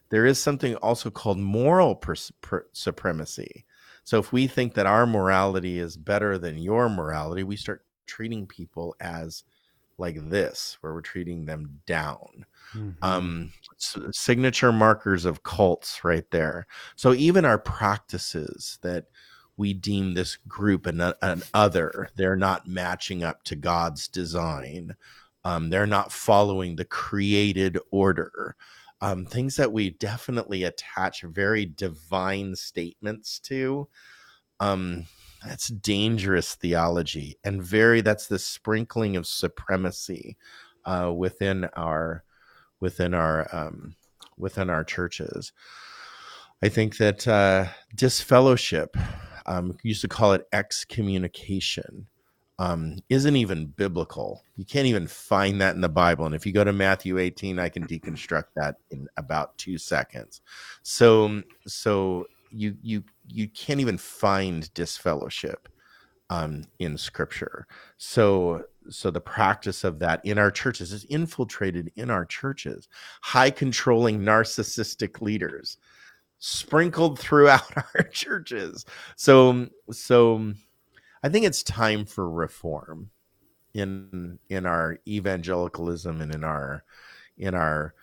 There 0.09 0.27
is 0.27 0.39
something 0.39 0.77
also 0.77 1.11
called 1.11 1.39
moral 1.39 1.95
per- 1.95 2.15
per- 2.41 2.67
supremacy. 2.73 3.65
So, 4.05 4.19
if 4.19 4.33
we 4.33 4.47
think 4.47 4.75
that 4.75 4.87
our 4.87 5.07
morality 5.07 5.79
is 5.79 5.97
better 5.97 6.39
than 6.39 6.59
your 6.59 6.89
morality, 6.89 7.43
we 7.43 7.57
start 7.57 7.85
treating 8.07 8.47
people 8.47 8.95
as 9.01 9.45
like 9.99 10.17
this, 10.29 10.77
where 10.81 10.93
we're 10.93 11.01
treating 11.01 11.47
them 11.47 11.81
down. 11.87 12.45
Mm-hmm. 12.75 13.03
Um, 13.03 13.53
signature 14.13 14.73
markers 14.73 15.25
of 15.25 15.43
cults 15.43 16.05
right 16.05 16.29
there. 16.31 16.67
So 16.97 17.15
even 17.15 17.45
our 17.45 17.59
practices 17.59 18.79
that 18.83 19.07
we 19.57 19.73
deem 19.73 20.15
this 20.15 20.37
group 20.49 20.87
an, 20.87 21.01
an 21.23 21.43
other, 21.55 22.11
they're 22.17 22.37
not 22.37 22.67
matching 22.67 23.25
up 23.25 23.43
to 23.45 23.57
God's 23.57 24.07
design. 24.09 24.95
Um, 25.45 25.71
they're 25.71 25.87
not 25.87 26.13
following 26.13 26.77
the 26.77 26.85
created 26.85 27.79
order. 27.91 28.57
Um, 29.01 29.27
things 29.27 29.57
that 29.57 29.73
we 29.73 29.91
definitely 29.91 30.65
attach 30.65 31.23
very 31.23 31.67
divine 31.67 32.57
statements 32.57 33.39
to. 33.41 33.89
Um, 34.59 35.07
that's 35.47 35.69
dangerous 35.69 36.55
theology 36.55 37.39
and 37.45 37.63
very 37.63 38.01
that's 38.01 38.27
the 38.27 38.39
sprinkling 38.39 39.17
of 39.17 39.27
supremacy 39.27 40.37
uh, 40.85 41.13
within 41.15 41.65
our 41.77 42.25
within 42.81 43.15
our 43.15 43.49
um, 43.55 43.95
within 44.37 44.71
our 44.71 44.85
churches 44.85 45.53
i 46.63 46.69
think 46.69 46.97
that 46.97 47.27
uh, 47.29 47.67
disfellowship 47.95 48.97
um, 49.47 49.77
used 49.83 50.01
to 50.01 50.09
call 50.09 50.33
it 50.33 50.49
excommunication 50.53 52.07
um, 52.59 52.99
isn't 53.11 53.37
even 53.37 53.67
biblical 53.67 54.43
you 54.57 54.65
can't 54.65 54.87
even 54.87 55.07
find 55.07 55.61
that 55.61 55.75
in 55.75 55.81
the 55.81 55.89
bible 55.89 56.27
and 56.27 56.35
if 56.35 56.47
you 56.47 56.53
go 56.53 56.65
to 56.65 56.73
matthew 56.73 57.19
18 57.19 57.59
i 57.59 57.69
can 57.69 57.87
deconstruct 57.87 58.47
that 58.57 58.77
in 58.91 59.07
about 59.19 59.57
two 59.59 59.77
seconds 59.77 60.41
so 60.83 61.43
so 61.67 62.27
you 62.51 62.77
you 62.83 63.05
you 63.29 63.49
can't 63.49 63.81
even 63.81 63.99
find 63.99 64.73
disfellowship 64.75 65.69
um, 66.31 66.65
in 66.79 66.97
scripture. 66.99 67.67
So 67.97 68.65
so 68.89 69.11
the 69.11 69.21
practice 69.21 69.85
of 69.85 69.99
that 69.99 70.25
in 70.25 70.39
our 70.39 70.51
churches 70.51 70.93
is 70.93 71.05
infiltrated 71.05 71.91
in 71.97 72.11
our 72.11 72.25
churches. 72.25 72.89
High 73.23 73.51
controlling 73.51 74.21
narcissistic 74.21 75.21
leaders 75.21 75.79
sprinkled 76.39 77.19
throughout 77.19 77.77
our 77.95 78.05
churches. 78.05 78.85
So 79.17 79.69
so 79.91 80.53
I 81.27 81.29
think 81.29 81.45
it's 81.45 81.65
time 81.65 82.05
for 82.05 82.31
reform 82.31 83.11
in 83.75 84.39
in 84.49 84.65
our 84.65 85.01
evangelicalism 85.09 86.21
and 86.21 86.33
in 86.33 86.45
our 86.45 86.85
in 87.37 87.53
our 87.53 87.95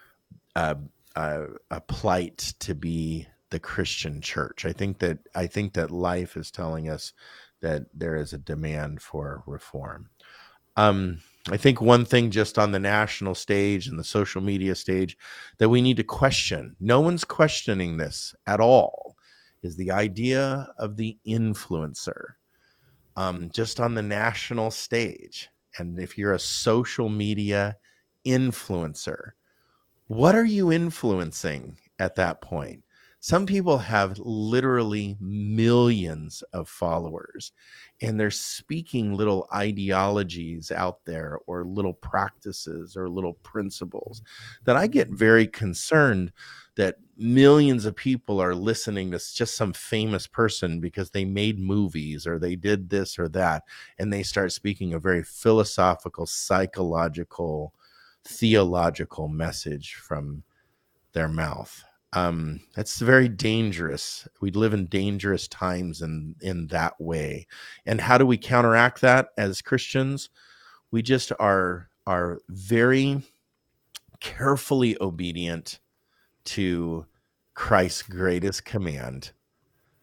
uh, 0.58 0.76
uh, 1.16 1.46
a 1.72 1.80
plight 1.80 2.54
to 2.60 2.76
be 2.76 3.26
the 3.50 3.62
Christian 3.62 4.20
church. 4.20 4.66
I 4.66 4.74
think 4.74 5.00
that 5.00 5.20
I 5.36 5.48
think 5.48 5.72
that 5.76 5.90
life 5.90 6.36
is 6.36 6.52
telling 6.52 6.90
us 6.90 7.14
that 7.62 7.84
there 7.94 8.18
is 8.18 8.34
a 8.34 8.38
demand 8.38 9.02
for 9.02 9.42
reform. 9.46 10.10
Um, 10.76 11.20
I 11.50 11.56
think 11.56 11.80
one 11.80 12.04
thing 12.04 12.30
just 12.30 12.60
on 12.60 12.74
the 12.74 12.80
national 12.80 13.36
stage 13.36 13.88
and 13.88 13.98
the 13.98 14.04
social 14.04 14.42
media 14.42 14.76
stage 14.76 15.18
that 15.60 15.70
we 15.70 15.82
need 15.82 15.96
to 15.96 16.04
question, 16.04 16.76
no 16.82 17.00
one's 17.00 17.24
questioning 17.24 17.96
this 17.96 18.36
at 18.46 18.60
all, 18.60 19.16
is 19.62 19.78
the 19.78 19.92
idea 19.92 20.74
of 20.78 20.98
the 20.98 21.18
influencer. 21.26 22.34
Um, 23.16 23.50
just 23.54 23.80
on 23.80 23.94
the 23.94 24.02
national 24.02 24.72
stage, 24.72 25.50
and 25.78 26.00
if 26.00 26.18
you're 26.18 26.34
a 26.34 26.40
social 26.40 27.10
media 27.10 27.78
influencer, 28.26 29.32
what 30.08 30.36
are 30.36 30.46
you 30.46 30.72
influencing 30.72 31.78
at 32.00 32.16
that 32.16 32.42
point? 32.42 32.84
Some 33.24 33.46
people 33.46 33.78
have 33.78 34.20
literally 34.20 35.16
millions 35.22 36.44
of 36.52 36.68
followers 36.68 37.54
and 38.02 38.20
they're 38.20 38.30
speaking 38.30 39.16
little 39.16 39.48
ideologies 39.56 40.72
out 40.72 41.06
there 41.06 41.40
or 41.48 41.64
little 41.64 41.94
practices 41.94 42.98
or 42.98 43.08
little 43.08 43.36
principles 43.36 44.22
that 44.66 44.76
I 44.76 44.88
get 44.88 45.08
very 45.08 45.48
concerned 45.48 46.34
that 46.76 46.96
millions 47.18 47.86
of 47.86 47.96
people 47.96 48.42
are 48.42 48.56
listening 48.56 49.12
to 49.12 49.18
just 49.18 49.56
some 49.56 49.74
famous 49.74 50.26
person 50.26 50.80
because 50.80 51.12
they 51.12 51.26
made 51.26 51.60
movies 51.60 52.26
or 52.26 52.40
they 52.40 52.56
did 52.56 52.90
this 52.90 53.20
or 53.20 53.30
that 53.30 53.64
and 54.00 54.12
they 54.12 54.24
start 54.24 54.52
speaking 54.52 54.94
a 54.94 55.00
very 55.00 55.24
philosophical 55.24 56.26
psychological 56.26 57.74
theological 58.26 59.28
message 59.28 59.96
from 59.96 60.44
their 61.14 61.28
mouth 61.28 61.84
um, 62.14 62.60
that's 62.76 63.00
very 63.00 63.28
dangerous. 63.28 64.28
We 64.40 64.52
live 64.52 64.74
in 64.76 64.86
dangerous 64.86 65.48
times 65.48 66.04
in 66.04 66.36
in 66.42 66.68
that 66.68 67.00
way. 67.02 67.48
And 67.88 68.00
how 68.00 68.20
do 68.20 68.26
we 68.28 68.38
counteract 68.38 69.02
that 69.02 69.30
as 69.36 69.64
Christians? 69.64 70.30
We 70.92 71.02
just 71.02 71.32
are 71.40 71.90
are 72.06 72.40
very 72.50 73.24
carefully 74.20 74.96
obedient 75.02 75.80
to 76.46 77.06
Christ's 77.54 78.04
greatest 78.04 78.66
command 78.66 79.32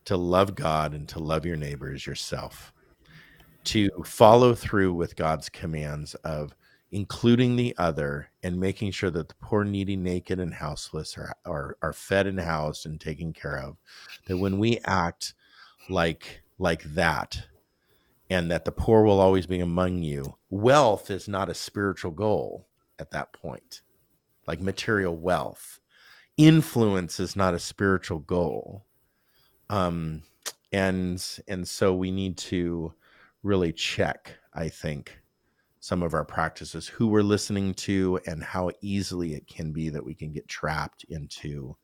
to 0.05 0.17
love 0.17 0.55
God 0.55 0.95
and 0.95 1.09
to 1.09 1.19
love 1.19 1.45
your 1.45 1.57
neighbor 1.57 1.93
as 1.93 2.07
yourself. 2.07 2.73
To 3.65 3.91
follow 4.05 4.55
through 4.55 4.95
with 4.95 5.17
God's 5.17 5.49
commands 5.49 6.15
of 6.17 6.55
including 6.93 7.57
the 7.57 7.75
other 7.79 8.31
and 8.43 8.59
making 8.59 8.91
sure 8.91 9.11
that 9.11 9.29
the 9.29 9.35
poor, 9.41 9.65
needy, 9.65 9.97
naked, 9.97 10.41
and 10.41 10.55
houseless 10.55 11.17
are, 11.17 11.33
are, 11.45 11.77
are 11.83 11.93
fed 11.93 12.27
and 12.27 12.41
housed 12.41 12.87
and 12.87 13.01
taken 13.01 13.33
care 13.33 13.59
of. 13.59 13.77
That 14.27 14.39
when 14.39 14.59
we 14.59 14.79
act 14.85 15.35
like 15.89 16.43
like 16.59 16.83
that, 16.95 17.43
and 18.29 18.51
that 18.51 18.65
the 18.65 18.73
poor 18.73 19.03
will 19.03 19.19
always 19.19 19.47
be 19.47 19.61
among 19.61 20.03
you, 20.03 20.37
wealth 20.51 21.11
is 21.11 21.27
not 21.27 21.49
a 21.49 21.55
spiritual 21.55 22.13
goal 22.13 22.69
at 22.99 23.11
that 23.11 23.33
point, 23.33 23.81
like 24.47 24.61
material 24.61 25.17
wealth. 25.17 25.80
Influence 26.41 27.21
is 27.21 27.37
not 27.37 27.55
a 27.55 27.59
spiritual 27.59 28.21
goal. 28.21 28.87
Um, 29.69 30.23
and 30.73 31.23
and 31.49 31.69
so 31.69 31.95
we 31.95 32.11
need 32.11 32.39
to 32.39 32.95
really 33.43 33.73
check, 33.73 34.35
I 34.55 34.69
think, 34.69 35.21
some 35.81 36.03
of 36.03 36.15
our 36.15 36.25
practices, 36.25 36.87
who 36.87 37.09
we're 37.09 37.23
listening 37.23 37.75
to, 37.75 38.21
and 38.27 38.43
how 38.43 38.71
easily 38.81 39.35
it 39.35 39.47
can 39.47 39.73
be 39.73 39.91
that 39.91 40.05
we 40.05 40.15
can 40.15 40.33
get 40.33 40.49
trapped 40.49 41.05
into 41.05 41.77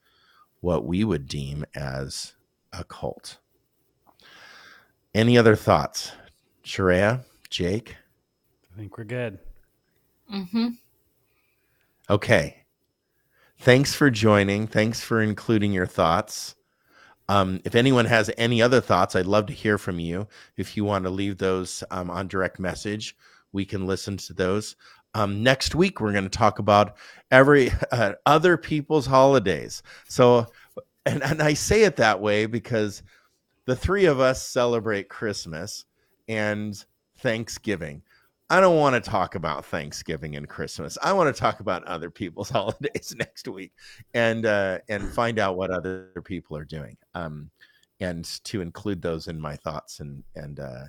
what 0.61 0.87
we 0.87 1.05
would 1.05 1.29
deem 1.29 1.65
as 1.75 2.35
a 2.73 2.85
cult. 2.85 3.39
Any 5.15 5.39
other 5.39 5.57
thoughts? 5.57 6.13
Sharayah, 6.65 7.25
Jake? 7.49 7.97
I 8.75 8.79
think 8.79 8.99
we're 8.99 9.05
good. 9.05 9.39
Mm-hmm. 10.33 10.69
Okay. 12.11 12.66
Thanks 13.59 13.95
for 13.95 14.11
joining. 14.11 14.67
Thanks 14.67 15.01
for 15.01 15.21
including 15.21 15.73
your 15.73 15.87
thoughts. 15.87 16.55
Um, 17.29 17.61
if 17.65 17.75
anyone 17.75 18.05
has 18.05 18.31
any 18.39 18.63
other 18.63 18.81
thoughts, 18.81 19.17
I'd 19.17 19.27
love 19.27 19.47
to 19.47 19.53
hear 19.53 19.79
from 19.79 19.99
you. 19.99 20.29
If 20.57 20.77
you 20.77 20.85
want 20.85 21.05
to 21.05 21.11
leave 21.11 21.39
those 21.39 21.83
um, 21.91 22.11
on 22.11 22.29
direct 22.29 22.61
message, 22.61 23.17
we 23.53 23.65
can 23.65 23.87
listen 23.87 24.17
to 24.19 24.35
those. 24.35 24.77
Um, 25.15 25.43
next 25.43 25.75
week, 25.75 26.01
we're 26.01 26.13
going 26.13 26.25
to 26.25 26.31
talk 26.31 26.59
about 26.59 26.97
every 27.31 27.73
uh, 27.93 28.13
other 28.27 28.57
people's 28.57 29.07
holidays. 29.07 29.83
So, 30.09 30.47
and, 31.07 31.23
and 31.23 31.43
I 31.43 31.55
say 31.55 31.85
it 31.85 31.97
that 31.97 32.21
way 32.21 32.47
because 32.47 33.03
the 33.65 33.75
three 33.75 34.05
of 34.05 34.21
us 34.21 34.47
celebrate 34.47 35.09
Christmas 35.09 35.87
and 36.29 36.85
Thanksgiving. 37.19 38.03
I 38.49 38.61
don't 38.61 38.77
want 38.77 38.95
to 38.95 39.11
talk 39.11 39.35
about 39.35 39.65
Thanksgiving 39.67 40.37
and 40.37 40.49
Christmas. 40.49 40.97
I 41.03 41.13
want 41.13 41.35
to 41.35 41.41
talk 41.41 41.61
about 41.61 41.83
other 41.85 42.11
people's 42.11 42.51
holidays 42.51 43.15
next 43.19 43.49
week 43.49 43.73
and 44.15 44.47
uh, 44.47 44.79
and 44.89 45.09
find 45.09 45.39
out 45.39 45.57
what 45.57 45.71
other 45.71 46.11
people 46.25 46.57
are 46.57 46.65
doing, 46.65 46.97
um, 47.15 47.51
and 48.01 48.25
to 48.45 48.61
include 48.61 49.03
those 49.03 49.27
in 49.29 49.41
my 49.41 49.57
thoughts 49.57 50.01
and 50.01 50.23
and 50.37 50.61
uh, 50.61 50.85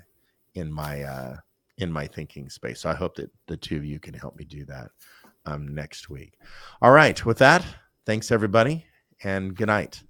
in 0.53 0.71
my 0.71 1.01
uh, 1.01 1.37
in 1.77 1.91
my 1.91 2.07
thinking 2.07 2.49
space. 2.49 2.81
So 2.81 2.89
I 2.89 2.95
hope 2.95 3.15
that 3.15 3.31
the 3.47 3.57
two 3.57 3.77
of 3.77 3.85
you 3.85 3.99
can 3.99 4.13
help 4.13 4.35
me 4.35 4.45
do 4.45 4.65
that 4.65 4.89
um, 5.45 5.73
next 5.73 6.09
week. 6.09 6.33
All 6.81 6.91
right. 6.91 7.23
With 7.25 7.37
that, 7.39 7.65
thanks 8.05 8.31
everybody 8.31 8.85
and 9.23 9.55
good 9.55 9.67
night. 9.67 10.03